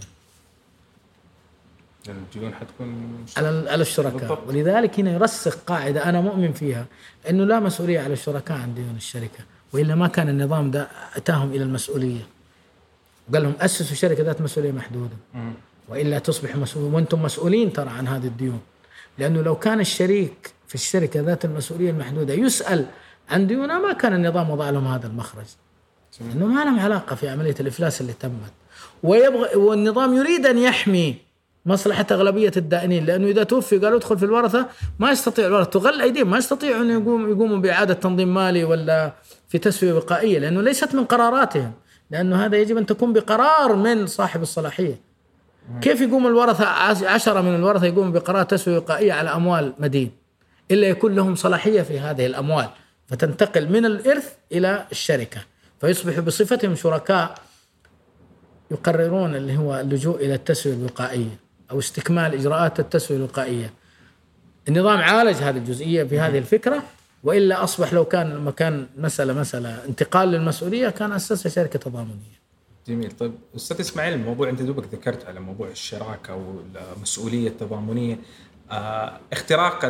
لأن 2.08 2.18
الديون 2.18 2.54
حتكون 2.54 3.18
على 3.38 3.70
على 3.70 3.82
الشركاء. 3.82 4.20
بالضبط. 4.20 4.48
ولذلك 4.48 5.00
هنا 5.00 5.12
يرسخ 5.12 5.56
قاعدة 5.56 6.10
أنا 6.10 6.22
مؤمن 6.22 6.54
فيها 6.54 6.86
إنه 7.30 7.44
لا 7.44 7.60
مسؤولية 7.60 8.00
على 8.00 8.14
الشركاء 8.14 8.58
عن 8.58 8.76
ديون 8.76 8.96
الشركة 8.98 9.44
وإلا 9.74 9.96
ما 9.96 10.08
كان 10.08 10.30
النظام 10.30 10.72
ده 10.72 10.88
أتاهم 11.16 11.50
إلى 11.50 11.64
المسؤولية. 11.64 12.22
قال 13.34 13.44
لهم 13.44 13.54
أسسوا 13.60 13.96
شركة 13.96 14.24
ذات 14.24 14.42
مسؤولية 14.42 14.72
محدودة. 14.72 15.16
وإلا 15.90 16.20
تصبح 16.20 16.56
مسؤول. 16.56 16.94
وأنتم 16.94 17.24
مسؤولين 17.24 17.74
ترى 17.74 17.90
عن 17.90 18.08
هذه 18.08 18.28
الديون. 18.28 18.60
لأنه 19.18 19.42
لو 19.42 19.56
كان 19.56 19.80
الشريك 19.80 20.52
في 20.68 20.76
الشركة 20.76 21.22
ذات 21.22 21.46
المسؤولية 21.46 21.90
المحدودة 21.90 22.34
يسأل 22.34 22.86
عن 23.30 23.48
ديونه 23.48 23.80
ما 23.80 23.94
كان 23.94 24.14
النظام 24.14 24.50
وضع 24.50 24.70
لهم 24.70 24.88
هذا 24.88 25.08
المخرج. 25.08 25.46
انه 26.22 26.46
ما 26.46 26.64
لهم 26.64 26.80
علاقة 26.80 27.16
في 27.16 27.30
عملية 27.30 27.56
الإفلاس 27.60 28.02
اللي 28.02 28.14
تمت. 28.14 28.52
ويبغى 29.04 29.56
والنظام 29.56 30.16
يريد 30.16 30.46
أن 30.46 30.58
يحمي 30.58 31.16
مصلحة 31.66 32.06
أغلبية 32.12 32.52
الدائنين 32.58 33.06
لأنه 33.06 33.28
إذا 33.28 33.44
توفي 33.44 33.78
قالوا 33.78 33.98
ادخل 33.98 34.18
في 34.18 34.26
الورثة 34.26 34.68
ما 35.00 35.12
يستطيع 35.12 35.48
الورثة. 35.48 35.70
تغل 35.70 36.02
أيديهم 36.02 36.30
ما 36.30 36.38
يستطيعوا 36.38 36.82
أن 36.82 36.90
يقوم 36.90 37.30
يقوموا 37.30 37.58
بإعادة 37.58 37.94
تنظيم 37.94 38.34
مالي 38.34 38.64
ولا 38.64 39.14
في 39.50 39.58
تسوية 39.58 39.94
وقائية 39.94 40.40
لأنه 40.40 40.62
ليست 40.62 40.96
من 40.96 41.06
قراراتهم. 41.06 41.72
لأنه 42.12 42.46
هذا 42.46 42.58
يجب 42.58 42.78
أن 42.78 42.86
تكون 42.86 43.14
بقرار 43.14 43.76
من 43.76 44.08
صاحب 44.08 44.42
الصلاحية. 44.42 45.09
كيف 45.82 46.02
يقوم 46.02 46.28
الورثة 46.28 46.66
عش- 46.66 47.04
عشرة 47.04 47.42
من 47.42 47.56
الورثة 47.56 47.86
يقوموا 47.86 48.12
بقرار 48.12 48.44
تسويه 48.44 48.78
وقائيه 48.78 49.14
على 49.14 49.30
أموال 49.30 49.74
مدين 49.80 50.12
إلا 50.72 50.88
يكون 50.88 51.16
لهم 51.16 51.36
صلاحية 51.36 51.82
في 51.82 52.00
هذه 52.00 52.26
الأموال 52.26 52.70
فتنتقل 53.08 53.70
من 53.70 53.86
الإرث 53.86 54.34
إلى 54.52 54.86
الشركة 54.92 55.42
فيصبحوا 55.82 56.22
بصفتهم 56.24 56.76
شركاء 56.76 57.36
يقررون 58.72 59.36
اللي 59.36 59.58
هو 59.58 59.80
اللجوء 59.80 60.16
إلى 60.26 60.34
التسويه 60.34 60.74
الوقائية 60.74 61.38
أو 61.72 61.80
استكمال 61.80 62.34
إجراءات 62.34 62.80
التسويه 62.80 63.18
الوقائية. 63.18 63.74
النظام 64.68 64.98
عالج 64.98 65.36
هذه 65.36 65.58
الجزئية 65.58 66.04
في 66.04 66.20
هذه 66.20 66.38
الفكرة 66.38 66.84
وإلا 67.24 67.64
أصبح 67.64 67.94
لو 67.94 68.06
كان 68.06 68.30
لما 68.30 68.52
كان 68.52 68.88
مساله 68.98 69.34
مسألة 69.34 69.86
انتقال 69.86 70.30
للمسؤولية 70.32 70.90
كان 70.90 71.12
اسسها 71.12 71.50
شركة 71.50 71.80
تضامنية. 71.80 72.39
جميل 72.90 73.12
طيب 73.12 73.34
أستاذ 73.56 73.80
إسماعيل 73.80 74.14
الموضوع 74.14 74.50
أنت 74.50 74.62
دوبك 74.62 74.94
ذكرت 74.94 75.26
على 75.26 75.40
موضوع 75.40 75.68
الشراكة 75.68 76.36
والمسؤولية 76.36 77.48
التضامنية 77.48 78.20
آه 78.72 79.20
اختراق. 79.34 79.86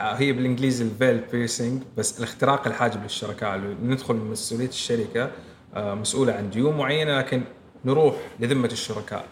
هي 0.00 0.32
بالإنجليزي 0.32 0.84
ال 0.84 0.91
veil 0.91 1.18
piercing 1.32 1.82
بس 1.96 2.18
الاختراق 2.18 2.66
الحاجب 2.66 3.02
للشركاء 3.02 3.58
ندخل 3.82 4.14
من 4.14 4.30
مسؤولية 4.30 4.68
الشركة 4.68 5.30
آه 5.74 5.94
مسؤولة 5.94 6.32
عن 6.32 6.50
ديون 6.50 6.76
معينة 6.76 7.18
لكن 7.18 7.42
نروح 7.84 8.14
لذمة 8.40 8.68
الشركاء 8.72 9.24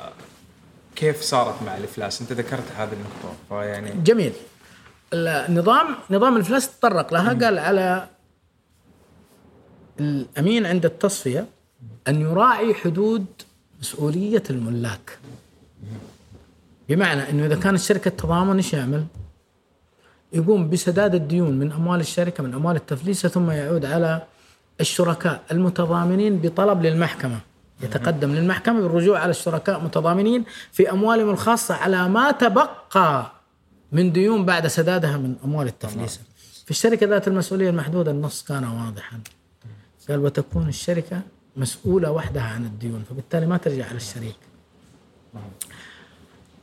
آه 0.00 0.12
كيف 0.96 1.20
صارت 1.20 1.62
مع 1.62 1.76
الإفلاس؟ 1.76 2.20
أنت 2.20 2.32
ذكرت 2.32 2.72
هذه 2.76 2.92
النقطة 2.92 3.36
فيعني 3.48 3.90
جميل. 4.02 4.32
النظام 5.12 5.86
نظام 6.10 6.36
الفلاس 6.36 6.78
تطرق 6.78 7.14
لها 7.14 7.28
قال 7.44 7.58
على 7.58 8.08
الأمين 10.00 10.66
عند 10.66 10.84
التصفية 10.84 11.46
أن 12.08 12.20
يراعي 12.20 12.74
حدود 12.74 13.26
مسؤولية 13.80 14.42
الملاك. 14.50 15.18
بمعنى 16.88 17.30
أنه 17.30 17.46
إذا 17.46 17.56
كانت 17.56 17.80
شركه 17.80 18.10
تضامن 18.10 18.56
إيش 18.56 18.72
يعمل؟ 18.72 19.04
يقوم 20.32 20.70
بسداد 20.70 21.14
الديون 21.14 21.58
من 21.58 21.72
أموال 21.72 22.00
الشركة 22.00 22.42
من 22.42 22.54
أموال 22.54 22.76
التفليسه 22.76 23.28
ثم 23.28 23.50
يعود 23.50 23.84
على 23.84 24.22
الشركاء 24.80 25.42
المتضامنين 25.52 26.38
بطلب 26.38 26.82
للمحكمة 26.82 27.40
يتقدم 27.82 28.34
للمحكمة 28.34 28.80
بالرجوع 28.80 29.18
على 29.18 29.30
الشركاء 29.30 29.84
متضامنين 29.84 30.44
في 30.72 30.90
أموالهم 30.90 31.30
الخاصة 31.30 31.74
على 31.74 32.08
ما 32.08 32.30
تبقى 32.30 33.32
من 33.92 34.12
ديون 34.12 34.44
بعد 34.44 34.66
سدادها 34.66 35.16
من 35.16 35.36
أموال 35.44 35.66
التفليسه. 35.66 36.20
في 36.64 36.70
الشركة 36.70 37.06
ذات 37.06 37.28
المسؤولية 37.28 37.70
المحدودة 37.70 38.10
النص 38.10 38.42
كان 38.42 38.64
واضحا. 38.64 39.20
قال 40.08 40.18
وتكون 40.18 40.68
الشركة 40.68 41.22
مسؤولة 41.58 42.10
وحدها 42.10 42.42
عن 42.42 42.64
الديون 42.64 43.04
فبالتالي 43.10 43.46
ما 43.46 43.56
ترجع 43.56 43.86
على 43.86 43.96
الشريك. 43.96 44.36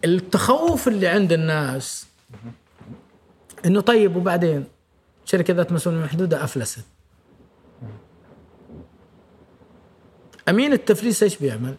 التخوف 0.05 0.87
اللي 0.87 1.07
عند 1.07 1.31
الناس 1.31 2.07
إنه 3.65 3.81
طيب 3.81 4.15
وبعدين 4.15 4.65
شركة 5.25 5.53
ذات 5.53 5.71
مسؤولية 5.71 5.99
محدودة 5.99 6.43
أفلست. 6.43 6.85
أمين 10.49 10.73
التفليسه 10.73 11.23
إيش 11.23 11.37
بيعمل؟ 11.37 11.75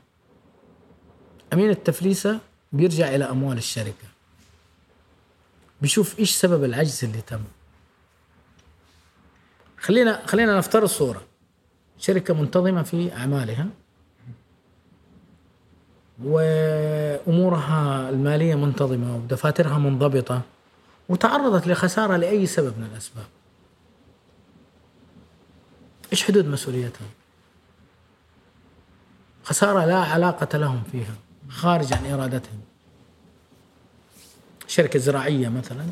أمين 1.53 1.71
التفليسه 1.71 2.41
بيرجع 2.73 3.15
إلى 3.15 3.25
أموال 3.25 3.59
الشركة. 3.59 4.09
بيشوف 5.81 6.19
إيش 6.19 6.37
سبب 6.37 6.65
العجز 6.65 7.05
اللي 7.05 7.21
تم. 7.21 7.45
خلينا 9.79 10.27
خلينا 10.27 10.59
نفترض 10.59 10.89
صورة 10.89 11.26
شركة 11.99 12.35
منتظمة 12.35 12.83
في 12.83 13.13
أعمالها 13.13 13.69
وأمورها 16.25 18.11
المالية 18.11 18.55
منتظمة 18.55 19.17
ودفاترها 19.17 19.79
منضبطة 19.79 20.43
وتعرضت 21.09 21.67
لخسارة 21.67 22.17
لأي 22.17 22.47
سبب 22.47 22.79
من 22.79 22.89
الأسباب. 22.93 23.27
إيش 26.13 26.25
حدود 26.25 26.47
مسؤوليتها؟ 26.47 27.07
خسارة 29.45 29.85
لا 29.85 29.99
علاقة 29.99 30.59
لهم 30.59 30.83
فيها 30.93 31.15
خارج 31.49 31.93
عن 31.93 32.07
إرادتهم. 32.07 32.61
شركة 34.67 34.99
زراعية 34.99 35.49
مثلا 35.49 35.87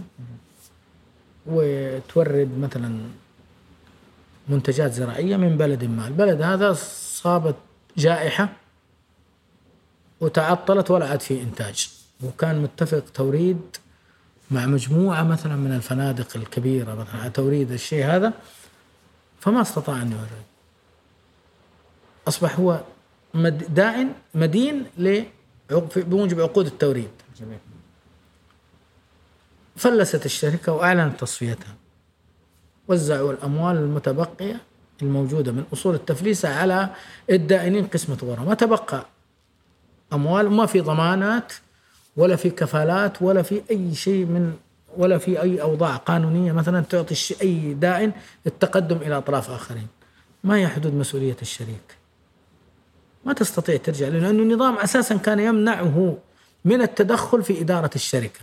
وتورد 1.47 2.59
مثلا 2.59 3.01
منتجات 4.49 4.93
زراعية 4.93 5.37
من 5.37 5.57
بلد 5.57 5.85
ما، 5.85 6.07
البلد 6.09 6.43
هذا 6.43 6.73
صابت 6.73 7.57
جائحة 7.97 8.49
وتعطلت 10.21 10.91
ولا 10.91 11.09
عاد 11.09 11.21
في 11.21 11.43
إنتاج. 11.43 11.91
وكان 12.23 12.63
متفق 12.63 13.05
توريد 13.15 13.61
مع 14.51 14.67
مجموعة 14.67 15.23
مثلا 15.23 15.57
من 15.57 15.73
الفنادق 15.73 16.37
الكبيرة 16.37 16.95
مثلا 16.95 17.21
على 17.21 17.31
توريد 17.31 17.73
الشيء 17.73 18.07
هذا 18.07 18.33
فما 19.41 19.61
استطاع 19.61 20.03
أن 20.03 20.13
يورد. 20.13 20.45
أصبح 22.29 22.59
هو 22.59 22.81
دائن 23.69 24.13
مدين 24.35 24.87
بموجب 25.97 26.41
عقود 26.41 26.67
التوريد. 26.67 27.11
فلست 29.77 30.27
الشركة 30.27 30.73
وأعلنت 30.73 31.21
تصفيتها. 31.21 31.75
وزعوا 32.89 33.33
الأموال 33.33 33.77
المتبقية 33.77 34.61
الموجودة 35.03 35.53
من 35.53 35.65
أصول 35.73 35.95
التفليسه 35.95 36.55
على 36.55 36.89
الدائنين 37.31 37.87
قسمة 37.87 38.19
غرة 38.23 38.45
ما 38.45 38.55
تبقى 38.55 39.07
أموال؟ 40.13 40.51
ما 40.51 40.67
في 40.67 40.81
ضمانات 40.81 41.53
ولا 42.17 42.37
في 42.37 42.51
كفالات 42.51 43.23
ولا 43.23 43.43
في 43.43 43.63
أي 43.71 43.95
شيء 43.95 44.25
من 44.25 44.57
ولا 44.97 45.19
في 45.19 45.43
أي 45.43 45.63
أوضاع 45.63 45.97
قانونية 45.97 46.53
مثلا 46.53 46.81
تعطي 46.81 47.35
أي 47.43 47.75
دائن 47.75 48.13
التقدم 48.47 48.97
إلى 48.97 49.19
أطراف 49.19 49.51
آخرين. 49.51 49.87
ما 50.45 50.57
هي 50.57 50.69
حدود 50.69 50.95
مسؤولية 50.95 51.37
الشريك؟ 51.43 51.97
ما 53.25 53.33
تستطيع 53.33 53.77
ترجع 53.77 54.09
لأنه 54.09 54.31
النظام 54.31 54.79
أساسا 54.79 55.17
كان 55.17 55.39
يمنعه 55.39 56.19
من 56.65 56.83
التدخل 56.83 57.43
في 57.43 57.61
إدارة 57.61 57.91
الشركة. 57.95 58.41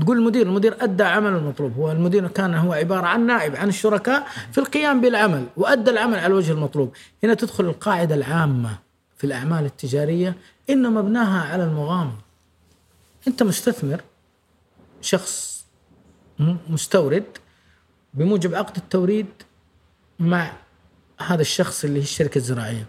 تقول 0.00 0.18
المدير 0.18 0.46
المدير 0.46 0.84
أدى 0.84 1.02
عمل 1.02 1.32
المطلوب. 1.32 1.76
هو 1.76 1.92
المدير 1.92 2.28
كان 2.28 2.54
هو 2.54 2.72
عبارة 2.72 3.06
عن 3.06 3.26
نائب 3.26 3.56
عن 3.56 3.68
الشركاء 3.68 4.26
في 4.52 4.58
القيام 4.58 5.00
بالعمل 5.00 5.46
وأدى 5.56 5.90
العمل 5.90 6.14
على 6.14 6.26
الوجه 6.26 6.52
المطلوب. 6.52 6.92
هنا 7.24 7.34
تدخل 7.34 7.64
القاعدة 7.64 8.14
العامة 8.14 8.78
في 9.16 9.24
الأعمال 9.24 9.64
التجارية 9.64 10.34
إن 10.70 10.92
مبناها 10.92 11.52
على 11.52 11.64
المغامرة. 11.64 12.18
أنت 13.28 13.42
مستثمر 13.42 14.00
شخص 15.00 15.64
مستورد 16.68 17.24
بموجب 18.14 18.54
عقد 18.54 18.76
التوريد 18.76 19.26
مع 20.18 20.52
هذا 21.20 21.40
الشخص 21.40 21.84
اللي 21.84 21.98
هي 21.98 22.02
الشركة 22.02 22.38
الزراعية. 22.38 22.86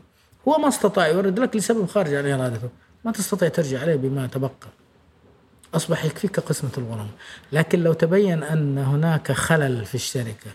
هو 0.48 0.58
ما 0.58 0.68
استطاع 0.68 1.08
يورد 1.08 1.40
لك 1.40 1.56
لسبب 1.56 1.86
خارج 1.86 2.14
عن 2.14 2.26
إرادته. 2.32 2.70
ما 3.06 3.12
تستطيع 3.12 3.50
ترجع 3.50 3.82
عليه 3.82 3.96
بما 3.96 4.28
تبقى. 4.28 4.70
أصبح 5.74 6.06
يكفيك 6.06 6.40
قسمة 6.40 6.72
الغرم. 6.78 7.08
لكن 7.52 7.84
لو 7.84 7.94
تبين 7.94 8.44
أن 8.44 8.78
هناك 8.78 9.32
خلل 9.32 9.86
في 9.86 9.96
الشركة 9.96 10.52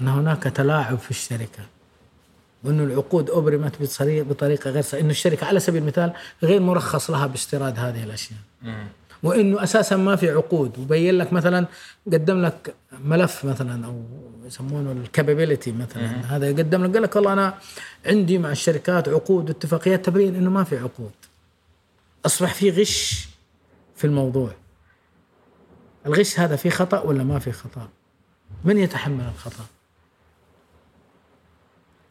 أن 0.00 0.08
هناك 0.08 0.42
تلاعب 0.42 0.98
في 0.98 1.10
الشركة 1.10 1.62
وانه 2.64 2.84
العقود 2.84 3.30
أبرمت 3.30 3.82
بطريقه 3.82 4.24
بطريقة 4.24 4.70
غير 4.70 4.82
صحيحة 4.82 5.02
انه 5.02 5.10
الشركة 5.10 5.46
على 5.46 5.60
سبيل 5.60 5.82
المثال 5.82 6.12
غير 6.42 6.60
مرخص 6.60 7.10
لها 7.10 7.26
باستيراد 7.26 7.78
هذه 7.78 8.04
الأشياء. 8.04 8.38
وإنه 9.22 9.62
أساسا 9.62 9.96
ما 9.96 10.16
في 10.16 10.30
عقود. 10.30 10.78
وبين 10.78 11.18
لك 11.18 11.32
مثلا 11.32 11.66
قدم 12.12 12.42
لك 12.42 12.74
ملف 13.04 13.44
مثلا 13.44 13.86
أو 13.86 14.02
يسمونه 14.46 14.92
الكابابيلتي 14.92 15.72
مثلا. 15.72 16.36
هذا 16.36 16.48
يقدم 16.48 16.84
لك 16.84 16.92
قال 16.94 17.02
لك 17.02 17.16
والله 17.16 17.32
أنا 17.32 17.54
عندي 18.06 18.38
مع 18.38 18.50
الشركات 18.50 19.08
عقود 19.08 19.48
واتفاقيات 19.48 20.06
تبين 20.06 20.34
إنه 20.34 20.50
ما 20.50 20.64
في 20.64 20.78
عقود. 20.78 21.12
أصبح 22.26 22.54
في 22.54 22.70
غش 22.70 23.28
في 23.98 24.04
الموضوع. 24.04 24.50
الغش 26.06 26.40
هذا 26.40 26.56
في 26.56 26.70
خطأ 26.70 27.00
ولا 27.00 27.24
ما 27.24 27.38
في 27.38 27.52
خطأ؟ 27.52 27.88
من 28.64 28.78
يتحمل 28.78 29.24
الخطأ؟ 29.34 29.64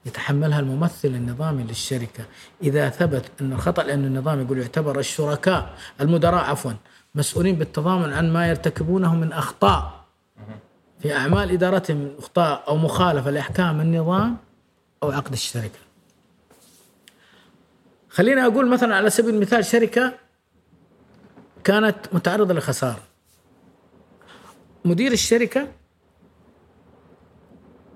يتحملها 0.05 0.59
الممثل 0.59 1.07
النظامي 1.07 1.63
للشركة. 1.63 2.25
إذا 2.63 2.89
ثبت 2.89 3.31
أن 3.41 3.53
الخطأ 3.53 3.83
لأن 3.83 4.05
النظام 4.05 4.41
يقول 4.41 4.57
يعتبر 4.57 4.99
الشركاء 4.99 5.77
المدراء 6.01 6.43
عفوا 6.43 6.71
مسؤولين 7.15 7.55
بالتضامن 7.55 8.13
عن 8.13 8.33
ما 8.33 8.49
يرتكبونه 8.49 9.15
من 9.15 9.33
أخطاء. 9.33 10.05
في 10.99 11.15
أعمال 11.15 11.51
إدارتهم 11.51 12.11
أخطاء 12.19 12.63
أو 12.67 12.77
مخالفة 12.77 13.31
لأحكام 13.31 13.81
النظام 13.81 14.37
أو 15.03 15.11
عقد 15.11 15.31
الشركة. 15.31 15.79
خليني 18.09 18.45
أقول 18.45 18.69
مثلا 18.69 18.95
على 18.95 19.09
سبيل 19.09 19.35
المثال 19.35 19.65
شركة 19.65 20.26
كانت 21.63 21.95
متعرضة 22.13 22.53
لخسارة. 22.53 22.99
مدير 24.85 25.11
الشركة 25.11 25.67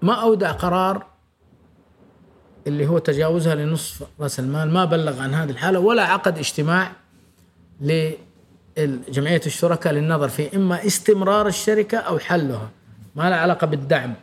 ما 0.02 0.14
أودع 0.14 0.52
قرار 0.52 1.06
اللي 2.68 2.88
هو 2.88 2.98
تجاوزها 2.98 3.56
لنصف 3.56 4.08
رأس 4.20 4.40
المال 4.40 4.74
ما 4.74 4.86
بلغ 4.86 5.22
عن 5.22 5.34
هذه 5.34 5.50
الحالة 5.50 5.80
ولا 5.80 6.04
عقد 6.04 6.38
اجتماع 6.38 6.92
لجمعية 7.82 9.42
الشركاء 9.46 9.94
للنظر 9.94 10.30
في 10.30 10.56
إما 10.56 10.88
استمرار 10.88 11.48
الشركة 11.48 11.98
أو 11.98 12.20
حلها. 12.20 12.70
ما 13.16 13.30
له 13.30 13.36
علاقة 13.36 13.68
بالدعم. 13.68 14.14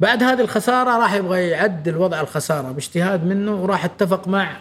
بعد 0.00 0.22
هذه 0.22 0.40
الخسارة 0.40 0.98
راح 0.98 1.14
يبغى 1.14 1.48
يعدل 1.48 1.96
وضع 1.96 2.20
الخسارة. 2.20 2.72
باجتهاد 2.72 3.24
منه 3.24 3.62
وراح 3.62 3.84
اتفق 3.84 4.28
مع 4.28 4.56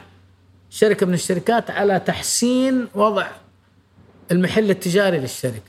شركة 0.70 1.05
من 1.05 1.13
الشركات 1.13 1.72
على 1.72 1.99
تحسين 1.99 2.88
وضع 2.95 3.28
المحل 4.32 4.70
التجاري 4.70 5.20
للشركة. 5.20 5.61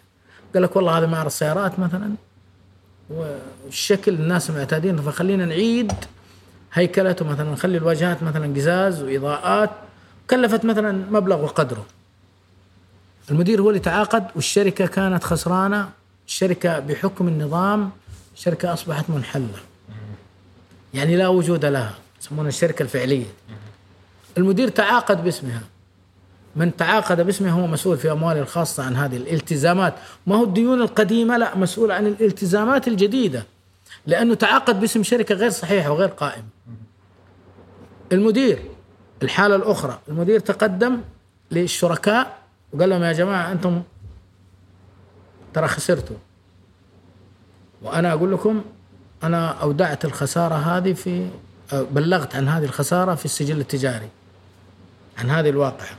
قال 0.54 0.62
لك 0.62 0.76
والله 0.76 0.98
هذا 0.98 1.06
معرض 1.06 1.30
سيارات 1.30 1.78
مثلا 1.78 2.14
والشكل 3.10 4.14
الناس 4.14 4.50
معتادين 4.50 4.96
فخلينا 4.96 5.44
نعيد 5.44 5.92
هيكلته 6.72 7.24
مثلا 7.24 7.50
نخلي 7.50 7.78
الواجهات 7.78 8.22
مثلا 8.22 8.54
قزاز 8.54 9.02
وإضاءات. 9.02 9.70
كلفت 10.30 10.64
مثلا 10.64 10.92
مبلغ 11.10 11.44
وقدره. 11.44 11.86
المدير 13.30 13.60
هو 13.60 13.68
اللي 13.68 13.80
تعاقد 13.80 14.24
والشركة 14.34 14.86
كانت 14.86 15.24
خسرانة. 15.24 15.90
الشركة 16.26 16.78
بحكم 16.78 17.28
النظام 17.28 17.90
الشركة 18.36 18.72
أصبحت 18.72 19.10
منحلة. 19.10 19.58
يعني 20.94 21.16
لا 21.16 21.28
وجود 21.28 21.64
لها 21.64 21.94
يسمونها 22.20 22.48
الشركة 22.48 22.82
الفعلية. 22.82 23.26
المدير 24.38 24.68
تعاقد 24.68 25.24
باسمها. 25.24 25.62
من 26.56 26.76
تعاقد 26.76 27.20
باسمه 27.20 27.50
هو 27.50 27.66
مسؤول 27.66 27.96
في 27.96 28.12
أمواله 28.12 28.40
الخاصة 28.40 28.84
عن 28.84 28.96
هذه 28.96 29.16
الالتزامات. 29.16 29.94
ما 30.26 30.36
هو 30.36 30.44
الديون 30.44 30.82
القديمة؟ 30.82 31.36
لا 31.36 31.56
مسؤول 31.56 31.90
عن 31.90 32.06
الالتزامات 32.06 32.88
الجديدة. 32.88 33.44
لأنه 34.06 34.34
تعاقد 34.34 34.80
باسم 34.80 35.02
شركة 35.02 35.34
غير 35.34 35.50
صحيحة 35.50 35.90
وغير 35.90 36.08
قائمه 36.08 36.44
المدير 38.12 38.62
الحالة 39.22 39.56
الأخرى 39.56 39.98
المدير 40.08 40.40
تقدم 40.40 41.00
للشركاء 41.50 42.38
وقال 42.72 42.90
لهم 42.90 43.02
يا 43.02 43.12
جماعة 43.12 43.52
أنتم 43.52 43.82
ترى 45.54 45.68
خسرتوا. 45.68 46.16
وأنا 47.82 48.12
أقول 48.12 48.32
لكم 48.32 48.62
أنا 49.22 49.50
أودعت 49.50 50.04
الخسارة 50.04 50.54
هذه 50.54 50.92
في 50.92 51.28
بلغت 51.72 52.36
عن 52.36 52.48
هذه 52.48 52.64
الخسارة 52.64 53.14
في 53.14 53.24
السجل 53.24 53.60
التجاري. 53.60 54.08
عن 55.18 55.30
هذه 55.30 55.48
الواقعة. 55.48 55.96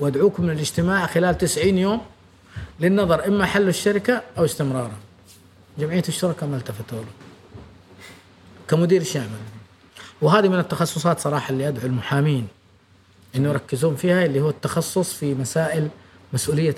وأدعوكم 0.00 0.50
للاجتماع 0.50 1.06
خلال 1.06 1.38
90 1.38 1.78
يوم 1.78 2.00
للنظر 2.80 3.26
إما 3.26 3.46
حل 3.46 3.68
الشركة 3.68 4.22
أو 4.38 4.44
استمرارها 4.44 4.98
جمعية 5.78 6.02
الشركاء 6.08 6.48
ما 6.48 6.56
التفتوا 6.56 6.98
له. 6.98 7.08
كمدير 8.68 9.02
شامل 9.02 9.38
وهذه 10.22 10.48
من 10.48 10.58
التخصصات 10.58 11.20
صراحة 11.20 11.50
اللي 11.50 11.68
أدعو 11.68 11.86
المحامين 11.86 12.48
إنه 13.36 13.48
يركزون 13.48 13.96
فيها 13.96 14.24
اللي 14.24 14.40
هو 14.40 14.48
التخصص 14.48 15.12
في 15.12 15.34
مسائل 15.34 15.88
مسؤولية 16.32 16.76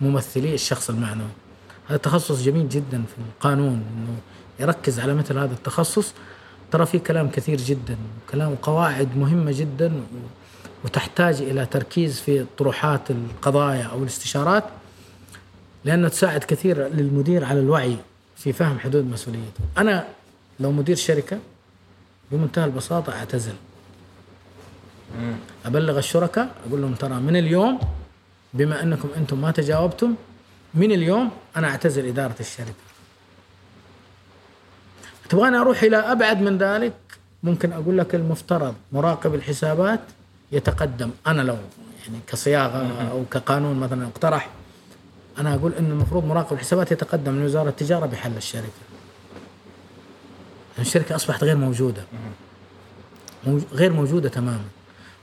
الممثلي 0.00 0.54
الشخص 0.54 0.90
المعنوي. 0.90 1.28
هذا 1.88 1.96
تخصص 1.96 2.42
جميل 2.42 2.68
جدا 2.68 3.02
في 3.02 3.14
القانون 3.18 3.72
إنه 3.72 4.16
يركز 4.60 5.00
على 5.00 5.14
مثل 5.14 5.38
هذا 5.38 5.54
التخصص. 5.54 6.12
ترى 6.72 6.86
في 6.86 6.98
كلام 6.98 7.30
كثير 7.30 7.58
جدا 7.58 7.96
كلام 8.30 8.52
وقواعد 8.52 9.16
مهمة 9.16 9.52
جدا 9.52 9.92
وتحتاج 10.86 11.42
إلى 11.42 11.66
تركيز 11.66 12.20
في 12.20 12.46
طروحات 12.58 13.10
القضايا 13.10 13.84
أو 13.84 14.02
الاستشارات 14.02 14.64
لأنه 15.84 16.08
تساعد 16.08 16.44
كثير 16.44 16.88
للمدير 16.88 17.44
على 17.44 17.60
الوعي 17.60 17.96
في 18.36 18.52
فهم 18.52 18.78
حدود 18.78 19.04
مسؤوليته. 19.04 19.60
أنا 19.78 20.06
لو 20.60 20.72
مدير 20.72 20.96
شركة 20.96 21.38
بمنتهى 22.32 22.64
البساطة 22.64 23.12
أعتزل. 23.12 23.54
أبلغ 25.64 25.98
الشركاء 25.98 26.54
أقول 26.68 26.82
لهم 26.82 26.94
ترى 26.94 27.14
من 27.14 27.36
اليوم 27.36 27.80
بما 28.54 28.82
أنكم 28.82 29.08
أنتم 29.16 29.40
ما 29.40 29.50
تجاوبتم 29.50 30.14
من 30.74 30.92
اليوم 30.92 31.30
أنا 31.56 31.68
أعتزل 31.68 32.06
إدارة 32.06 32.36
الشركة. 32.40 32.86
تبغاني 35.28 35.56
أروح 35.56 35.82
إلى 35.82 35.96
أبعد 35.96 36.40
من 36.40 36.58
ذلك؟ 36.58 36.94
ممكن 37.42 37.72
أقول 37.72 37.98
لك 37.98 38.14
المفترض 38.14 38.74
مراقب 38.92 39.34
الحسابات 39.34 40.00
يتقدم 40.52 41.10
أنا 41.26 41.42
لو 41.42 41.56
يعني 42.06 42.18
كصياغة 42.26 43.10
أو 43.10 43.24
كقانون 43.30 43.76
مثلا 43.76 44.06
اقترح 44.06 44.50
أنا 45.38 45.54
أقول 45.54 45.74
إن 45.74 45.90
المفروض 45.90 46.24
مراقب 46.24 46.52
الحسابات 46.52 46.92
يتقدم 46.92 47.32
من 47.32 47.44
وزاره 47.44 47.68
التجارة 47.68 48.06
بحل 48.06 48.36
الشركة. 48.36 48.66
الشركة 50.78 51.14
أصبحت 51.14 51.44
غير 51.44 51.56
موجودة. 51.56 52.02
غير 53.72 53.92
موجودة 53.92 54.28
تماما. 54.28 54.64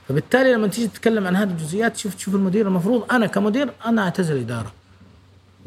فبالتالي 0.08 0.52
لما 0.52 0.68
تيجي 0.68 0.88
تتكلم 0.88 1.26
عن 1.26 1.36
هذه 1.36 1.50
الجزئيات 1.50 1.96
شوف 1.96 2.14
تشوف 2.14 2.34
المدير 2.34 2.66
المفروض 2.66 3.12
أنا 3.12 3.26
كمدير 3.26 3.70
أنا 3.86 4.02
أعتزل 4.02 4.38
إدارة. 4.38 4.72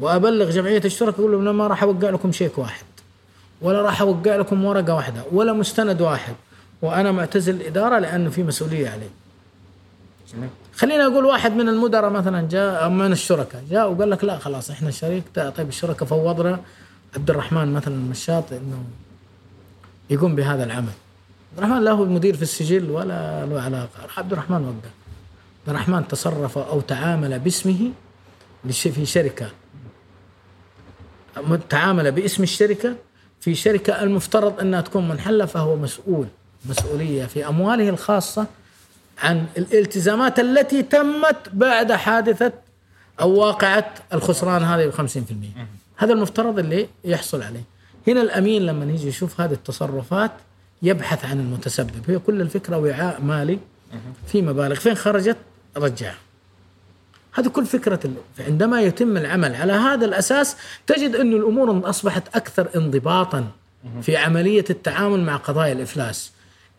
وأبلغ 0.00 0.50
جمعية 0.50 0.82
الشركاء 0.84 1.20
أقول 1.20 1.44
لهم 1.44 1.58
ما 1.58 1.66
راح 1.66 1.82
أوقع 1.82 2.10
لكم 2.10 2.32
شيك 2.32 2.58
واحد. 2.58 2.84
ولا 3.62 3.82
راح 3.82 4.00
أوقع 4.00 4.36
لكم 4.36 4.64
ورقة 4.64 4.94
واحدة 4.94 5.22
ولا 5.32 5.52
مستند 5.52 6.00
واحد. 6.00 6.34
وأنا 6.82 7.12
معتزل 7.12 7.54
الاداره 7.54 7.98
لأنه 7.98 8.30
في 8.30 8.42
مسؤولية 8.42 8.88
علي. 8.88 9.08
خلينا 10.74 11.06
أقول 11.06 11.24
واحد 11.24 11.52
من 11.52 11.68
المدراء 11.68 12.10
مثلا 12.10 12.48
جاء 12.48 12.88
من 12.88 13.12
الشركاء 13.12 13.64
جاء 13.70 13.90
وقال 13.92 14.10
لك 14.10 14.24
لا 14.24 14.38
خلاص 14.38 14.70
إحنا 14.70 14.90
شريك 14.90 15.24
طيب 15.34 15.68
الشركاء 15.68 16.08
فوضنا. 16.08 16.60
عبد 17.16 17.30
الرحمن 17.30 17.72
مثلا 17.72 17.94
المشاط 17.94 18.52
إنه 18.52 18.84
يقوم 20.10 20.36
بهذا 20.36 20.64
العمل. 20.64 20.92
عبد 21.52 21.58
الرحمن 21.58 21.84
لا 21.84 21.90
هو 21.90 22.04
المدير 22.04 22.36
في 22.36 22.42
السجل 22.42 22.90
ولا 22.90 23.46
له 23.46 23.60
علاقة. 23.60 23.88
عبد 24.16 24.32
الرحمن 24.32 24.64
وقع. 24.64 24.90
عبد 25.60 25.68
الرحمن 25.68 26.08
تصرف 26.08 26.58
أو 26.58 26.80
تعامل 26.80 27.38
باسمه 27.38 27.90
في 28.72 29.06
شركة. 29.06 29.50
تعامل 31.68 32.12
باسم 32.12 32.42
الشركة. 32.42 32.94
في 33.40 33.54
شركة 33.54 34.02
المفترض 34.02 34.60
إنها 34.60 34.80
تكون 34.80 35.08
منحله 35.08 35.46
فهو 35.46 35.76
مسؤول 35.76 36.26
مسؤولية 36.64 37.24
في 37.24 37.48
أمواله 37.48 37.88
الخاصة. 37.88 38.46
عن 39.22 39.46
الالتزامات 39.56 40.40
التي 40.40 40.82
تمت 40.82 41.48
بعد 41.52 41.92
حادثة 41.92 42.52
أو 43.20 43.30
واقعة 43.30 43.94
الخسران 44.12 44.62
هذه 44.62 44.86
ب 44.86 44.92
50% 44.92 44.96
هذا 45.96 46.12
المفترض 46.12 46.58
اللي 46.58 46.88
يحصل 47.04 47.42
عليه. 47.42 47.62
هنا 48.08 48.20
الأمين 48.22 48.66
لما 48.66 48.92
يجي 48.92 49.08
يشوف 49.08 49.40
هذه 49.40 49.52
التصرفات 49.52 50.30
يبحث 50.82 51.24
عن 51.24 51.40
المتسبب. 51.40 52.10
هي 52.10 52.18
كل 52.18 52.40
الفكرة 52.40 52.78
وعاء 52.78 53.20
مالي 53.20 53.58
في 54.26 54.42
مبالغ. 54.42 54.74
فين 54.74 54.94
خرجت؟ 54.94 55.36
رجعها. 55.76 56.18
هذه 57.32 57.48
كل 57.48 57.66
فكرة 57.66 58.00
عندما 58.46 58.80
يتم 58.80 59.16
العمل 59.16 59.54
على 59.54 59.72
هذا 59.72 60.04
الأساس 60.04 60.56
تجد 60.86 61.16
أن 61.16 61.32
الأمور 61.32 61.90
أصبحت 61.90 62.36
أكثر 62.36 62.68
انضباطا 62.76 63.46
في 64.02 64.16
عملية 64.16 64.64
التعامل 64.70 65.20
مع 65.20 65.36
قضايا 65.36 65.72
الإفلاس. 65.72 66.32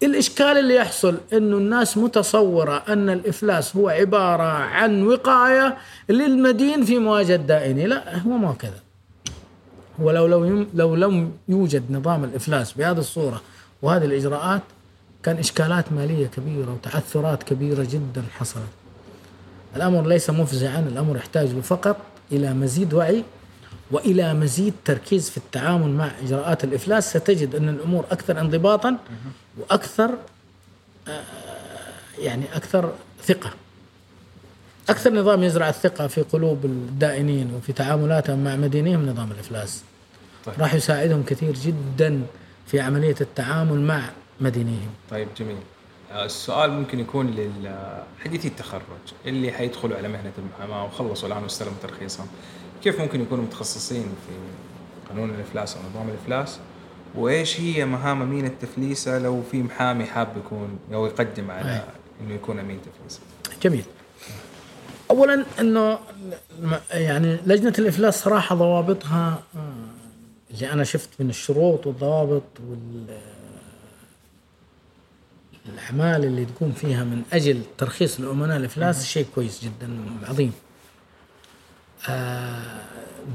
الإشكال 0.04 0.58
اللي 0.58 0.76
يحصل 0.76 1.18
أنه 1.34 1.58
الناس 1.58 1.98
متصورة 1.98 2.84
أن 2.88 3.10
الإفلاس 3.10 3.76
هو 3.76 3.90
عبارة 3.90 4.44
عن 4.44 5.08
وقاية 5.08 5.78
للمدين 6.10 6.86
في 6.86 7.00
مواجهة 7.00 7.36
دائني 7.36 7.88
لا 7.88 8.18
هو 8.18 8.32
ما 8.32 8.54
كذا. 8.54 8.80
هو 10.02 10.12
لو 10.12 10.28
لو 10.28 10.66
لو 10.74 10.96
لم 10.96 11.32
يوجد 11.48 11.92
نظام 11.92 12.24
الإفلاس 12.24 12.74
بهذه 12.74 12.98
الصورة 12.98 13.42
وهذه 13.82 14.06
الإجراءات 14.06 14.62
كان 15.24 15.38
إشكالات 15.38 15.92
مالية 15.94 16.28
كبيرة 16.28 16.74
وتعثرات 16.74 17.44
كبيرة 17.44 17.88
جدا 17.92 18.24
حصلت. 18.38 18.64
الأمر 19.76 20.08
ليس 20.08 20.30
مفزعا، 20.30 20.80
الأمر 20.80 21.18
يحتاج 21.18 21.48
فقط 21.48 21.98
إلى 22.32 22.54
مزيد 22.54 22.94
وعي 22.94 23.24
وإلى 23.92 24.34
مزيد 24.34 24.74
تركيز 24.86 25.30
في 25.30 25.38
التعامل 25.38 25.90
مع 25.90 26.12
إجراءات 26.24 26.64
الإفلاس. 26.64 27.10
ستجد 27.18 27.56
أن 27.56 27.70
الأمور 27.70 28.06
أكثر 28.12 28.40
انضباطا. 28.40 28.98
وأكثر 29.60 30.18
آه، 31.08 31.24
يعني 32.20 32.44
أكثر 32.56 32.94
ثقة. 33.24 33.54
أكثر 34.90 35.14
نظام 35.14 35.44
يزرع 35.44 35.70
الثقة 35.70 36.08
في 36.08 36.22
قلوب 36.22 36.66
الدائنين 36.66 37.54
وفي 37.54 37.74
تعاملاتهم 37.74 38.44
مع 38.44 38.56
مدينيهم 38.56 39.10
نظام 39.10 39.32
الإفلاس. 39.32 39.84
طيب. 40.46 40.56
راح 40.60 40.74
يساعدهم 40.74 41.24
كثير 41.24 41.54
جدا 41.54 42.22
في 42.68 42.80
عملية 42.80 43.16
التعامل 43.22 43.80
مع 43.82 44.10
مدينيهم. 44.42 44.90
طيب 45.12 45.28
جميل 45.38 45.58
آه، 46.12 46.26
السؤال 46.26 46.72
ممكن 46.72 47.00
يكون 47.00 47.52
لحديثي 48.20 48.48
التخرج 48.48 48.82
اللي 49.26 49.52
حيدخلوا 49.52 49.98
على 49.98 50.08
مهنة 50.08 50.32
المحاماة 50.38 50.86
وخلصوا 50.86 51.28
الان 51.28 51.44
واستلموا 51.44 51.78
ترخيصهم 51.82 52.28
كيف 52.84 53.00
ممكن 53.00 53.22
يكونوا 53.22 53.44
متخصصين 53.44 54.04
في 54.04 54.34
قانون 55.10 55.30
الإفلاس 55.30 55.76
أو 55.76 55.82
نظام 55.90 56.10
الإفلاس 56.10 56.60
وإيش 57.16 57.60
هي 57.60 57.86
مهام 57.86 58.22
أمين 58.22 58.46
التفليسة 58.46 59.20
لو 59.20 59.44
في 59.52 59.64
محامي 59.64 60.06
حاب 60.06 60.38
يكون 60.38 60.80
أو 60.94 61.06
يقدم 61.06 61.52
على. 61.52 61.84
إنه 62.22 62.34
يكون 62.34 62.60
أمين 62.60 62.80
تفليسه 62.82 63.20
جميل. 63.64 63.84
اولا 65.12 65.46
إنه 65.60 66.00
يعني 66.92 67.38
لجنة 67.46 67.74
الإفلاس 67.80 68.24
صراحة 68.24 68.56
ضوابطها 68.56 69.44
آه، 69.56 69.60
اللي 70.52 70.72
أنا 70.72 70.84
شفت 70.84 71.10
من 71.20 71.30
الشروط 71.30 71.88
والضوابط 71.88 72.44
وال 72.70 73.06
الأعمال 75.66 76.26
اللي 76.26 76.46
تقوم 76.46 76.72
فيها 76.72 77.04
من 77.04 77.24
أجل 77.34 77.62
ترخيص 77.78 78.20
الأمناء 78.20 78.58
الإفلاس 78.58 79.06
شيء 79.06 79.26
كويس 79.36 79.64
جدا 79.64 80.00
عظيم. 80.28 80.54
آه، 82.10 82.82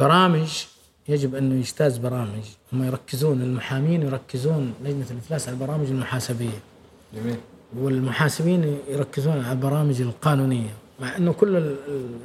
برامج 0.01 0.64
يجب 1.09 1.34
انه 1.34 1.55
يجتاز 1.55 1.98
برامج. 1.98 2.42
هم 2.72 2.84
يركزون 2.84 3.42
المحامين 3.42 4.02
يركزون 4.02 4.74
لجنة 4.84 5.07
الإفلاس 5.11 5.48
على 5.48 5.55
البرامج 5.55 5.86
المحاسبية. 5.86 6.59
جميل. 7.14 7.36
والمحاسبين 7.76 8.78
يركزون 8.88 9.32
على 9.44 9.52
البرامج 9.52 10.00
القانونية 10.00 10.70
مع 11.00 11.16
إنه 11.16 11.32
كل 11.32 11.57
ال- 11.57 11.76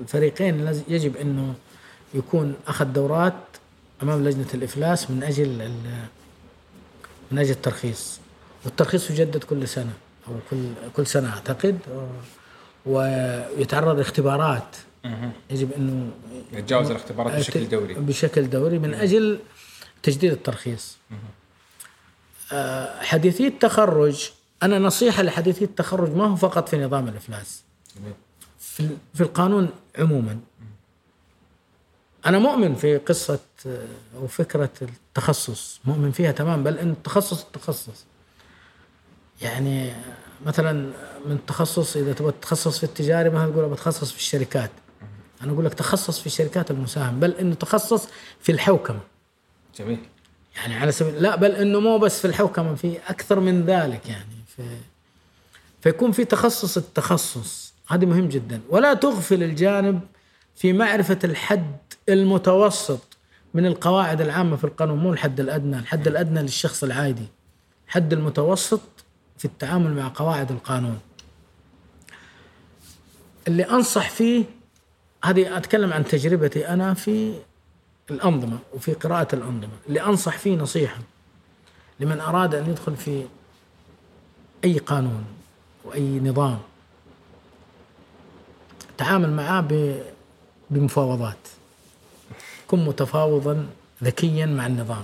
الفريقين 0.01 0.73
يجب 0.88 1.17
إنه 1.17 1.53
يكون 2.13 2.53
أخذ 2.67 2.86
دورات 2.86 3.34
أمام 4.03 4.23
لجنة 4.27 4.45
الإفلاس 4.53 5.11
من 5.11 5.23
أجل 5.23 5.71
من 7.32 7.38
أجل 7.39 7.51
الترخيص. 7.51 8.19
والترخيص 8.65 9.11
يجدد 9.11 9.43
كل 9.43 9.67
سنة 9.67 9.93
أو 10.27 10.34
كل 10.49 10.57
كل 10.95 11.07
سنة 11.07 11.30
أعتقد. 11.30 11.80
ويتعرض 12.86 13.97
لاختبارات 13.97 14.75
يجب 15.50 15.72
أنه 15.74 16.12
يتجاوز 16.54 16.89
الاختبارات 16.89 17.39
بشكل 17.39 17.70
دوري 17.70 17.93
بشكل 17.93 18.50
دوري 18.50 18.80
من 18.80 18.93
أجل 18.93 19.39
تجديد 20.04 20.32
الترخيص. 20.32 20.97
آه، 22.52 23.04
حديثي 23.04 23.47
التخرج 23.47 24.32
أنا 24.64 24.80
نصيحة 24.80 25.24
لحديثي 25.24 25.66
التخرج 25.66 26.16
ما 26.16 26.26
هو 26.26 26.36
فقط 26.36 26.70
في 26.70 26.78
نظام 26.78 27.08
الإفلاس 27.08 27.64
في 28.60 28.89
في 29.14 29.22
القانون 29.22 29.70
عموما. 29.97 30.39
أنا 32.26 32.39
مؤمن 32.39 32.76
في 32.76 32.97
قصة 32.97 33.39
آه، 33.66 33.88
أو 34.16 34.28
فكرة 34.28 34.70
التخصص، 34.82 35.80
مؤمن 35.86 36.12
فيها 36.12 36.32
تمام 36.32 36.64
بل 36.64 36.78
إن 36.78 36.89
التخصص 36.89 37.43
التخصص. 37.43 38.06
يعني 39.41 39.93
مثلا 40.45 40.91
من 41.26 41.39
تخصص 41.47 41.97
إذا 41.97 42.14
تبغى 42.14 42.32
تتخصص 42.32 42.78
في 42.78 42.84
التجاري 42.84 43.30
مثلا 43.30 43.52
تقول 43.52 43.70
بتخصص 43.70 44.12
في 44.12 44.18
الشركات. 44.18 44.72
أنا 45.42 45.52
أقول 45.52 45.66
لك 45.66 45.74
تخصص 45.74 46.20
في 46.20 46.26
الشركات 46.26 46.72
المساهمه 46.72 47.20
بل 47.20 47.32
إنه 47.32 47.56
تخصص 47.56 48.08
في 48.40 48.52
الحوكمة. 48.52 49.00
جميل 49.80 50.00
يعني 50.56 50.76
على 50.76 50.92
سبيل 50.92 51.22
لا 51.22 51.36
بل 51.36 51.52
إنه 51.52 51.80
مو 51.80 51.98
بس 51.98 52.20
في 52.20 52.26
الحوكمة 52.26 52.76
في 52.76 52.98
أكثر 53.08 53.40
من 53.40 53.66
ذلك 53.66 54.10
يعني 54.10 54.36
في 54.56 54.64
فيكون 55.82 56.12
في 56.12 56.26
تخصص 56.26 56.78
التخصص 56.78 57.74
هذا 57.88 58.06
مهم 58.06 58.28
جدا 58.28 58.62
ولا 58.70 58.94
تغفل 58.94 59.44
الجانب 59.44 60.00
في 60.56 60.74
معرفة 60.74 61.20
الحد 61.24 61.76
المتوسط 62.10 63.18
من 63.54 63.66
القواعد 63.66 64.22
العامة 64.22 64.56
في 64.56 64.64
القانون 64.64 64.98
مو 64.98 65.14
الحد 65.14 65.40
الأدنى، 65.40 65.80
الحد 65.80 66.08
الأدنى 66.08 66.42
للشخص 66.42 66.84
العادي. 66.84 67.28
الحد 67.88 68.14
المتوسط 68.14 68.82
في 69.38 69.46
التعامل 69.46 69.94
مع 69.94 70.12
قواعد 70.16 70.52
القانون. 70.52 71.00
اللي 73.48 73.64
أنصح 73.64 74.10
فيه 74.10 74.44
هذه 75.24 75.57
أتكلم 75.57 75.93
عن 75.93 76.05
تجربتي 76.05 76.67
أنا 76.67 76.93
في 76.93 77.34
الأنظمة 78.11 78.59
وفي 78.74 78.93
قراءة 78.93 79.36
الأنظمة 79.36 79.74
اللي 79.88 80.01
أنصح 80.01 80.38
فيه 80.38 80.55
نصيحة 80.55 80.99
لمن 81.99 82.20
أراد 82.20 82.55
أن 82.55 82.70
يدخل 82.70 82.95
في 82.95 83.26
أي 84.63 84.78
قانون 84.78 85.26
وأي 85.86 86.20
نظام. 86.20 86.59
تعامل 88.97 89.32
معاه 89.32 89.67
بمفاوضات. 90.70 91.47
كن 92.67 92.86
متفاوضا 92.86 93.67
ذكيا 94.03 94.45
مع 94.45 94.67
النظام. 94.67 95.03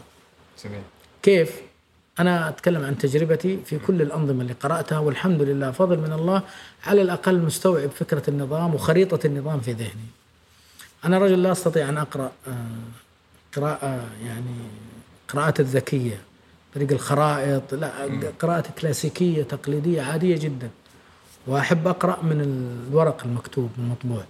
جميل. 0.64 0.82
كيف؟ 1.24 1.62
أنا 2.20 2.50
أتكلم 2.50 2.84
عن 2.86 2.98
تجربتي 2.98 3.60
في 3.66 3.80
كل 3.80 4.02
الأنظمة 4.02 4.42
اللي 4.42 4.54
قرأتها 4.54 5.00
والحمد 5.00 5.42
لله 5.42 5.72
فضل 5.72 5.98
من 6.00 6.14
الله 6.14 6.42
على 6.86 7.02
الأقل 7.02 7.40
مستوعب 7.40 7.90
فكرة 7.90 8.24
النظام 8.28 8.76
وخريطة 8.76 9.28
النظام 9.28 9.60
في 9.60 9.72
ذهني. 9.72 10.08
أنا 11.06 11.18
رجل 11.18 11.44
لا 11.44 11.52
أستطيع 11.52 11.90
أن 11.90 11.98
أقرأ 11.98 12.32
آه، 12.48 12.54
قراءة 13.56 14.06
يعني 14.26 14.56
قراءات 15.30 15.60
الذكية 15.60 16.22
طريق 16.76 16.92
الخرائط 16.92 17.74
لا 17.74 17.92
قراءة 18.40 18.64
كلاسيكية 18.82 19.44
تقليدية 19.44 20.02
عادية 20.02 20.38
جدا. 20.38 20.70
وأحب 21.48 21.88
أقرأ 21.88 22.24
من 22.24 22.42
الورق 22.42 23.24
المكتوب 23.26 23.70
المطبوع. 23.78 24.24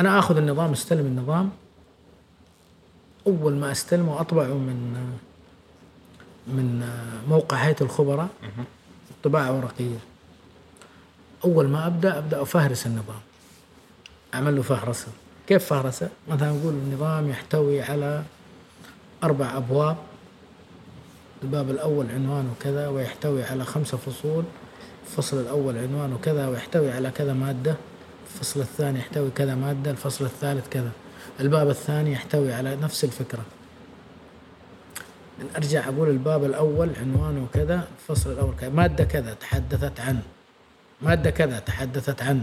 أنا 0.00 0.18
آخذ 0.18 0.36
النظام 0.36 0.72
أستلم 0.72 1.06
النظام. 1.06 1.50
أول 3.26 3.54
ما 3.54 3.72
أستلمه 3.72 4.16
وأطبعه 4.16 4.54
من 4.54 4.96
من 6.50 6.88
موقع 7.28 7.56
هيئة 7.56 7.76
الخبراء 7.80 8.28
طباعة 9.22 9.56
ورقية 9.56 9.98
أول 11.44 11.68
ما 11.68 11.86
أبدأ 11.86 12.18
أبدأ 12.18 12.42
أفهرس 12.42 12.86
النظام. 12.86 13.20
أعمل 14.34 14.56
له 14.56 14.62
فهرسة. 14.62 15.06
كيف 15.46 15.64
فهرسة؟ 15.64 16.08
مثلا 16.28 16.52
نقول 16.52 16.72
النظام 16.72 17.30
يحتوي 17.30 17.82
على 17.82 18.22
أربع 19.24 19.56
أبواب. 19.56 19.96
الباب 21.42 21.70
الأول 21.70 22.06
عنوانه 22.10 22.54
كذا 22.60 22.88
ويحتوي 22.88 23.44
على 23.44 23.64
خمسة 23.64 23.96
فصول. 23.96 24.44
الفصل 25.06 25.40
الأول 25.40 25.78
عنوانه 25.78 26.18
كذا 26.22 26.48
ويحتوي 26.48 26.92
على 26.92 27.10
كذا 27.10 27.32
مادة. 27.32 27.76
الفصل 28.26 28.60
الثاني 28.60 28.98
يحتوي 28.98 29.30
كذا 29.30 29.54
مادة. 29.54 29.90
الفصل 29.90 30.24
الثالث 30.24 30.68
كذا. 30.68 30.90
الباب 31.40 31.68
الثاني 31.70 32.12
يحتوي 32.12 32.52
على 32.52 32.76
نفس 32.76 33.04
الفكرة. 33.04 33.42
أرجع 35.56 35.88
أقول 35.88 36.08
الباب 36.08 36.44
الأول 36.44 36.90
عنوانه 37.00 37.46
كذا 37.54 37.88
الفصل 37.98 38.32
الأول 38.32 38.54
كذا. 38.60 38.70
مادة 38.70 39.04
كذا 39.04 39.34
تحدثت 39.34 40.00
عن. 40.00 40.20
مادة 41.02 41.30
كذا 41.30 41.58
تحدثت 41.58 42.22
عن. 42.22 42.42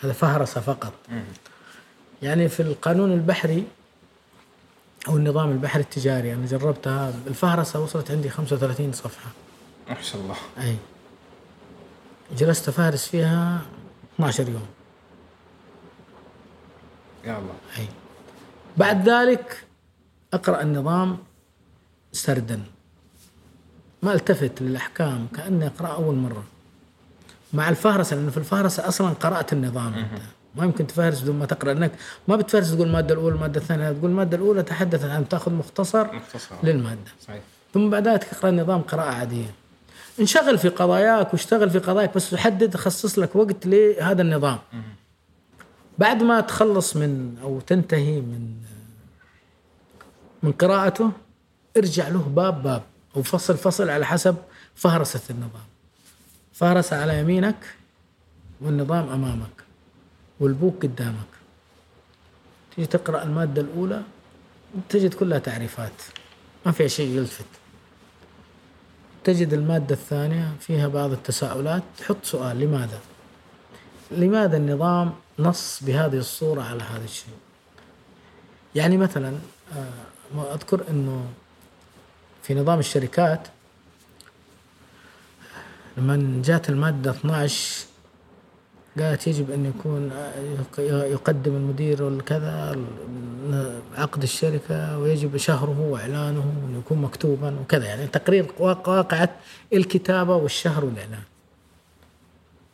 هذا 0.00 0.12
فهرسة 0.12 0.60
فقط. 0.60 0.92
يعني 2.22 2.48
في 2.48 2.60
القانون 2.60 3.12
البحري 3.12 3.64
أو 5.08 5.16
النظام 5.16 5.50
البحري 5.50 5.82
التجاري 5.82 6.34
أنا 6.34 6.46
جربتها. 6.46 7.14
الفهرسة 7.26 7.80
وصلت 7.80 8.10
عندي 8.10 8.28
35 8.28 8.92
صفحة. 8.92 9.30
ما 9.88 10.02
شاء 10.02 10.20
الله. 10.20 10.36
أي. 10.60 10.76
جلست 12.36 12.68
أفهرس 12.68 13.08
فيها 13.08 13.60
12 14.14 14.48
يوم. 14.48 14.66
يا 17.24 17.38
الله. 17.38 17.54
أي. 17.78 17.88
بعد 18.76 19.08
ذلك 19.08 19.64
أقرأ 20.34 20.62
النظام. 20.62 21.18
سردا. 22.12 22.62
ما 24.02 24.12
التفت 24.12 24.62
للأحكام 24.62 25.26
كأني 25.36 25.66
أقرأ 25.66 25.88
أول 25.88 26.14
مرة. 26.14 26.44
مع 27.52 27.68
الفهرسة 27.68 28.16
لأنه 28.16 28.30
في 28.30 28.36
الفهرسة 28.36 28.88
أصلا 28.88 29.08
قرأت 29.08 29.52
النظام. 29.52 29.94
أنت 29.94 30.22
ما 30.56 30.64
يمكن 30.64 30.86
تفهرس 30.86 31.20
بدون 31.20 31.38
ما 31.38 31.46
تقرأ 31.46 31.72
لأنك 31.72 31.92
ما 32.28 32.36
بتفهرس 32.36 32.74
تقول 32.74 32.86
المادة 32.86 33.14
الأولى 33.14 33.34
المادة 33.34 33.60
الثانية. 33.60 33.92
تقول 33.92 34.10
المادة 34.10 34.36
الأولى 34.36 34.62
تحدثت 34.62 35.04
عن 35.04 35.28
تأخذ 35.28 35.52
مختصر 35.52 36.14
مختصر. 36.14 36.54
للمادة. 36.62 37.10
صحيح. 37.20 37.42
ثم 37.74 37.90
بعد 37.90 38.08
ذلك 38.08 38.24
تقرأ 38.24 38.50
نظام 38.50 38.80
قراءة 38.80 39.10
عادية. 39.10 39.54
انشغل 40.20 40.58
في 40.58 40.68
قضاياك 40.68 41.32
واشتغل 41.32 41.70
في 41.70 41.78
قضاياك 41.78 42.14
بس 42.14 42.34
حدد 42.34 42.76
خصص 42.76 43.18
لك 43.18 43.36
وقت 43.36 43.66
لهذا 43.66 44.22
النظام. 44.22 44.58
بعد 45.98 46.22
ما 46.22 46.40
تخلص 46.40 46.96
من 46.96 47.38
أو 47.42 47.60
تنتهي 47.60 48.20
من 48.20 48.54
من 50.42 50.52
قراءته 50.52 51.10
ارجع 51.78 52.08
له 52.08 52.18
باب 52.22 52.62
باب 52.62 52.82
أو 53.16 53.22
فصل 53.22 53.56
فصل 53.56 53.90
على 53.90 54.06
حسب 54.06 54.36
فهرسه 54.74 55.20
النظام 55.30 55.68
فهرسه 56.52 57.02
على 57.02 57.20
يمينك 57.20 57.74
والنظام 58.60 59.08
أمامك 59.08 59.64
والبوك 60.40 60.82
قدامك 60.82 61.28
تيجي 62.76 62.86
تقرأ 62.86 63.22
المادة 63.22 63.62
الأولى 63.62 64.02
تجد 64.88 65.14
كلها 65.14 65.38
تعريفات 65.38 65.92
ما 66.66 66.72
فيها 66.72 66.88
شيء 66.88 67.16
يلفت 67.16 67.44
تجد 69.24 69.52
المادة 69.52 69.94
الثانية 69.94 70.52
فيها 70.60 70.88
بعض 70.88 71.12
التساؤلات 71.12 71.82
تحط 71.98 72.16
سؤال 72.24 72.60
لماذا؟ 72.60 72.98
لماذا 74.10 74.56
النظام 74.56 75.12
نص 75.38 75.82
بهذه 75.82 76.18
الصورة 76.18 76.62
على 76.62 76.82
هذا 76.82 77.04
الشيء؟ 77.04 77.34
يعني 78.74 78.96
مثلا 78.96 79.38
آه، 79.76 80.54
أذكر 80.54 80.84
أنه 80.90 81.26
في 82.48 82.54
نظام 82.54 82.78
الشركات 82.78 83.48
لما 85.96 86.42
جاءت 86.44 86.68
المادة 86.68 87.10
12 87.10 87.86
قالت 88.98 89.26
يجب 89.26 89.50
أن 89.50 89.66
يكون 89.66 90.10
يقدم 91.12 91.56
المدير 91.56 92.02
والكذا 92.02 92.76
عقد 93.96 94.22
الشركة 94.22 94.98
ويجب 94.98 95.36
شهره 95.36 95.80
وإعلانه 95.80 96.62
وأن 96.62 96.78
يكون 96.78 96.98
مكتوبا 96.98 97.60
وكذا. 97.60 97.84
يعني 97.84 98.06
تقرير 98.06 98.52
واقعة 98.58 99.36
الكتابة 99.72 100.36
والشهر 100.36 100.84
والإعلان. 100.84 101.22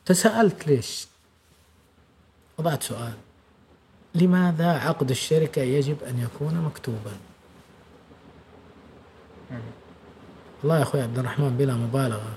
تساءلت 0.06 0.66
ليش؟ 0.66 1.06
وضعت 2.58 2.82
سؤال. 2.82 3.14
لماذا 4.14 4.68
عقد 4.68 5.10
الشركة 5.10 5.62
يجب 5.62 5.96
أن 6.02 6.18
يكون 6.18 6.54
مكتوبا؟ 6.54 7.12
والله 10.62 10.78
يا 10.78 10.82
أخوي 10.82 11.03
عبد 11.03 11.18
الرحمن 11.18 11.57
بلا 11.57 11.74
مبالغة. 11.74 12.30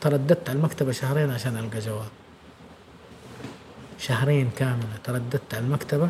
ترددت 0.00 0.48
على 0.48 0.58
المكتبة 0.58 0.92
شهرين 0.92 1.30
عشان 1.30 1.56
ألقى 1.56 1.78
جواب. 1.78 2.08
شهرين 3.98 4.50
كاملة 4.56 4.96
ترددت 5.04 5.54
على 5.54 5.64
المكتبة 5.64 6.08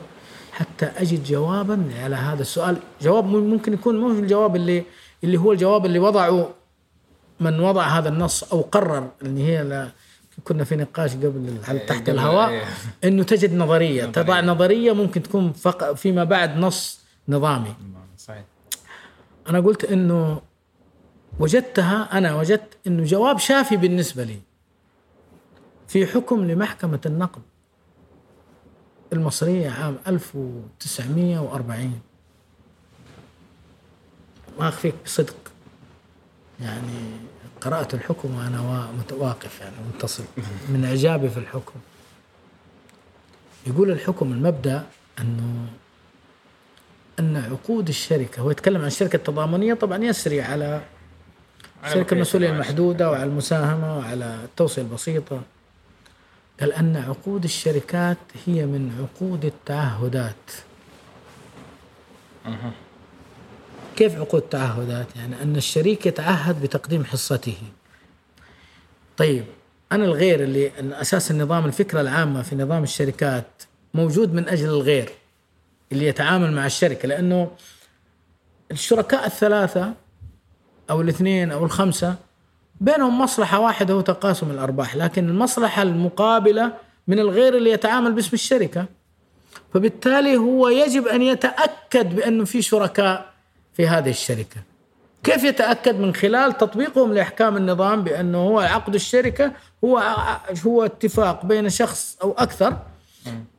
حتى 0.53 0.86
أجد 0.86 1.24
جوابا 1.24 1.90
على 2.03 2.16
هذا 2.16 2.42
السؤال. 2.42 2.76
جواب 3.03 3.24
ممكن 3.24 3.72
يكون 3.72 4.01
مو 4.01 4.11
الجواب 4.11 4.57
اللي 4.57 4.84
اللي 5.24 5.36
هو 5.36 5.53
الجواب 5.53 5.86
اللي 5.86 5.99
وضعه 5.99 6.55
من 7.40 7.61
وضع 7.61 7.82
هذا 7.82 8.09
النص 8.09 8.45
أو 8.45 8.61
قرر 8.61 9.09
اللي 9.22 9.45
هي 9.45 9.88
كنا 10.45 10.64
في 10.64 10.76
نقاش 10.76 11.14
قبل 11.14 11.59
تحت 11.86 12.09
الهواء 12.09 12.68
إنه 13.05 13.22
تجد 13.22 13.55
نظرية. 13.55 14.05
تضع 14.05 14.40
نظرية 14.40 14.92
ممكن 14.92 15.22
تكون 15.22 15.53
فيما 15.95 16.24
بعد 16.24 16.57
نص 16.57 17.01
نظامي. 17.28 17.64
صحيح 17.64 18.03
أنا 19.49 19.61
قلت 19.61 19.84
إنه 19.84 20.42
وجدتها 21.38 22.18
أنا 22.18 22.34
وجدت 22.36 22.76
إنه 22.86 23.05
جواب 23.05 23.38
شافي 23.38 23.76
بالنسبة 23.76 24.24
لي 24.24 24.38
في 25.88 26.07
حكم 26.07 26.45
لمحكمة 26.45 27.01
النقد 27.07 27.42
المصرية 29.12 29.70
عام 29.70 29.99
1940 30.07 32.01
ما 34.59 34.68
أخفيك 34.68 34.95
بصدق. 35.05 35.36
يعني 36.61 37.11
قرأت 37.61 37.95
الحكم 37.95 38.34
وأنا 38.34 38.90
متواقف 38.99 39.61
يعني 39.61 39.74
منتصب 39.92 40.24
من 40.68 40.84
إعجابي 40.84 41.28
في 41.28 41.36
الحكم. 41.36 41.80
يقول 43.66 43.90
الحكم 43.90 44.32
المبدأ 44.32 44.86
أنه 45.20 45.66
أن 47.18 47.36
عقود 47.36 47.88
الشركة 47.88 48.40
هو 48.40 48.50
يتكلم 48.50 48.80
عن 48.80 48.86
الشركة 48.86 49.16
التضامنية 49.16 49.74
طبعا 49.74 50.04
يسري 50.04 50.42
على 50.42 50.82
الشركة 51.84 52.14
المسؤولية 52.14 52.50
المحدودة 52.50 53.10
وعلى 53.10 53.24
المساهمة 53.24 53.98
وعلى 53.98 54.38
التوصية 54.44 54.82
البسيطة. 54.82 55.42
قال 56.60 56.72
أن 56.72 56.96
عقود 56.96 57.44
الشركات 57.44 58.18
هي 58.46 58.66
من 58.66 58.92
عقود 59.00 59.44
التعهدات. 59.44 60.50
كيف 63.96 64.16
عقود 64.16 64.42
التعهدات؟ 64.42 65.06
يعني 65.16 65.42
أن 65.42 65.56
الشريك 65.56 66.06
يتعهد 66.06 66.62
بتقديم 66.62 67.04
حصته. 67.04 67.56
طيب 69.16 69.44
أنا 69.92 70.04
الغير 70.04 70.42
اللي 70.42 70.72
أساس 70.80 71.30
النظام 71.30 71.66
الفكرة 71.66 72.00
العامة 72.00 72.42
في 72.42 72.56
نظام 72.56 72.82
الشركات 72.82 73.62
موجود 73.94 74.34
من 74.34 74.48
أجل 74.48 74.66
الغير. 74.68 75.10
اللي 75.95 76.07
يتعامل 76.07 76.53
مع 76.53 76.66
الشركة 76.66 77.09
لأنه 77.09 77.51
الشركاء 78.70 79.26
الثلاثة 79.26 79.92
أو 80.90 81.01
الاثنين 81.01 81.53
أو 81.53 81.64
الخمسة 81.64 82.14
بينهم 82.80 83.20
مصلحة 83.20 83.59
واحدة 83.59 83.95
هو 83.95 84.01
تقاسم 84.01 84.51
الأرباح 84.51 84.97
لكن 84.97 85.28
المصلحة 85.28 85.82
المقابلة 85.82 86.72
من 87.09 87.18
الغير 87.18 87.57
اللي 87.57 87.70
يتعامل 87.70 88.12
باسم 88.12 88.30
الشركة. 88.32 88.86
فبالتالي 89.74 90.36
هو 90.36 90.68
يجب 90.68 91.07
أن 91.07 91.22
يتأكد 91.22 92.16
بأنه 92.16 92.45
في 92.45 92.62
شركاء 92.62 93.32
في 93.74 93.88
هذه 93.88 94.11
الشركة. 94.11 94.62
كيف 95.24 95.45
يتأكد؟ 95.45 96.01
من 96.01 96.14
خلال 96.14 96.59
تطبيقهم 96.59 97.12
لأحكام 97.12 97.57
النظام 97.57 98.05
بأنه 98.05 98.38
هو 98.38 98.61
عقد 98.61 98.95
الشركة 98.95 99.53
هو 99.84 100.16
هو 100.66 100.84
اتفاق 100.84 101.47
بين 101.47 101.68
شخص 101.68 102.18
أو 102.22 102.32
أكثر 102.32 102.76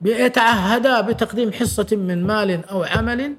يتعهدا 0.06 1.02
بتقديم 1.02 1.54
حصة 1.54 1.88
من 1.92 2.28
مال 2.28 2.66
أو 2.66 2.84
عمل 2.84 3.36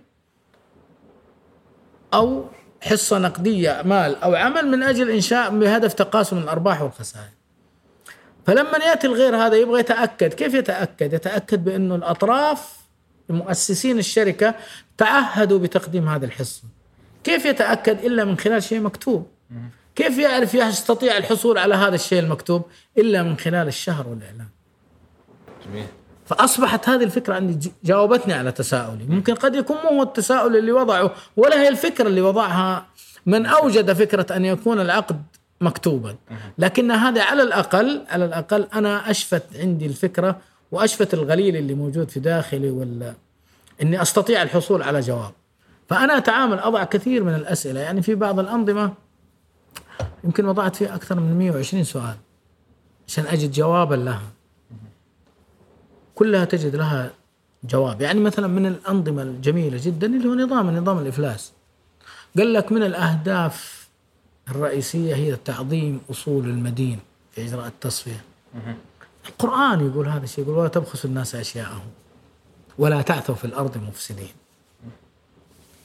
أو 2.15 2.45
حصة 2.81 3.19
نقدية 3.19 3.83
مال 3.85 4.17
أو 4.23 4.35
عمل 4.35 4.69
من 4.69 4.83
أجل 4.83 5.11
إنشاء 5.11 5.59
بهدف 5.59 5.93
تقاسم 5.93 6.39
الأرباح 6.39 6.83
والخسائر. 6.83 7.29
فلما 8.47 8.79
يأتي 8.79 9.07
الغير 9.07 9.37
هذا 9.37 9.57
يبغى 9.57 9.81
يتأكد. 9.81 10.35
كيف 10.35 10.55
يتأكد؟ 10.55 11.13
يتأكد 11.13 11.65
بأنه 11.65 11.95
الأطراف 11.95 12.77
مؤسسين 13.29 13.99
الشركة 13.99 14.55
تعهدوا 14.99 15.59
بتقديم 15.59 16.09
هذه 16.09 16.25
الحصة. 16.25 16.63
كيف 17.25 17.45
يتأكد؟ 17.45 18.05
إلا 18.05 18.25
من 18.25 18.39
خلال 18.39 18.63
شيء 18.63 18.81
مكتوب. 18.81 19.27
كيف 19.95 20.19
يعرف 20.19 20.55
يستطيع 20.55 21.17
الحصول 21.17 21.59
على 21.59 21.75
هذا 21.75 21.95
الشيء 21.95 22.19
المكتوب؟ 22.19 22.63
إلا 22.99 23.23
من 23.23 23.39
خلال 23.39 23.69
الشهر 23.69 24.09
والإعلام 24.09 24.37
جميل 24.39 24.56
فأصبحت 26.27 26.89
هذه 26.89 27.05
الفكرة 27.05 27.35
عندي 27.35 27.73
جاوبتني 27.85 28.35
على 28.35 28.53
تساؤلي. 28.53 29.05
ممكن 29.05 29.35
قد 29.35 29.55
يكون 29.55 29.77
مو 29.77 29.89
هو 29.89 30.03
التساؤل 30.03 30.57
اللي 30.57 30.73
وضعه 30.73 31.11
ولا 31.37 31.61
هي 31.61 31.69
الفكرة 31.69 32.09
اللي 32.09 32.21
وضعها. 32.21 32.87
من 33.27 33.47
أوجد 33.47 33.93
فكرة 33.93 34.37
أن 34.37 34.45
يكون 34.45 34.81
العقد 34.81 35.23
مكتوبا. 35.61 36.17
لكن 36.59 36.91
هذا 36.91 37.23
على 37.23 37.43
الأقل 37.43 38.05
على 38.09 38.25
الأقل 38.25 38.69
أنا 38.75 39.11
أشفت 39.11 39.43
عندي 39.57 39.87
الفكرة 39.87 40.39
وأشفت 40.73 41.15
الغليل 41.15 41.57
اللي 41.57 41.75
موجود 41.75 42.11
في 42.11 42.21
داخلي 42.21 42.71
ولا 42.71 43.15
إني 43.83 44.03
أستطيع 44.03 44.43
الحصول 44.43 44.83
على 44.83 45.01
جواب. 45.01 45.33
فأنا 45.89 46.17
أتعامل 46.17 46.59
أضع 46.59 46.85
كثير 46.85 47.25
من 47.25 47.35
الأسئلة. 47.35 47.81
يعني 47.81 48.03
في 48.03 48.15
بعض 48.15 48.39
الأنظمة 48.39 48.93
يمكن 50.25 50.45
وضعت 50.45 50.77
فيه 50.77 50.95
أكثر 50.95 51.21
من 51.21 51.39
120 51.39 51.85
سؤال 51.85 52.17
عشان 53.09 53.27
أجد 53.27 53.53
جوابا 53.53 53.95
لها. 53.95 54.36
كلها 56.17 56.45
تجد 56.45 56.77
لها 56.77 57.11
جواب. 57.65 58.01
يعني 58.01 58.21
مثلا 58.21 58.47
من 58.47 58.67
الأنظمة 58.67 59.23
الجميلة 59.23 59.81
جدا 59.83 60.07
اللي 60.07 60.29
هو 60.29 60.35
نظام 60.35 60.71
نظام 60.77 60.99
الإفلاس. 60.99 61.53
قال 62.39 62.53
لك 62.53 62.73
من 62.73 62.83
الأهداف 62.83 63.89
الرئيسية 64.49 65.15
هي 65.15 65.37
تعظيم 65.37 66.01
أصول 66.11 66.45
المدين 66.45 66.99
في 67.33 67.45
إجراء 67.45 67.67
التصفية. 67.67 68.21
القرآن 69.29 69.87
يقول 69.87 70.09
هذا 70.09 70.25
الشيء 70.25 70.45
يقول 70.45 70.57
ولا 70.57 70.69
تبخسوا 70.69 71.11
الناس 71.11 71.35
أشياءهم 71.35 71.87
ولا 72.79 73.03
تعثوا 73.03 73.35
في 73.35 73.45
الأرض 73.45 73.79
مفسدين. 73.89 74.35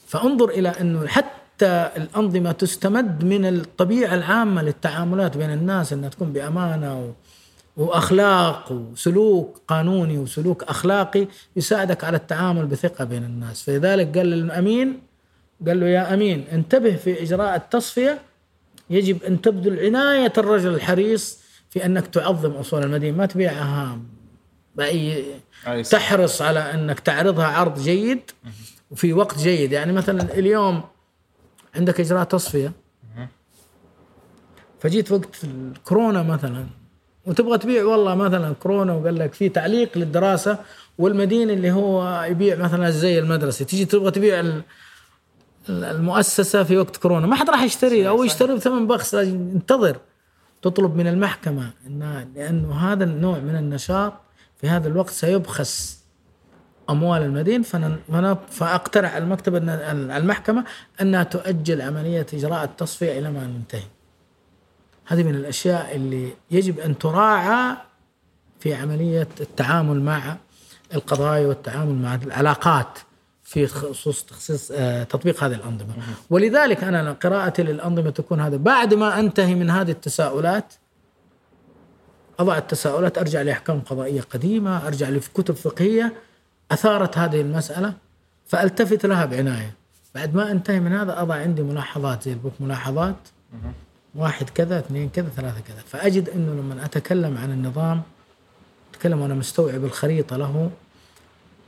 فانظر 0.08 0.50
إلى 0.50 0.70
أنه 0.70 1.08
حتى 1.08 1.92
الأنظمة 1.98 2.52
تستمد 2.52 3.24
من 3.24 3.46
الطبيعة 3.46 4.16
العامة 4.16 4.62
للتعاملات 4.62 5.38
بين 5.38 5.54
الناس 5.54 5.94
أنها 5.94 6.10
تكون 6.10 6.34
بأمانة 6.34 7.14
وأخلاق 7.78 8.72
وسلوك 8.72 9.62
قانوني 9.68 10.18
وسلوك 10.18 10.64
أخلاقي 10.64 11.28
يساعدك 11.56 12.04
على 12.04 12.18
التعامل 12.18 12.66
بثقة 12.66 13.06
بين 13.06 13.24
الناس. 13.24 13.64
فلذلك 13.64 14.18
قال 14.18 14.28
للامين 14.28 15.02
قال 15.68 15.80
له 15.80 15.88
يا 15.88 16.14
أمين 16.14 16.48
انتبه 16.52 16.96
في 16.96 17.24
إجراء 17.24 17.56
التصفية. 17.56 18.22
يجب 18.90 19.24
أن 19.24 19.42
تبذل 19.42 19.86
عناية 19.86 20.34
الرجل 20.38 20.74
الحريص 20.74 21.40
في 21.70 21.86
أنك 21.86 22.08
تعظم 22.08 22.52
أصول 22.52 22.84
المدينة. 22.84 23.18
ما 23.18 23.26
تبيعها 23.26 24.00
صح. 24.78 25.82
تحرص 25.92 26.42
على 26.42 26.60
أنك 26.60 27.00
تعرضها 27.00 27.46
عرض 27.46 27.80
جيد 27.80 28.22
وفي 28.92 29.14
وقت 29.14 29.38
جيد. 29.38 29.72
يعني 29.72 29.94
مثلا 29.94 30.34
اليوم 30.34 30.84
عندك 31.76 32.00
إجراء 32.00 32.24
تصفية. 32.24 32.72
فجيت 34.80 35.12
وقت 35.12 35.44
الكورونا 35.44 36.24
مثلا. 36.24 36.66
وتبغى 37.26 37.58
تبيع 37.58 37.84
والله 37.86 38.16
مثلا 38.16 38.54
كورونا 38.54 38.94
وقال 38.94 39.16
لك 39.20 39.34
في 39.34 39.50
تعليق 39.50 39.98
للدراسة 39.98 40.58
والمدين 40.98 41.50
اللي 41.50 41.72
هو 41.72 42.24
يبيع 42.30 42.56
مثلا 42.56 42.90
زي 42.90 43.20
المدرسة. 43.20 43.66
تيجي 43.66 43.86
تبغى 43.86 44.12
تبيع 44.12 44.40
ال- 44.40 44.64
المؤسسة 45.70 46.64
في 46.64 46.78
وقت 46.78 46.98
كورونا. 46.98 47.28
ما 47.28 47.36
حد 47.36 47.50
راح 47.50 47.64
يشتري. 47.64 48.08
أو 48.08 48.24
يشتري 48.24 48.56
بثمن 48.56 48.88
بخس. 48.88 49.16
لازم 49.16 49.36
ينتظر 49.52 49.98
تطلب 50.62 50.96
من 50.96 51.08
المحكمة. 51.08 51.70
انها 51.88 52.28
لأنه 52.36 52.74
هذا 52.92 53.04
النوع 53.04 53.40
من 53.40 53.56
النشاط 53.56 54.14
في 54.62 54.68
هذا 54.70 54.88
الوقت 54.88 55.10
سيبخس 55.10 56.02
أموال 56.90 57.22
المدين 57.22 57.62
فن- 57.62 58.36
فأقترح 58.50 59.16
المكتب 59.16 59.56
المحكمة 59.56 60.64
إنها 61.02 61.24
تؤجل 61.24 61.82
عملية 61.82 62.26
إجراء 62.34 62.64
التصفية 62.64 63.20
إلى 63.20 63.32
ما 63.32 63.48
ننتهي. 63.48 63.84
هذه 65.12 65.24
من 65.24 65.36
الأشياء 65.36 65.96
اللي 65.96 66.34
يجب 66.52 66.80
أن 66.80 66.98
تراعى 66.98 67.78
في 68.60 68.74
عملية 68.74 69.28
التعامل 69.42 70.02
مع 70.02 70.38
القضايا 70.94 71.48
والتعامل 71.48 71.96
مع 71.96 72.16
العلاقات 72.16 73.00
في 73.44 73.68
خصوص 73.68 74.24
تخصيص 74.24 74.72
آه، 74.72 75.04
تطبيق 75.04 75.44
هذه 75.44 75.54
الأنظمة. 75.54 75.94
ولذلك 76.30 76.84
أنا 76.84 77.12
قراءتي 77.12 77.64
للأنظمة 77.64 78.10
تكون 78.10 78.40
هذا. 78.40 78.58
بعد 78.58 78.94
ما 78.94 79.20
أنتهي 79.20 79.56
من 79.56 79.70
هذه 79.70 79.92
التساؤلات 79.92 80.74
أضع 82.40 82.58
التساؤلات 82.58 83.18
أرجع 83.18 83.42
لأحكام 83.42 83.82
قضائية 83.82 84.22
قديمة 84.22 84.88
أرجع 84.88 85.10
لكتب 85.10 85.56
فقهية 85.56 86.14
أثارت 86.72 87.18
هذه 87.18 87.42
المسألة 87.42 87.94
فألتفت 88.46 89.06
لها 89.06 89.26
بعناية. 89.26 89.74
بعد 90.16 90.36
ما 90.36 90.52
أنتهي 90.52 90.80
من 90.80 90.94
هذا 90.94 91.22
أضع 91.22 91.36
عندي 91.36 91.62
ملاحظات 91.62 92.24
زي 92.24 92.34
البوك 92.34 92.54
ملاحظات. 92.60 93.16
واحد 94.16 94.50
كذا 94.50 94.80
اثنين 94.80 95.10
كذا 95.10 95.30
ثلاثة 95.30 95.60
كذا. 95.60 95.82
فأجد 95.88 96.30
أنه 96.30 96.54
لما 96.54 96.86
أتكلم 96.86 97.38
عن 97.38 97.52
النظام 97.52 98.02
أتكلم 98.94 99.22
وأنا 99.22 99.34
مستوعب 99.34 99.86
الخريطة 99.86 100.38
له 100.38 100.72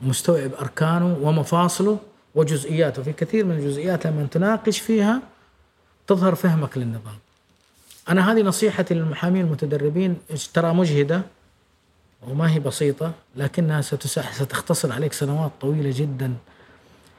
مستوعب 0.02 0.50
أركانه 0.54 1.18
ومفاصله 1.22 1.98
وجزئياته. 2.34 3.02
في 3.02 3.12
كثير 3.12 3.44
من 3.44 3.54
الجزئيات 3.56 4.06
لما 4.06 4.26
تناقش 4.30 4.78
فيها 4.78 5.22
تظهر 6.06 6.34
فهمك 6.34 6.78
للنظام. 6.78 7.18
أنا 8.08 8.32
هذه 8.32 8.42
نصيحتي 8.42 8.94
للمحامين 8.94 9.44
المتدربين 9.44 10.16
ترى 10.54 10.74
مجهدة 10.74 11.22
وما 12.28 12.52
هي 12.52 12.58
بسيطة 12.60 13.12
لكنها 13.36 13.80
ستختصر 14.32 14.92
عليك 14.92 15.12
سنوات 15.12 15.50
طويلة 15.60 15.92
جدا. 15.96 16.34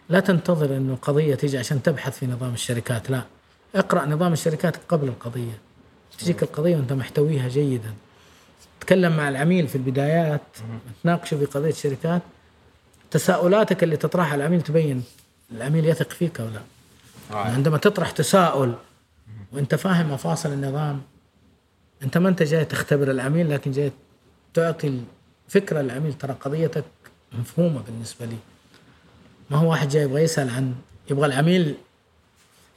لا 0.09 0.19
تنتظر 0.19 0.77
إنه 0.77 0.97
قضيه 1.01 1.35
تيجي 1.35 1.57
عشان 1.57 1.83
تبحث 1.83 2.19
في 2.19 2.27
نظام 2.27 2.53
الشركات 2.53 3.09
لا. 3.09 3.21
اقرأ 3.75 4.05
نظام 4.05 4.33
الشركات 4.33 4.75
قبل 4.89 5.07
القضية. 5.07 5.57
تجيك 6.19 6.43
القضية 6.43 6.75
وانت 6.75 6.93
محتويها 6.93 7.47
جيدا. 7.47 7.93
تكلم 8.79 9.17
مع 9.17 9.29
العميل 9.29 9.67
في 9.67 9.75
البدايات 9.75 10.41
تناقشه 11.03 11.37
في 11.37 11.45
قضية 11.45 11.71
شركات 11.73 12.21
تساؤلاتك 13.11 13.83
اللي 13.83 13.97
تطرحها 13.97 14.35
العميل 14.35 14.61
تبين 14.61 15.03
العميل 15.51 15.85
يثق 15.85 16.09
فيك 16.09 16.39
أو 16.39 16.47
لا. 16.47 16.61
عندما 17.37 17.77
تطرح 17.77 18.11
تساؤل 18.11 18.73
وانت 19.53 19.75
فاهم 19.75 20.11
مفاصل 20.13 20.53
النظام 20.53 21.01
انت 22.03 22.17
ما 22.17 22.29
انت 22.29 22.43
جاي 22.43 22.65
تختبر 22.65 23.11
العميل 23.11 23.49
لكن 23.49 23.71
جاي 23.71 23.91
تعطي 24.53 24.99
الفكرة 25.47 25.81
للعميل 25.81 26.13
ترى 26.13 26.33
قضيتك 26.33 26.83
مفهومة 27.39 27.81
بالنسبة 27.81 28.25
لي. 28.25 28.37
ما 29.49 29.57
هو 29.57 29.69
واحد 29.69 29.89
جاي 29.89 30.03
يبغى 30.03 30.21
يسأل 30.21 30.49
عن 30.49 30.75
يبغى 31.09 31.25
العميل 31.25 31.75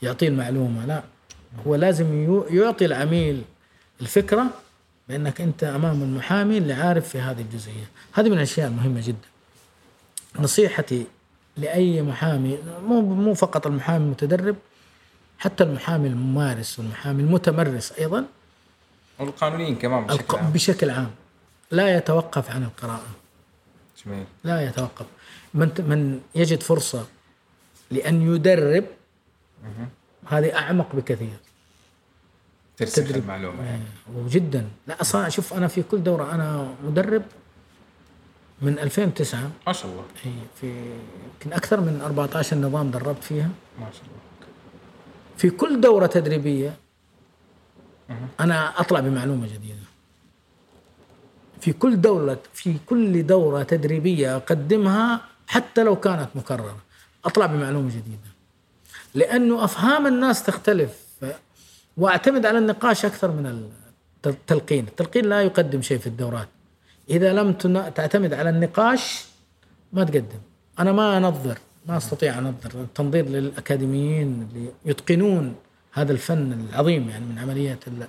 يعطيه 0.02 0.28
المعلومة. 0.28 0.86
لا 0.86 1.02
هو 1.66 1.74
لازم 1.74 2.40
يعطي 2.50 2.84
العميل 2.84 3.42
الفكرة 4.00 4.44
بأنك 5.08 5.40
أنت 5.40 5.64
أمام 5.64 6.02
المحامي 6.02 6.58
اللي 6.58 6.72
عارف 6.72 7.08
في 7.08 7.18
هذه 7.20 7.40
الجزئية. 7.40 7.84
هذه 8.12 8.26
من 8.28 8.32
الأشياء 8.36 8.68
المهمة 8.68 9.00
جدا. 9.06 9.28
نصيحتي 10.38 11.06
لأي 11.56 12.02
محامي 12.02 12.58
مو 12.86 13.00
مو 13.00 13.34
فقط 13.34 13.66
المحامي 13.66 14.04
المتدرب 14.04 14.56
حتى 15.38 15.64
المحامي 15.64 16.08
الممارس 16.08 16.78
والمحامي 16.78 17.22
المتمرس 17.22 17.92
أيضا. 17.92 18.24
والقانونيين 19.18 19.76
كمان 19.76 20.04
بشكل 20.06 20.20
الق- 20.20 20.34
عام. 20.36 20.50
بشكل 20.50 20.90
عام. 20.90 21.10
لا 21.70 21.96
يتوقف 21.96 22.50
عن 22.50 22.62
القراءه 22.62 23.06
جميل. 24.06 24.24
لا 24.44 24.62
يتوقف. 24.68 25.06
من 25.54 25.68
من 25.78 26.20
يجد 26.34 26.62
فرصة 26.62 27.06
لأن 27.90 28.34
يدرب 28.34 28.84
هذه 30.26 30.56
أعمق 30.58 30.96
بكثير. 30.96 31.38
ترسخ 32.76 32.94
تدريب. 32.94 33.22
المعلومة 33.22 33.64
يعني. 33.64 33.82
وجدا. 34.14 34.68
لا 34.86 35.00
أصلا 35.00 35.28
شوف 35.28 35.54
أنا 35.54 35.68
في 35.68 35.82
كل 35.82 36.02
دورة 36.02 36.34
أنا 36.34 36.74
مدرب 36.84 37.22
من 38.62 38.78
2009 38.78 39.50
ما 39.66 39.72
شاء 39.72 39.90
الله. 39.90 40.04
هي 40.22 40.32
في 40.60 40.66
يمكن 41.34 41.52
أكثر 41.52 41.80
من 41.80 42.00
14 42.04 42.56
نظام 42.56 42.90
دربت 42.90 43.24
فيها. 43.24 43.50
ما 43.80 43.90
شاء 43.92 44.02
الله. 44.02 44.18
في 45.36 45.50
كل 45.50 45.80
دورة 45.80 46.06
تدريبية 46.06 46.76
أنا 48.40 48.80
أطلع 48.80 49.00
بمعلومة 49.00 49.46
جديدة. 49.46 49.88
في 51.60 51.72
كل 51.72 52.00
دولة 52.00 52.38
في 52.54 52.76
كل 52.86 53.26
دورة 53.26 53.62
تدريبية 53.62 54.36
أقدمها 54.36 55.20
حتى 55.46 55.82
لو 55.82 55.96
كانت 55.96 56.28
مكررة. 56.34 56.76
أطلع 57.24 57.46
بمعلومة 57.46 57.88
جديدة. 57.88 58.28
لأنه 59.18 59.64
أفهام 59.64 60.06
الناس 60.06 60.42
تختلف. 60.42 60.90
وأعتمد 61.96 62.46
على 62.46 62.58
النقاش 62.58 63.04
أكثر 63.04 63.30
من 63.30 63.70
التلقين. 64.26 64.84
التلقين 64.88 65.24
لا 65.24 65.42
يقدم 65.42 65.82
شيء 65.82 65.98
في 65.98 66.06
الدورات. 66.06 66.48
إذا 67.10 67.32
لم 67.32 67.52
تعتمد 67.96 68.32
على 68.34 68.50
النقاش 68.50 69.24
ما 69.92 70.04
تقدم. 70.04 70.40
أنا 70.78 70.92
ما 70.92 71.16
أنظر 71.18 71.58
ما 71.86 71.96
أستطيع 71.96 72.38
أنظر. 72.38 72.70
التنظير 72.74 73.28
للأكاديميين 73.28 74.48
اللي 74.52 74.68
يتقنون 74.84 75.54
هذا 75.92 76.12
الفن 76.12 76.68
العظيم 76.70 77.08
يعني 77.08 77.24
من 77.24 77.38
عملية 77.38 77.78
ال- 77.86 78.06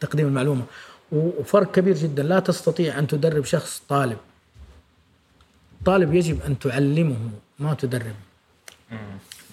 تقديم 0.00 0.26
المعلومة. 0.26 0.62
و- 1.12 1.30
وفرق 1.40 1.70
كبير 1.72 1.96
جدا. 1.96 2.22
لا 2.22 2.40
تستطيع 2.40 2.98
أن 2.98 3.06
تدرب 3.06 3.44
شخص 3.44 3.82
طالب. 3.88 4.18
طالب 5.84 6.14
يجب 6.14 6.42
أن 6.42 6.58
تعلمه 6.58 7.16
ما 7.58 7.74
تدربه. 7.74 8.14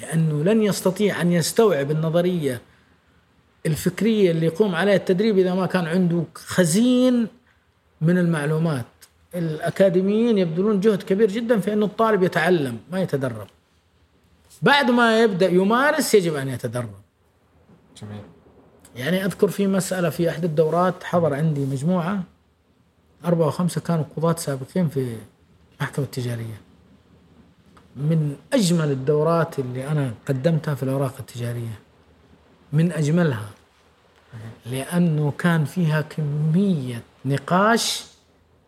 لأنه 0.02 0.43
لن 0.43 0.64
يستطيع 0.64 1.22
أن 1.22 1.32
يستوعب 1.32 1.91
النظرية 1.91 2.62
الفكرية 3.66 4.32
اللي 4.32 4.45
يقوم 4.45 4.76
عليها 4.76 4.96
التدريب 4.96 5.38
إذا 5.38 5.54
ما 5.54 5.66
كان 5.66 5.86
عنده 5.86 6.24
خزين 6.36 7.28
من 8.01 8.17
المعلومات. 8.17 8.86
الأكاديميين 9.36 10.38
يبذلون 10.38 10.80
جهد 10.80 11.04
كبير 11.04 11.32
جدا 11.32 11.59
في 11.59 11.74
أنه 11.74 11.86
الطالب 11.86 12.24
يتعلم 12.24 12.78
ما 12.92 13.01
يتدرب. 13.01 13.47
بعد 14.62 14.92
ما 14.92 15.24
يبدأ 15.24 15.47
يمارس 15.47 16.16
يجب 16.16 16.36
أن 16.36 16.47
يتدرب. 16.47 16.89
جميل. 18.01 18.21
يعني 18.96 19.26
أذكر 19.26 19.47
في 19.47 19.67
مسألة 19.67 20.09
في 20.09 20.30
أحد 20.30 20.43
الدورات 20.43 21.04
حضر 21.04 21.34
عندي 21.34 21.66
مجموعة 21.66 22.24
أربعة 23.26 23.47
وخمسة 23.47 23.82
كانوا 23.82 24.04
قضاة 24.17 24.36
سابقين 24.36 24.89
في 24.89 25.16
المحكمة 25.80 26.05
التجارية. 26.05 26.62
من 28.00 28.36
أجمل 28.54 28.92
الدورات 28.92 29.59
اللي 29.59 29.88
أنا 29.88 30.13
قدمتها 30.28 30.76
في 30.76 30.84
الأوراق 30.84 31.13
التجارية. 31.20 31.80
من 32.74 32.92
أجملها. 32.92 33.50
لأنه 34.66 35.34
كان 35.38 35.66
فيها 35.66 36.01
كمية 36.01 37.04
نقاش. 37.26 38.04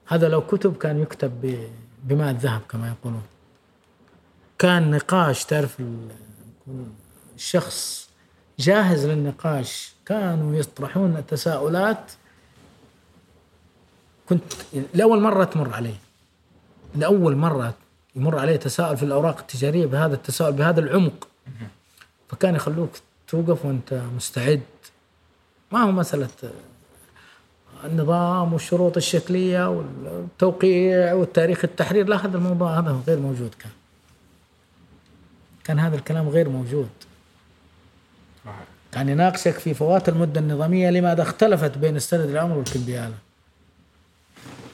هذا 0.08 0.30
لو 0.30 0.42
كتب 0.48 0.78
كان 0.78 1.00
يكتب 1.02 1.58
بماء 2.04 2.32
الذهب 2.32 2.62
كما 2.70 2.88
يقولون. 2.88 3.24
كان 4.60 4.92
نقاش 4.92 5.46
تعرف 5.46 5.80
ال- 5.80 6.08
الشخص 7.36 8.10
جاهز 8.60 9.06
للنقاش. 9.06 9.94
كانوا 10.06 10.56
يطرحون 10.56 11.16
التساؤلات. 11.18 12.12
كنت 14.30 14.44
لأول 14.94 15.22
مرة 15.22 15.44
تمر 15.44 15.74
علي. 15.74 15.96
لأول 16.96 17.36
مرة 17.36 17.74
يمر 18.16 18.40
علي 18.40 18.58
تساؤل 18.58 18.98
في 18.98 19.04
الأوراق 19.04 19.40
التجارية 19.40 19.86
بهذا 19.86 20.14
التساؤل 20.14 20.54
بهذا 20.54 20.80
العمق. 20.80 21.28
فكان 22.30 22.56
يخلوك 22.56 22.90
توقف 23.28 23.66
وأنت 23.66 24.02
مستعد. 24.16 24.62
ما 25.72 25.80
هو 25.84 25.92
مسألة 25.92 26.30
النظام 27.84 28.54
والشروط 28.54 28.98
الشكلية 28.98 29.70
والتوقيع 29.70 31.14
والتاريخ 31.14 31.64
التحرير. 31.64 32.08
لا 32.08 32.26
هذا 32.26 32.38
الموضوع 32.38 32.80
هذا 32.80 33.02
غير 33.08 33.20
موجود 33.20 33.56
كان. 33.60 33.72
كان 35.64 35.80
هذا 35.80 35.96
الكلام 35.96 36.30
غير 36.30 36.50
موجود. 36.50 36.90
كان 38.92 39.10
يناقشك 39.10 39.60
في 39.60 39.74
فوات 39.74 40.10
المدة 40.10 40.40
النظامية 40.40 40.90
لماذا 40.90 41.22
اختلفت 41.22 41.78
بين 41.78 41.96
السند 41.96 42.30
الأمر 42.30 42.58
والكمبيالة 42.58 43.14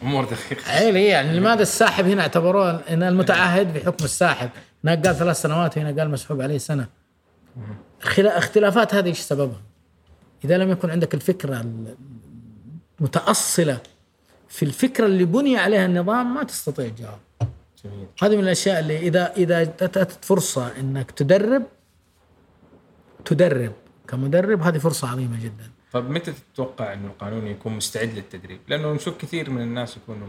أمور 0.01 0.25
دقيقة. 0.25 0.71
عيلي 0.71 1.05
يعني 1.05 1.39
لماذا 1.39 1.61
الساحب 1.61 2.05
هنا 2.05 2.21
اعتبروه 2.21 2.71
إن 2.89 3.03
المتعهد 3.03 3.73
بحكم 3.73 4.05
الساحب؟ 4.05 4.49
هناك 4.83 5.07
قال 5.07 5.15
ثلاث 5.15 5.41
سنوات 5.41 5.77
هنا 5.77 5.99
قال 6.01 6.11
مسحوب 6.11 6.41
عليه 6.41 6.57
سنة. 6.57 6.87
خلا- 8.01 8.37
اختلافات 8.37 8.95
هذه 8.95 9.07
إيش 9.07 9.19
سببها؟ 9.19 9.61
إذا 10.45 10.57
لم 10.57 10.71
يكن 10.71 10.89
عندك 10.89 11.13
الفكرة 11.13 11.65
المتأصلة 12.99 13.77
في 14.49 14.63
الفكرة 14.65 15.05
اللي 15.05 15.25
بني 15.25 15.57
عليها 15.57 15.85
النظام 15.85 16.33
ما 16.33 16.43
تستطيع 16.43 16.89
تجاوب 16.89 17.17
جميل. 17.85 18.07
هذه 18.23 18.35
من 18.35 18.43
الأشياء 18.43 18.79
اللي 18.79 18.97
إذا 18.97 19.33
إذا 19.37 19.61
أتت 19.61 20.25
فرصة 20.25 20.71
إنك 20.79 21.11
تدرب 21.11 21.63
تدرب 23.25 23.71
كمدرب 24.07 24.61
هذه 24.61 24.77
فرصة 24.77 25.09
عظيمة 25.11 25.43
جدا. 25.43 25.69
طب 25.93 26.09
متى 26.09 26.33
تتوقع 26.53 26.93
إنه 26.93 27.07
القانون 27.07 27.47
يكون 27.47 27.73
مستعد 27.73 28.13
للتدريب؟ 28.13 28.59
لأنه 28.67 28.93
نشوف 28.93 29.17
كثير 29.17 29.49
من 29.49 29.61
الناس 29.61 29.97
يكونوا 29.97 30.27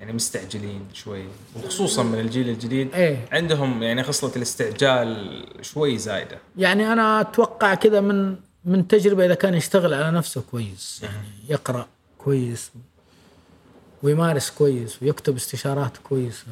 يعني 0.00 0.12
مستعجلين 0.12 0.86
شوي 0.92 1.24
وخصوصا 1.56 2.02
من 2.02 2.20
الجيل 2.20 2.48
الجديد 2.48 2.94
إيه. 2.94 3.28
عندهم 3.32 3.82
يعني 3.82 4.02
خصلة 4.02 4.36
الاستعجال 4.36 5.44
شوي 5.60 5.98
زايدة 5.98 6.38
يعني 6.56 6.92
أنا 6.92 7.20
أتوقع 7.20 7.74
كذا 7.74 8.00
من 8.00 8.36
من 8.64 8.88
تجربة 8.88 9.26
إذا 9.26 9.34
كان 9.34 9.54
يشتغل 9.54 9.94
على 9.94 10.10
نفسه 10.10 10.42
كويس 10.50 11.00
يعني 11.02 11.28
يقرأ 11.48 11.86
كويس 12.18 12.70
ويمارس 14.02 14.50
كويس 14.50 15.02
ويكتب 15.02 15.36
استشارات 15.36 15.96
كويسة 15.96 16.46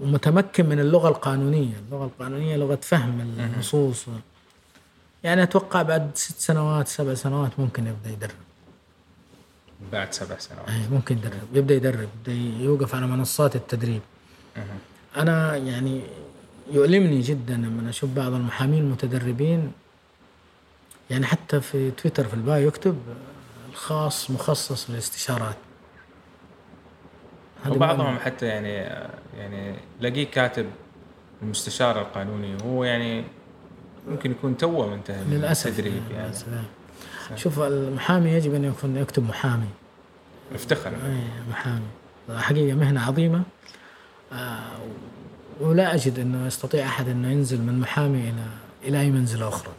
ومتمكن 0.00 0.66
من 0.66 0.80
اللغة 0.80 1.08
القانونية، 1.08 1.74
اللغة 1.86 2.04
القانونية 2.04 2.56
لغة 2.56 2.78
فهم 2.82 3.20
النصوص 3.20 4.06
يعني 5.24 5.42
أتوقع 5.42 5.82
بعد 5.82 6.10
ست 6.14 6.38
سنوات 6.40 6.88
سبع 6.88 7.14
سنوات 7.14 7.50
ممكن 7.58 7.86
يبدأ 7.86 8.10
يدرب. 8.10 8.34
بعد 9.92 10.12
سبع 10.12 10.38
سنوات. 10.38 10.68
أي 10.68 10.88
ممكن 10.90 11.18
يدرب. 11.18 11.40
يبدأ 11.54 11.74
يدرب 11.74 12.08
يبدأ 12.26 12.32
يوقف 12.64 12.94
على 12.94 13.06
منصات 13.06 13.56
التدريب. 13.56 14.00
أنا 15.16 15.56
يعني 15.56 16.02
يؤلمني 16.72 17.20
جدا 17.20 17.54
لما 17.54 17.90
أشوف 17.90 18.10
بعض 18.10 18.32
المحامين 18.32 18.78
المتدربين. 18.78 19.72
يعني 21.10 21.26
حتى 21.26 21.60
في 21.60 21.90
تويتر 21.90 22.24
في 22.24 22.34
البايو 22.34 22.68
يكتب 22.68 22.98
الخاص 23.70 24.30
مخصص 24.30 24.90
للاستشارات. 24.90 25.56
وبعضهم 27.68 28.18
حتى 28.18 28.46
يعني 28.46 28.72
يعني 29.38 29.76
لاقيه 30.00 30.30
كاتب 30.30 30.66
المستشار 31.42 32.00
القانوني 32.00 32.54
وهو 32.54 32.84
يعني 32.84 33.24
ممكن 34.08 34.30
يكون 34.30 34.56
توه 34.56 34.86
منتهي 34.86 35.24
من 35.24 35.36
للأسف. 35.36 35.66
التدريب 35.66 36.02
يعني. 36.10 36.26
للأسف. 36.26 36.46
شوف 37.36 37.60
المحامي 37.60 38.30
يجب 38.30 38.54
أن 38.54 38.64
يكون 38.64 38.96
يكتب 38.96 39.28
محامي. 39.28 39.68
افتخر 40.54 40.88
اي 40.90 41.20
محامي. 41.50 41.86
حقيقة 42.30 42.76
مهنة 42.76 43.06
عظيمة. 43.06 43.42
آه، 44.32 44.58
ولا 45.60 45.94
أجد 45.94 46.18
أنه 46.18 46.46
يستطيع 46.46 46.86
أحد 46.86 47.08
أنه 47.08 47.28
ينزل 47.32 47.62
من 47.62 47.80
محامي 47.80 48.20
إلى 48.20 48.44
إلى 48.84 49.00
أي 49.00 49.10
منزلة 49.10 49.48
أخرى. 49.48 49.72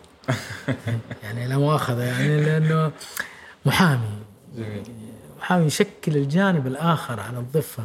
يعني 1.23 1.47
لا 1.47 1.57
مؤاخذة 1.57 2.03
يعني 2.03 2.43
لأنه 2.45 2.91
محامي. 3.65 4.09
جميل. 4.55 4.83
محامي 5.39 5.65
يشكل 5.65 6.17
الجانب 6.17 6.67
الآخر 6.67 7.19
على 7.19 7.37
الضفة 7.39 7.83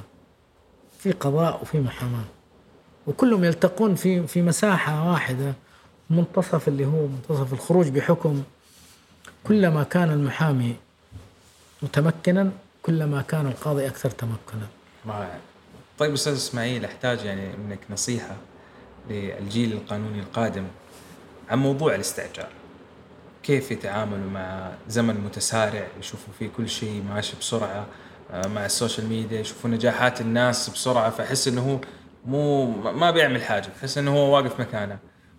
في 0.98 1.12
قضاء 1.12 1.62
وفي 1.62 1.80
محاماة. 1.80 2.24
وكلهم 3.06 3.44
يلتقون 3.44 3.94
في 3.94 4.26
في 4.26 4.42
مساحة 4.42 5.10
واحدة. 5.12 5.54
منتصف 6.10 6.68
اللي 6.68 6.86
هو 6.86 7.06
منتصف 7.06 7.52
الخروج 7.52 7.88
بحكم 7.88 8.42
كلما 9.44 9.82
كان 9.82 10.10
المحامي 10.10 10.76
متمكنا 11.82 12.50
كلما 12.82 13.22
كان 13.22 13.46
القاضي 13.46 13.86
أكثر 13.86 14.10
تمكنا. 14.10 14.66
طيب 15.98 16.12
أستاذ 16.12 16.32
إسماعيل 16.32 16.84
أحتاج 16.84 17.24
يعني 17.24 17.56
منك 17.56 17.78
نصيحة 17.90 18.36
للجيل 19.10 19.72
القانوني 19.72 20.20
القادم 20.20 20.64
عن 21.50 21.58
موضوع 21.58 21.94
الاستعجال 21.94 22.48
كيف 23.42 23.70
يتعاملوا 23.70 24.30
مع 24.30 24.70
زمن 24.88 25.14
متسارع 25.14 25.86
يشوفوا 26.00 26.34
فيه 26.38 26.48
كل 26.56 26.68
شيء 26.68 27.02
ماشي 27.02 27.36
بسرعة 27.40 27.86
آه، 28.32 28.46
مع 28.46 28.66
السوشيال 28.66 29.06
ميديا 29.06 29.40
يشوفوا 29.40 29.70
نجاحات 29.70 30.20
الناس 30.20 30.70
بسرعة 30.70 31.10
فيحس 31.10 31.48
إنه 31.48 31.70
هو 31.72 31.78
مو 32.26 32.70
ما 32.92 33.10
بيعمل 33.10 33.42
حاجة 33.42 33.68
يحس 33.78 33.98
إنه 33.98 34.16
هو 34.16 34.34
واقف 34.36 34.60
مكانه. 34.60 34.98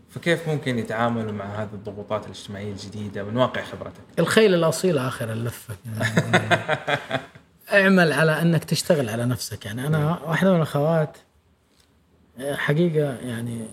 فكيف 0.10 0.50
ممكن 0.50 0.80
يتعاملوا 0.80 1.32
مع 1.32 1.46
هذه 1.46 1.70
الضغوطات 1.74 2.26
الاجتماعية 2.26 2.72
الجديدة 2.72 3.24
من 3.24 3.38
واقع 3.38 3.64
خبرتك؟ 3.64 4.02
الخيل 4.20 4.54
الأصيل 4.54 4.98
آخر 4.98 5.32
اللفة. 5.32 5.76
اعمل 7.74 8.14
على 8.14 8.42
أنك 8.42 8.64
تشتغل 8.64 9.10
على 9.10 9.26
نفسك. 9.26 9.66
يعني 9.66 9.88
أنا 9.88 10.20
واحدة 10.24 10.50
من 10.50 10.58
الأخوات 10.58 11.18
حقيقة 12.40 13.14
يعني 13.14 13.66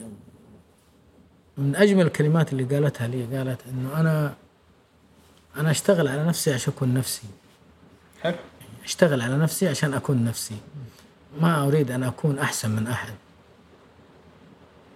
من 1.58 1.76
أجمل 1.76 2.06
الكلمات 2.06 2.52
اللي 2.52 2.64
قالتها 2.64 3.06
لي 3.06 3.36
قالت 3.36 3.60
إنه 3.72 4.00
أنا 4.00 4.34
أنا 5.56 5.70
أشتغل 5.70 6.08
على 6.08 6.24
نفسي 6.24 6.54
عشان 6.54 6.72
أكون 6.76 6.94
نفسي. 6.94 7.22
حلو. 8.22 8.34
أشتغل 8.84 9.20
على 9.20 9.36
نفسي 9.36 9.68
عشان 9.68 9.94
أكون 9.94 10.24
نفسي. 10.24 10.56
ما 11.40 11.62
أريد 11.64 11.90
أن 11.90 12.02
أكون 12.02 12.38
أحسن 12.38 12.70
من 12.70 12.86
أحد. 12.86 13.14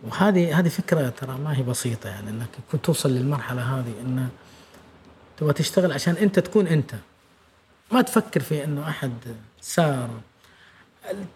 وهذه 0.05 0.59
هذه 0.59 0.69
فكرة 0.69 1.09
ترى 1.09 1.39
ما 1.39 1.57
هي 1.57 1.63
بسيطة 1.63 2.09
يعني 2.09 2.31
إنك 2.31 2.49
يكون 2.69 2.83
توصل 2.83 3.11
للمرحلة 3.11 3.63
هذه 3.63 3.93
انه 4.01 4.29
تبغى 5.37 5.53
تشتغل 5.53 5.93
عشان 5.93 6.15
أنت 6.15 6.39
تكون 6.39 6.67
أنت. 6.67 6.95
ما 7.93 8.03
تفكر 8.03 8.41
في 8.41 8.65
إنه 8.65 8.89
أحد 8.89 9.13
سار. 9.61 10.11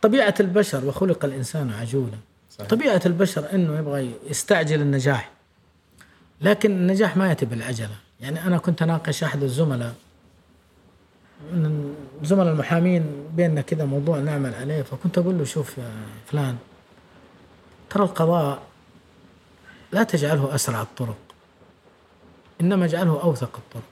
طبيعة 0.03 0.35
البشر 0.41 0.85
وخلق 0.85 1.25
الإنسان 1.25 1.71
عجولا 1.71 2.19
صحيح. 2.51 2.69
طبيعة 2.69 3.01
البشر 3.07 3.53
إنه 3.53 3.79
يبغى 3.79 4.15
يستعجل 4.31 4.81
النجاح. 4.81 5.31
لكن 6.41 6.71
النجاح 6.71 7.17
ما 7.17 7.29
يأتي 7.29 7.47
بالعجلة. 7.47 7.97
يعني 8.21 8.47
أنا 8.47 8.59
كنت 8.59 8.83
أناقش 8.83 9.25
أحد 9.25 9.43
الزملاء 9.43 9.95
من 11.53 11.95
زملاء 12.23 12.53
المحامين 12.53 13.05
بيننا 13.37 13.61
كذا 13.61 13.85
موضوع 13.85 14.19
نعمل 14.19 14.55
عليه 14.55 14.83
فكنت 14.83 15.19
أقول 15.19 15.39
له 15.39 15.45
شوف 15.45 15.79
يا 15.79 15.91
فلان 16.27 16.57
ترى 17.95 18.05
القضاء 18.05 18.63
لا 19.93 20.03
تجعله 20.03 20.55
أسرع 20.55 20.83
الطرق 20.83 21.17
إنما 22.61 22.85
اجعله 22.85 23.23
أوثق 23.23 23.57
الطرق. 23.57 23.83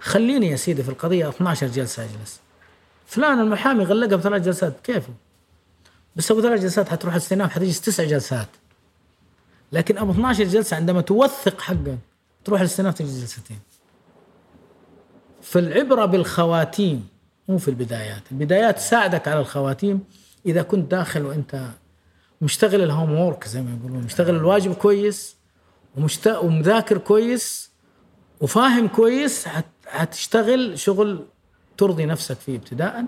خليني 0.00 0.46
يا 0.46 0.56
سيدي 0.56 0.82
في 0.82 0.88
القضية 0.88 1.28
12 1.28 1.66
جلسة 1.66 2.04
أجلس. 2.04 2.40
فلان 3.06 3.40
المحامي 3.40 3.84
غلقها 3.84 4.16
بثلاث 4.16 4.42
جلسات 4.42 4.80
كيفه؟ 4.80 5.12
بس 6.16 6.30
ابو 6.30 6.42
ثلاث 6.42 6.60
جلسات 6.60 6.88
حتروح 6.88 7.14
الاستئناف 7.14 7.50
حتجلس 7.50 7.80
تسع 7.80 8.04
جلسات. 8.04 8.48
لكن 9.72 9.98
أبو 9.98 10.10
12 10.10 10.44
جلسة 10.44 10.76
عندما 10.76 11.00
توثق 11.00 11.60
حقه 11.60 11.98
تروح 12.44 12.60
الاستئناف 12.60 12.94
تجلس 12.94 13.20
جلستين. 13.20 13.58
فالعبرة 15.42 16.04
بالخواتيم 16.04 17.08
مو 17.48 17.58
في 17.58 17.68
البدايات. 17.68 18.22
البدايات 18.32 18.76
تساعدك 18.76 19.28
على 19.28 19.40
الخواتيم 19.40 20.04
إذا 20.46 20.62
كنت 20.62 20.90
داخل 20.90 21.26
وأنت 21.26 21.70
مشتغل 22.40 22.82
الهوم 22.82 23.12
وورك 23.12 23.48
زي 23.48 23.62
ما 23.62 23.76
يقولون 23.80 24.02
مشتغل 24.02 24.36
الواجب 24.36 24.74
كويس 24.74 25.36
ومشت... 25.96 26.26
ومذاكر 26.28 26.98
كويس 26.98 27.70
وفاهم 28.40 28.88
كويس 28.88 29.48
حت... 29.48 29.64
حتشتغل 29.86 30.78
شغل 30.78 31.24
ترضي 31.76 32.06
نفسك 32.06 32.36
فيه 32.36 32.56
ابتداء 32.56 33.04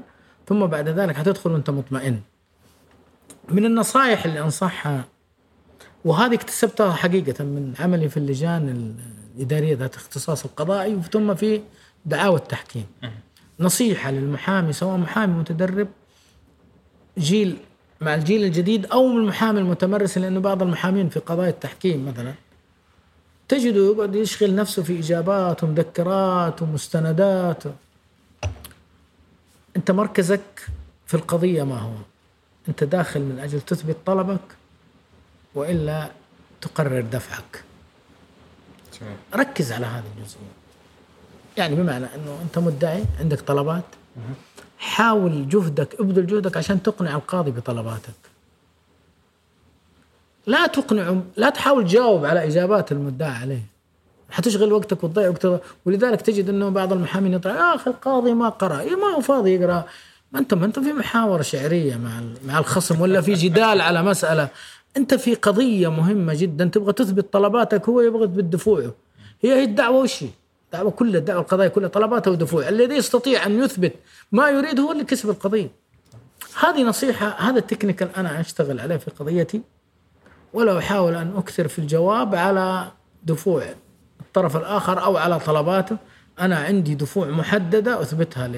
ثم 0.46 0.66
بعد 0.66 0.88
ذلك 0.88 1.16
حتدخل 1.16 1.50
وانت 1.50 1.70
مطمئن. 1.70 2.20
من 3.48 3.64
النصائح 3.64 4.24
اللي 4.24 4.40
أنصحها 4.40 5.04
وهذه 6.04 6.34
اكتسبتها 6.34 6.92
حقيقة 6.92 7.44
من 7.44 7.74
عملي 7.80 8.08
في 8.08 8.16
اللجان 8.16 8.94
الإدارية 9.36 9.74
ذات 9.76 9.94
اختصاص 9.94 10.44
القضائي 10.44 11.02
ثم 11.12 11.34
في 11.34 11.60
دعاوى 12.06 12.36
التحكيم. 12.36 12.86
نصيحة 13.60 14.10
للمحامي 14.10 14.72
سواء 14.72 14.96
محامي 14.96 15.34
متدرب 15.34 15.88
جيل 17.18 17.56
مع 18.00 18.14
الجيل 18.14 18.44
الجديد 18.44 18.86
أو 18.86 19.10
المحامي 19.10 19.60
المتمرس 19.60 20.18
لأنه 20.18 20.40
بعض 20.40 20.62
المحامين 20.62 21.08
في 21.08 21.20
قضايا 21.20 21.50
التحكيم 21.50 22.08
مثلا 22.08 22.34
تجده 23.48 23.92
يقعد 23.92 24.14
يشغل 24.14 24.54
نفسه 24.54 24.82
في 24.82 24.98
إجابات 24.98 25.64
ومذكرات 25.64 26.62
ومستندات. 26.62 27.62
أنت 29.76 29.90
مركزك 29.90 30.66
في 31.06 31.14
القضية 31.14 31.62
ما 31.62 31.78
هو؟ 31.78 31.92
أنت 32.68 32.84
داخل 32.84 33.20
من 33.20 33.38
أجل 33.38 33.60
تثبت 33.60 33.96
طلبك 34.06 34.40
وإلا 35.54 36.10
تقرر 36.60 37.00
دفعك. 37.00 37.64
ركز 39.34 39.72
على 39.72 39.86
هذه 39.86 40.04
الجزئية. 40.18 40.56
يعني 41.56 41.74
بمعنى 41.74 42.06
أنه 42.14 42.38
أنت 42.42 42.58
مدعي 42.58 43.04
عندك 43.20 43.40
طلبات. 43.40 43.84
حاول 44.78 45.48
جهدك 45.48 46.00
ابذل 46.00 46.26
جهدك 46.26 46.56
عشان 46.56 46.82
تقنع 46.82 47.16
القاضي 47.16 47.50
بطلباتك. 47.50 48.14
لا 50.46 50.66
تقنعه 50.66 51.22
لا 51.36 51.50
تحاول 51.50 51.84
تجاوب 51.84 52.24
على 52.24 52.44
إجابات 52.46 52.92
المدعى 52.92 53.30
عليه. 53.30 53.62
حتشغل 54.30 54.72
وقتك 54.72 55.04
وتضيع 55.04 55.28
وقتك 55.28 55.60
ولذلك 55.84 56.20
تجد 56.20 56.48
إنه 56.48 56.68
بعض 56.68 56.92
المحامين 56.92 57.34
يطلع 57.34 57.54
يا 57.54 57.74
أخي 57.74 57.90
القاضي 57.90 58.34
ما 58.34 58.48
قرأ 58.48 58.80
إيه 58.80 58.96
ما 58.96 59.06
هو 59.16 59.20
فاضي 59.20 59.54
يقرأ. 59.54 59.84
ما 60.32 60.38
أنت 60.38 60.54
ما 60.54 60.66
أنت 60.66 60.78
في 60.78 60.92
محاورة 60.92 61.42
شعرية 61.42 61.96
مع 61.96 62.22
مع 62.46 62.58
الخصم 62.58 63.00
ولا 63.00 63.20
في 63.20 63.34
جدال 63.34 63.80
على 63.80 64.02
مسألة. 64.02 64.48
أنت 64.96 65.14
في 65.14 65.34
قضية 65.34 65.88
مهمة 65.88 66.34
جدا 66.34 66.64
تبغى 66.64 66.92
تثبت 66.92 67.32
طلباتك 67.32 67.88
هو 67.88 68.00
يبغى 68.00 68.24
يثبت 68.24 68.44
دفوعه. 68.44 68.94
هي 69.42 69.52
هي 69.52 69.64
الدعوة 69.64 70.02
وش 70.02 70.22
هي؟ 70.22 70.28
الدعوة 70.76 70.90
كلها 70.90 71.18
الدعوة 71.18 71.40
القضائيه 71.40 71.68
كلها 71.68 71.88
طلباتها 71.88 72.30
ودفوع 72.30 72.68
الذي 72.68 72.94
يستطيع 72.94 73.46
أن 73.46 73.62
يثبت 73.62 73.92
ما 74.32 74.48
يريد 74.48 74.80
هو 74.80 74.92
اللي 74.92 75.04
كسب 75.04 75.30
القضية. 75.30 75.70
هذه 76.60 76.82
نصيحة 76.82 77.26
هذا 77.28 77.58
التكنيكال 77.58 78.08
أنا 78.16 78.40
أشتغل 78.40 78.80
عليه 78.80 78.96
في 78.96 79.10
قضيتي. 79.10 79.60
ولا 80.52 80.78
أحاول 80.78 81.14
أن 81.14 81.36
أكثر 81.36 81.68
في 81.68 81.78
الجواب 81.78 82.34
على 82.34 82.92
دفوع 83.22 83.62
الطرف 84.20 84.56
الآخر 84.56 85.04
أو 85.04 85.16
على 85.16 85.38
طلباته. 85.38 85.96
أنا 86.40 86.56
عندي 86.56 86.94
دفوع 86.94 87.26
محددة 87.26 88.02
أثبتها 88.02 88.48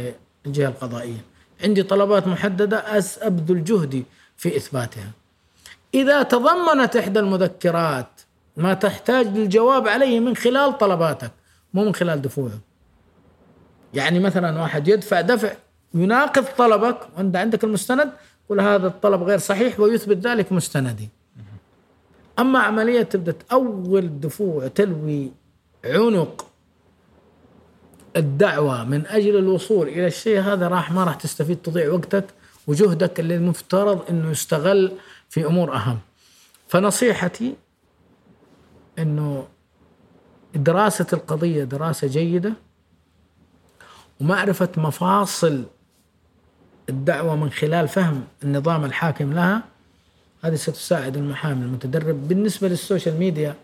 للجهة 0.47 0.69
القضائية. 0.69 1.21
عندي 1.65 1.83
طلبات 1.83 2.27
محددة 2.27 3.01
أس- 3.01 3.23
أبذل 3.23 3.65
جهدي 3.65 4.05
في 4.37 4.57
إثباتها. 4.57 5.11
إذا 5.95 6.23
تضمنت 6.23 6.97
إحدى 6.97 7.21
المذكرات 7.21 8.09
ما 8.57 8.75
تحتاج 8.75 9.27
للجواب 9.27 9.89
عليه 9.89 10.21
من 10.21 10.37
خلال 10.37 10.79
طلباتك. 10.79 11.31
مو 11.75 11.85
من 11.85 11.95
خلال 11.95 12.23
دفوعه. 12.23 12.59
يعني 13.95 14.19
مثلا 14.21 14.61
واحد 14.61 14.89
يدفع 14.89 15.21
دفع 15.21 15.53
يناقض 15.95 16.45
طلبك 16.45 16.99
وأنت 17.17 17.37
عندك 17.37 17.65
المستند 17.65 18.11
قل 18.49 18.61
هذا 18.61 18.87
الطلب 18.87 19.23
غير 19.23 19.39
صحيح 19.39 19.81
ويثبت 19.81 20.27
ذلك 20.27 20.53
مستندي. 20.53 21.09
أما 22.39 22.59
عملية 22.59 23.03
تبدأ 23.03 23.37
اول 23.53 24.21
دفوع 24.21 24.67
تلوي 24.67 25.33
عنق 25.85 26.47
الدعوة 28.17 28.85
من 28.85 29.07
أجل 29.07 29.37
الوصول 29.37 29.89
إلى 29.89 30.07
الشيء 30.07 30.41
هذا 30.41 30.69
راح 30.69 30.93
ما 30.93 31.05
راح 31.05 31.15
تستفيد 31.15 31.57
تضيع 31.57 31.93
وقتك 31.93 32.25
وجهدك 32.67 33.21
اللي 33.21 33.37
المفترض 33.37 34.03
إنه 34.11 34.31
يستغل 34.31 34.93
في 35.29 35.47
أمور 35.47 35.75
أهم. 35.75 35.99
فنصيحتي 36.69 37.55
إنه 38.99 39.47
دراسة 40.55 41.07
القضية 41.13 41.65
دراسة 41.65 42.07
جيدة 42.07 42.53
ومعرفة 44.21 44.69
مفاصل 44.77 45.65
الدعوة 46.89 47.37
من 47.37 47.51
خلال 47.51 47.89
فهم 47.89 48.25
النظام 48.43 48.85
الحاكم 48.85 49.33
لها 49.33 49.63
هذه 50.43 50.55
ستساعد 50.55 51.17
المحامي 51.17 51.65
المتدرب 51.65 52.29
بالنسبة 52.29 52.69
للسوشيال 52.69 53.19
ميديا 53.19 53.55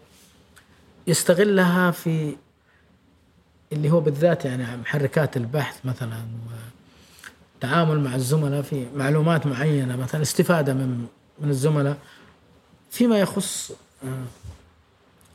يستغلها 1.07 1.91
في 1.91 2.37
اللي 3.73 3.91
هو 3.91 4.01
بالذات 4.01 4.45
يعني 4.45 4.77
محركات 4.77 5.37
البحث 5.37 5.87
مثلا 5.87 6.23
والتعامل 7.55 8.01
مع 8.01 8.15
الزملاء 8.15 8.63
في 8.63 8.87
معلومات 8.97 9.47
معينة 9.47 9.97
مثلا 9.97 10.23
استفادة 10.23 10.75
من 10.75 11.07
من 11.39 11.51
الزملاء 11.51 11.99
فيما 12.91 13.19
يخص 13.19 13.73
آه، 14.05 14.25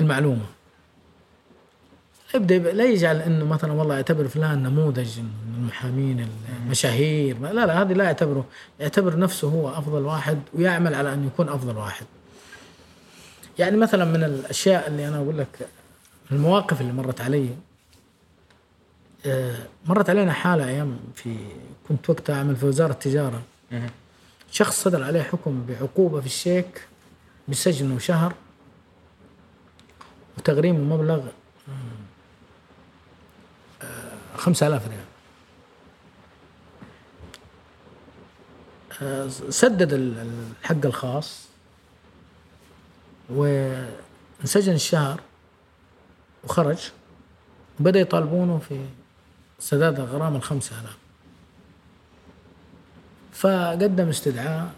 المعلومة. 0.01 0.45
يبدا 2.35 2.57
لا 2.57 2.85
يجعل 2.85 3.21
إنه 3.21 3.45
مثلا 3.45 3.71
والله 3.71 3.95
يعتبر 3.95 4.27
فلان 4.27 4.63
نموذج 4.63 5.19
من 5.19 5.55
المحامين 5.57 6.27
المشاهير. 6.63 7.39
لا 7.39 7.65
لا 7.65 7.81
هذه 7.81 7.93
لا 7.93 8.03
يعتبره. 8.03 8.45
يعتبر 8.79 9.19
نفسه 9.19 9.47
هو 9.47 9.69
أفضل 9.69 10.01
واحد 10.01 10.39
ويعمل 10.53 10.95
على 10.95 11.13
أن 11.13 11.27
يكون 11.27 11.49
أفضل 11.49 11.77
واحد. 11.77 12.05
يعني 13.59 13.77
مثلا 13.77 14.05
من 14.05 14.23
الأشياء 14.23 14.87
اللي 14.87 15.07
أنا 15.07 15.17
أقول 15.17 15.37
لك 15.37 15.67
المواقف 16.31 16.81
اللي 16.81 16.93
مرت 16.93 17.21
علي 17.21 17.49
آه، 19.25 19.55
مرت 19.85 20.09
علينا 20.09 20.33
حالة 20.33 20.67
أيام 20.67 20.99
في 21.15 21.37
كنت 21.87 22.09
وقتها 22.09 22.35
أعمل 22.35 22.55
في 22.55 22.65
وزارة 22.65 22.91
التجارة. 22.91 23.41
شخص 24.51 24.83
صدر 24.83 25.03
عليه 25.03 25.21
حكم 25.21 25.65
بعقوبة 25.69 26.19
في 26.19 26.25
الشيك 26.25 26.87
بسجن 27.47 27.91
وشهر 27.91 28.33
وتغريمه 30.37 30.95
مبلغ 30.95 31.21
خمسة 34.39 34.67
آلاف 34.67 34.87
ريال. 34.87 35.05
آه، 39.01 39.27
سدد 39.49 39.93
ال- 39.93 40.29
الحق 40.61 40.85
الخاص 40.85 41.47
وانسجن 43.29 44.73
الشهر 44.73 45.21
وخرج 46.43 46.91
وبدأ 47.79 47.99
يطالبونه 47.99 48.59
في 48.69 48.85
سداد 49.59 49.99
الغرامة 49.99 50.37
الخمسة 50.37 50.79
آلاف. 50.79 50.97
فقدم 53.33 54.09
استدعاء 54.09 54.73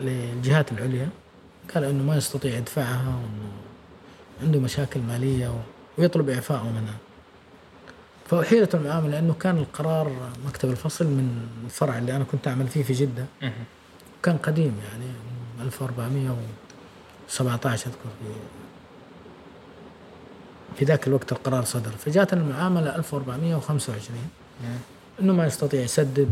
للجهات 0.00 0.72
العليا. 0.72 1.08
قال 1.74 1.84
إنه 1.84 2.02
ما 2.04 2.16
يستطيع 2.16 2.54
يدفعها 2.56 3.08
وإنه 3.08 3.52
عنده 4.42 4.60
مشاكل 4.60 5.00
مالية 5.00 5.60
ويطلب 5.98 6.28
اعفائه 6.28 6.62
منها. 6.62 6.96
فأحيلت 8.28 8.74
المعامله 8.74 9.10
لأنه 9.10 9.34
كان 9.40 9.58
القرار 9.58 10.12
مكتب 10.46 10.70
الفصل 10.70 11.04
من 11.04 11.48
الفرع 11.64 11.98
اللي 11.98 12.16
أنا 12.16 12.24
كنت 12.24 12.48
أعمل 12.48 12.68
فيه 12.68 12.82
في 12.82 12.92
جدة. 12.92 13.24
كان 14.22 14.36
قديم 14.36 14.76
يعني 14.92 15.04
1417 15.60 17.86
أذكر. 17.86 17.98
في 17.98 18.08
في 20.76 20.84
ذاك 20.84 21.08
الوقت 21.08 21.32
القرار 21.32 21.64
صدر. 21.64 21.90
فجاءت 21.90 22.32
المعاملة 22.32 22.96
1425 22.96 24.18
إنه 25.20 25.32
ما 25.32 25.46
يستطيع 25.46 25.80
يسدد 25.80 26.30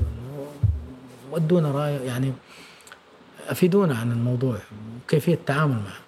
ودونا 1.31 1.71
رأي 1.71 2.07
يعني 2.07 2.33
أفيدونا 3.49 3.99
عن 3.99 4.13
الموضوع 4.13 4.59
وكيفيه 5.05 5.35
التعامل 5.35 5.75
معه. 5.75 6.01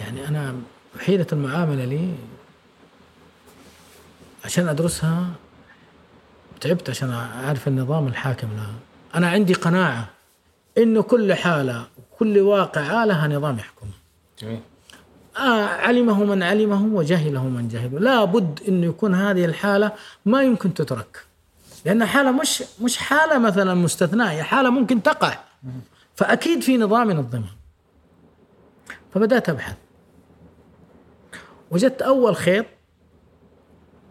يعني 0.00 0.28
أنا 0.28 0.54
حيلة 1.00 1.26
المعاملة 1.32 1.84
لي 1.84 2.14
عشان 4.44 4.68
أدرسها 4.68 5.26
تعبت 6.60 6.90
عشان 6.90 7.10
أعرف 7.10 7.68
النظام 7.68 8.06
الحاكم 8.06 8.48
لها. 8.56 8.74
أنا 9.14 9.28
عندي 9.30 9.54
قناعة 9.54 10.08
إنه 10.78 11.02
كل 11.02 11.34
حالة 11.34 11.86
وكل 11.98 12.38
واقعة 12.38 13.04
لها 13.04 13.28
نظام 13.28 13.58
يحكمها. 13.58 13.92
جميل. 14.38 14.60
آه 15.36 15.64
علمه 15.66 16.24
من 16.24 16.42
علمه 16.42 16.84
وجهله 16.96 17.44
من 17.44 17.68
جهله. 17.68 17.98
لا 17.98 18.24
بد 18.24 18.60
إنه 18.68 18.86
يكون 18.86 19.14
هذه 19.14 19.44
الحالة 19.44 19.92
ما 20.26 20.42
يمكن 20.42 20.74
تترك. 20.74 21.24
لأن 21.84 22.04
حالة 22.04 22.30
مش 22.30 22.64
مش 22.80 22.96
حالة 22.96 23.38
مثلا 23.38 23.74
مستثناء 23.74 24.30
هي 24.30 24.42
حالة 24.42 24.70
ممكن 24.70 25.02
تقع. 25.02 25.38
فأكيد 26.14 26.62
في 26.62 26.76
نظام 26.76 27.10
ينظمها 27.10 27.56
فبدأت 29.14 29.48
أبحث. 29.48 29.76
وجدت 31.70 32.02
أول 32.02 32.36
خيط 32.36 32.66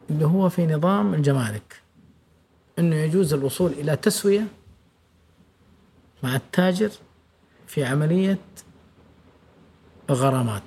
اللي 0.10 0.26
هو 0.26 0.50
في 0.50 0.68
نظام 0.68 1.14
الجمارك 1.14 1.82
إنه 2.80 2.96
يجوز 2.96 3.34
الوصول 3.34 3.72
إلى 3.72 3.96
تسوية 3.96 4.48
مع 6.24 6.36
التاجر 6.36 6.92
في 7.68 7.86
عملية 7.86 8.38
الغرامات 10.10 10.64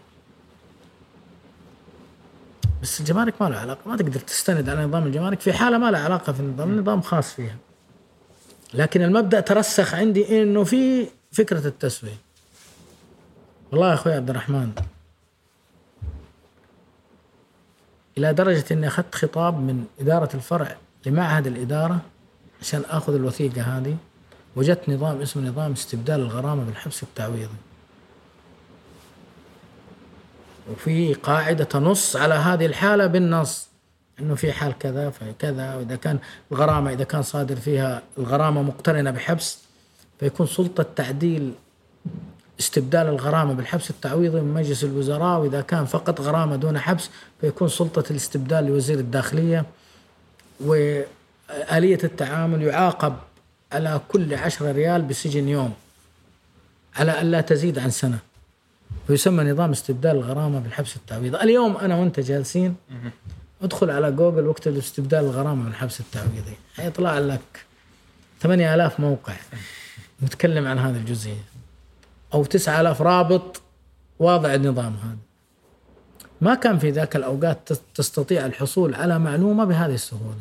بس 2.83 3.01
الجمارك 3.01 3.43
ما 3.43 3.49
له 3.49 3.57
علاقة 3.57 3.89
ما 3.89 3.97
تقدر 3.97 4.21
تستند 4.21 4.69
على 4.69 4.85
نظام 4.85 5.07
الجمارك 5.07 5.41
في 5.41 5.53
حالة 5.53 5.79
ما 5.79 5.91
له 5.91 5.99
علاقة 5.99 6.33
في 6.33 6.41
النظام 6.41 6.71
النظام 6.71 7.01
خاص 7.01 7.35
فيها. 7.35 7.57
لكن 8.75 9.03
المبدأ 9.03 9.41
ترسخ 9.41 9.95
عندي 9.95 10.43
إنه 10.43 10.65
في 10.65 11.09
فكرة 11.33 11.67
التسوية. 11.67 12.19
والله 13.73 13.89
يا 13.89 13.95
أخوي 13.95 14.13
عبد 14.13 14.31
الرحمن 14.31 14.73
إلى 18.19 18.33
درجة 18.33 18.65
إني 18.71 18.87
أخذت 18.87 19.15
خطاب 19.15 19.61
من 19.61 19.85
إدارة 20.01 20.29
الفرع 20.35 20.77
لمعهد 21.07 21.47
الإدارة 21.47 22.01
عشان 22.61 22.83
آخذ 22.89 23.15
الوثيقة 23.15 23.63
هذه. 23.63 23.97
وجدت 24.57 24.89
نظام 24.89 25.21
اسمه 25.21 25.49
نظام 25.49 25.73
استبدال 25.73 26.21
الغرامة 26.21 26.65
بالحبس 26.65 27.03
التعويضي. 27.03 27.57
وفي 30.73 31.15
قاعدة 31.15 31.65
تنص 31.65 32.17
على 32.17 32.35
هذه 32.35 32.67
الحالة 32.67 33.07
بالنص 33.07 33.69
إنه 34.21 34.35
في 34.35 34.53
حال 34.53 34.79
كذا 34.79 35.11
فكذا 35.11 35.75
وإذا 35.75 35.97
كان 35.97 36.19
الغرامة 36.53 36.93
إذا 36.93 37.05
كان 37.05 37.23
صادر 37.23 37.57
فيها 37.57 38.03
الغرامة 38.19 38.63
مقترنة 38.63 39.11
بحبس 39.11 39.59
فيكون 40.21 40.47
سلطة 40.47 40.87
تعديل 40.97 41.55
استبدال 42.61 43.07
الغرامة 43.07 43.55
بالحبس 43.55 43.91
التعويضي 43.91 44.41
من 44.41 44.55
مجلس 44.55 44.85
الوزراء 44.85 45.41
وإذا 45.41 45.61
كان 45.61 45.85
فقط 45.85 46.21
غرامة 46.21 46.57
دون 46.57 46.79
حبس 46.79 47.11
فيكون 47.41 47.69
سلطة 47.69 48.05
الاستبدال 48.11 48.67
لوزير 48.67 48.99
الداخلية 48.99 49.67
وآلية 50.61 51.99
التعامل 52.05 52.63
يعاقب 52.63 53.17
على 53.73 54.01
كل 54.09 54.35
عشرة 54.35 54.73
ريال 54.73 55.03
بسجن 55.03 55.49
يوم 55.49 55.75
على 56.97 57.21
أن 57.21 57.31
لا 57.31 57.41
تزيد 57.41 57.79
عن 57.79 57.91
سنة. 57.91 58.19
ويسمى 59.09 59.45
نظام 59.45 59.71
استبدال 59.71 60.11
الغرامة 60.11 60.59
بالحبس 60.59 60.97
التعويضي. 60.97 61.37
اليوم 61.37 61.77
أنا 61.77 61.97
وأنت 61.97 62.21
جالسين 62.21 62.77
ادخل 63.63 63.91
على 63.91 64.13
جوجل 64.13 64.47
واكتب 64.47 64.77
استبدال 64.77 65.21
الغرامة 65.21 65.65
بالحبس 65.65 66.01
التعويضي. 66.01 66.57
حيطلع 66.77 67.19
لك 67.19 67.65
8000 68.41 69.01
موقع. 69.01 69.35
نتكلم 70.23 70.67
عن 70.67 70.79
هذه 70.79 70.97
الجزئيه 72.37 72.43
أو 72.43 72.45
9000 72.45 73.03
رابط 73.03 73.61
واضع 74.19 74.55
النظام 74.55 74.97
هذا. 75.05 75.17
ما 76.41 76.55
كان 76.55 76.79
في 76.79 76.91
ذاك 76.91 77.17
الأوقات 77.17 77.59
تس- 77.67 77.81
تستطيع 77.95 78.47
الحصول 78.47 78.95
على 78.95 79.19
معلومة 79.19 79.65
بهذه 79.65 79.95
السهولة. 79.95 80.41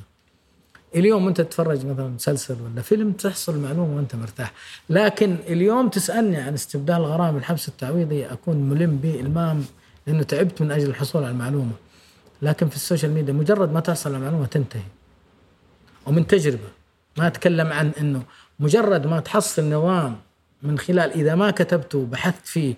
اليوم 0.95 1.27
أنت 1.27 1.41
تتفرج 1.41 1.85
مثلا 1.85 2.07
مسلسل 2.07 2.55
ولا 2.61 2.81
فيلم 2.81 3.11
تحصل 3.11 3.59
معلومة 3.59 3.95
وأنت 3.95 4.15
مرتاح. 4.15 4.51
لكن 4.89 5.37
اليوم 5.47 5.89
تسألني 5.89 6.37
عن 6.37 6.53
استبدال 6.53 7.01
غرامه 7.01 7.37
الحبس 7.37 7.67
التعويضي 7.67 8.25
أكون 8.25 8.57
ملم 8.57 8.95
به 8.97 9.19
المام 9.19 9.65
لأنه 10.07 10.23
تعبت 10.23 10.61
من 10.61 10.71
أجل 10.71 10.89
الحصول 10.89 11.23
على 11.23 11.31
المعلومة. 11.31 11.71
لكن 12.41 12.69
في 12.69 12.75
السوشيال 12.75 13.11
ميديا 13.11 13.33
مجرد 13.33 13.73
ما 13.73 13.79
تحصل 13.79 14.09
على 14.09 14.17
المعلومه 14.17 14.45
تنتهي. 14.45 14.81
ومن 16.05 16.27
تجربة 16.27 16.69
ما 17.17 17.27
أتكلم 17.27 17.67
عن 17.67 17.91
إنه 17.99 18.23
مجرد 18.59 19.07
ما 19.07 19.19
تحصل 19.19 19.63
نظام 19.69 20.15
من 20.65 20.79
خلال 20.79 21.11
إذا 21.11 21.35
ما 21.35 21.51
كتبته 21.51 21.97
وبحثت 21.97 22.47
فيه 22.47 22.75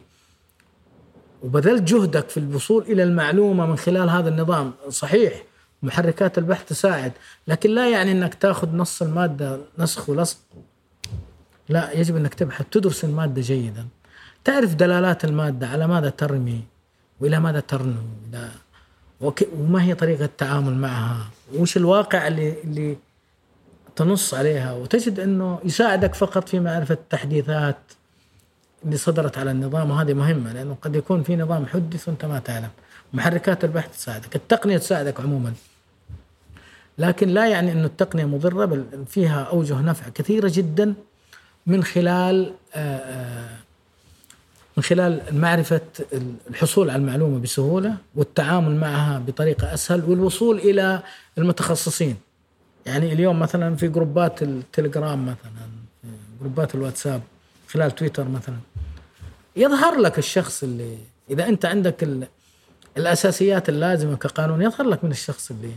وبذلت 1.44 1.82
جهدك 1.82 2.30
في 2.30 2.38
الوصول 2.38 2.84
إلى 2.84 3.04
المعلومة 3.04 3.66
من 3.66 3.78
خلال 3.78 4.10
هذا 4.10 4.30
النظام 4.30 4.74
صحيح 4.90 5.44
محركات 5.84 6.38
البحث 6.38 6.66
تساعد 6.66 7.12
لكن 7.48 7.70
لا 7.70 7.90
يعني 7.90 8.12
إنك 8.12 8.34
تاخذ 8.34 8.76
نص 8.76 9.02
المادة 9.02 9.60
نسخ 9.80 10.10
ولصق 10.10 10.38
لا 11.70 11.92
يجب 11.92 12.16
إنك 12.16 12.34
تبحث 12.34 12.66
تدرس 12.72 13.04
المادة 13.06 13.42
جيدا. 13.42 13.88
تعرف 14.44 14.76
دلالات 14.76 15.26
المادة 15.26 15.68
على 15.68 15.88
ماذا 15.88 16.10
ترمي 16.10 16.62
وإلى 17.20 17.40
ماذا 17.40 17.60
ترنو 17.60 18.02
إلى 18.30 18.50
وما 19.54 19.84
هي 19.84 19.96
طريقة 19.96 20.26
التعامل 20.26 20.74
معها؟ 20.74 21.28
وش 21.56 21.78
الواقع 21.78 22.28
اللي 22.28 22.56
اللي 22.64 22.98
تنص 23.98 24.34
عليها 24.34 24.74
وتجد 24.74 25.20
إنه 25.20 25.60
يساعدك 25.64 26.16
فقط 26.16 26.50
في 26.50 26.60
معرفة 26.60 26.94
التحديثات 26.94 27.78
اللي 28.86 28.98
صدرت 28.98 29.38
على 29.38 29.52
النظام 29.52 29.92
وهذه 29.92 30.14
مهمة 30.14 30.54
لأنه 30.54 30.78
قد 30.82 30.96
يكون 30.96 31.24
في 31.24 31.36
نظام 31.36 31.66
حدث 31.66 32.08
وأنت 32.08 32.26
ما 32.26 32.40
تعلم. 32.40 32.70
محركات 33.14 33.64
البحث 33.64 33.98
تساعدك 33.98 34.36
التقنية 34.36 34.78
تساعدك 34.78 35.20
عموما. 35.20 35.54
لكن 36.98 37.30
لا 37.30 37.48
يعني 37.48 37.72
إنه 37.72 37.86
التقنية 37.86 38.26
مضرة 38.26 38.66
بل 38.66 38.86
فيها 39.08 39.44
أوجه 39.44 39.82
نفع 39.82 40.10
كثيرة 40.10 40.52
جدا 40.54 40.94
من 41.68 41.84
خلال 41.84 42.54
آه، 42.76 42.98
آه، 42.98 43.50
من 44.78 44.84
خلال 44.84 45.22
معرفة 45.32 45.82
الحصول 46.50 46.90
على 46.90 47.00
المعلومة 47.00 47.40
بسهولة 47.40 47.96
والتعامل 48.16 48.76
معها 48.76 49.20
بطريقة 49.20 49.74
أسهل 49.74 50.04
والوصول 50.04 50.58
إلى 50.58 51.04
المتخصصين. 51.38 52.27
يعني 52.88 53.14
اليوم 53.14 53.40
مثلا 53.40 53.76
في 53.76 53.88
جروبات 53.88 54.44
التليجرام 54.44 55.26
مثلا 55.26 55.52
جروبات 56.42 56.76
الواتساب 56.76 57.22
خلال 57.68 57.96
تويتر 57.96 58.28
مثلا 58.30 58.56
يظهر 59.56 59.96
لك 60.00 60.18
الشخص 60.20 60.64
اللي 60.64 60.98
إذا 61.30 61.48
أنت 61.48 61.66
عندك 61.66 62.04
ال- 62.04 62.28
الأساسيات 62.98 63.70
اللازمة 63.70 64.16
كقانون 64.16 64.62
يظهر 64.62 64.88
لك 64.88 65.04
من 65.04 65.12
الشخص 65.12 65.52
اللي 65.52 65.72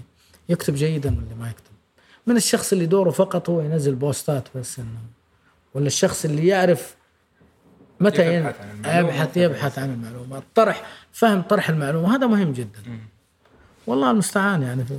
يكتب 0.49 0.75
جيدا 0.75 1.17
واللي 1.17 1.35
ما 1.35 1.51
يكتب. 1.51 1.71
من 2.27 2.37
الشخص 2.37 2.73
اللي 2.73 2.87
دوره 2.87 3.11
فقط 3.11 3.51
هو 3.51 3.61
ينزل 3.61 3.95
بوستات 3.95 4.49
بس 4.57 4.79
إنه 4.79 4.99
ولا 5.75 5.87
الشخص 5.87 6.25
اللي 6.25 6.47
يعرف 6.47 6.95
متى 8.01 8.35
يبحث 8.35 8.57
عن. 8.85 8.99
يبحث 9.05 9.37
يبحث 9.37 9.79
عن 9.79 9.91
المعلومة 9.93 10.43
طرح 10.55 10.83
فهم 11.13 11.43
طرح 11.43 11.69
المعلومة 11.71 12.17
هذا 12.17 12.27
مهم 12.27 12.53
جدا. 12.53 12.81
والله 13.87 14.11
المستعان 14.11 14.63
يعني 14.63 14.85
في 14.85 14.99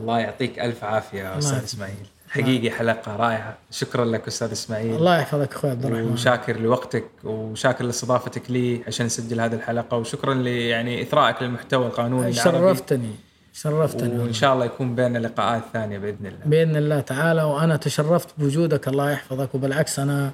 الله 0.00 0.18
يعطيك 0.18 0.58
ألف 0.58 0.84
عافية 0.84 1.18
يا 1.18 1.38
أستاذ. 1.38 1.64
إسماعيل. 1.64 2.06
حقيقي 2.28 2.70
حلقة 2.70 3.16
رائعة. 3.16 3.56
شكرا 3.70 4.04
لك 4.04 4.26
أستاذ 4.26 4.50
إسماعيل. 4.52 4.94
الله 4.94 5.18
يحفظك 5.18 5.54
أخوي 5.54 5.70
عبد 5.70 5.86
الرحمن. 5.86 6.12
وشاكر 6.12 6.60
لوقتك 6.60 7.04
وشاكر 7.24 7.84
لاستضافتك 7.84 8.50
لي 8.50 8.82
عشان 8.86 9.06
نسجل 9.06 9.40
هذه 9.40 9.54
الحلقة. 9.54 9.96
وشكرا 9.96 10.34
ل 10.34 10.46
يعني 10.46 11.02
اثرائك 11.02 11.42
للمحتوى 11.42 11.86
القانوني 11.86 12.30
العربي. 12.30 12.58
شرفتني 12.58 13.14
شرفتني. 13.52 14.18
وان 14.18 14.32
شاء 14.32 14.54
الله 14.54 14.64
يكون 14.64 14.94
بيننا 14.94 15.18
لقاءات 15.18 15.62
ثانية 15.72 15.98
بإذن 15.98 16.26
الله. 16.26 16.44
بإذن 16.44 16.76
الله 16.76 17.00
تعالى. 17.00 17.42
وأنا 17.42 17.76
تشرفت 17.76 18.28
بوجودك. 18.38 18.88
الله 18.88 19.10
يحفظك. 19.10 19.54
وبالعكس 19.54 19.98
أنا 19.98 20.30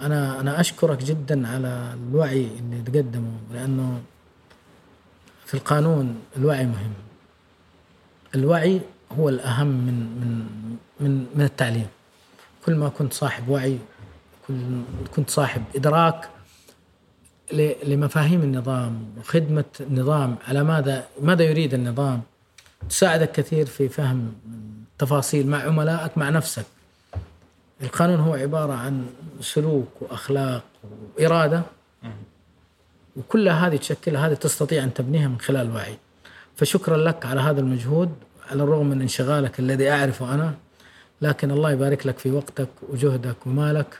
أنا 0.00 0.40
أنا 0.40 0.60
أشكرك 0.60 0.98
جدا 0.98 1.48
على 1.48 1.94
الوعي 1.94 2.48
اللي 2.58 2.82
تقدمه. 2.82 3.32
لأنه 3.54 4.00
في 5.46 5.54
القانون 5.54 6.16
الوعي 6.36 6.66
مهم. 6.66 6.92
الوعي 8.34 8.80
هو 9.18 9.28
الأهم 9.28 9.66
من 9.66 9.94
من 10.20 10.46
من 11.00 11.26
من 11.34 11.44
التعليم. 11.44 11.86
كل 12.66 12.74
ما 12.74 12.88
كنت 12.88 13.12
صاحب 13.12 13.48
وعي 13.48 13.78
كل 14.48 14.54
كنت 15.16 15.30
صاحب 15.30 15.62
إدراك 15.76 16.28
ل- 17.52 17.72
لمفاهيم 17.82 18.42
النظام 18.42 19.04
وخدمه 19.18 19.64
النظام 19.80 20.36
على 20.48 20.64
ماذا 20.64 21.04
ماذا 21.22 21.44
يريد 21.44 21.74
النظام. 21.74 22.22
تساعدك 22.88 23.32
كثير 23.32 23.66
في 23.66 23.88
فهم 23.88 24.32
تفاصيل 24.98 25.46
مع 25.46 25.62
عملائك 25.62 26.18
مع 26.18 26.28
نفسك. 26.30 26.64
القانون 27.82 28.20
هو 28.20 28.34
عبارة 28.34 28.72
عن 28.72 29.06
سلوك 29.40 29.88
وأخلاق 30.00 30.62
وإرادة. 31.18 31.62
وكلها 33.16 33.66
هذه 33.66 33.76
تشكلها 33.76 34.26
هذه 34.26 34.34
تستطيع 34.34 34.84
أن 34.84 34.94
تبنيها 34.94 35.28
من 35.28 35.38
خلال 35.40 35.70
وعي. 35.74 35.98
فشكرا 36.58 36.96
لك 36.96 37.26
على 37.26 37.40
هذا 37.40 37.60
المجهود 37.60 38.10
على 38.50 38.62
الرغم 38.62 38.86
من 38.86 39.00
انشغالك 39.02 39.58
الذي 39.58 39.90
أعرفه 39.90 40.34
أنا. 40.34 40.54
لكن 41.22 41.50
الله 41.50 41.70
يبارك 41.72 42.06
لك 42.06 42.18
في 42.18 42.30
وقتك 42.30 42.68
وجهدك 42.88 43.46
ومالك 43.46 43.98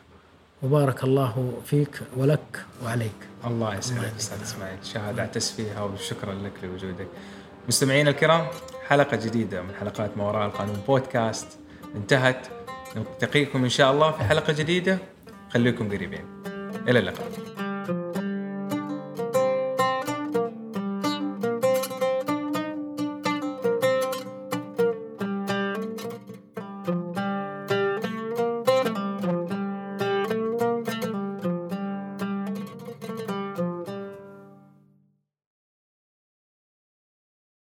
وبارك 0.62 1.04
الله 1.04 1.52
فيك 1.66 2.00
ولك 2.16 2.64
وعليك. 2.84 3.20
الله 3.46 3.78
يسعدك 3.78 4.12
أستاذ 4.18 4.42
إسماعيل. 4.42 4.78
شهادة 4.84 5.22
اعتز 5.22 5.50
فيها 5.50 5.82
وشكرا 5.82 6.34
لك 6.34 6.52
لوجودك. 6.62 7.06
مستمعينا 7.68 8.10
الكرام 8.10 8.46
حلقة 8.88 9.16
جديدة 9.16 9.62
من 9.62 9.74
حلقات 9.80 10.18
ما 10.18 10.24
وراء 10.24 10.46
القانون 10.46 10.76
بودكاست 10.88 11.46
انتهت. 11.94 12.46
نلتقيكم 12.96 13.64
إن 13.64 13.70
شاء 13.70 13.92
الله 13.92 14.10
في 14.10 14.24
حلقة 14.24 14.52
جديدة. 14.52 14.98
خليكم 15.50 15.88
قريبين. 15.88 16.24
إلى 16.88 16.98
اللقاء. 16.98 17.47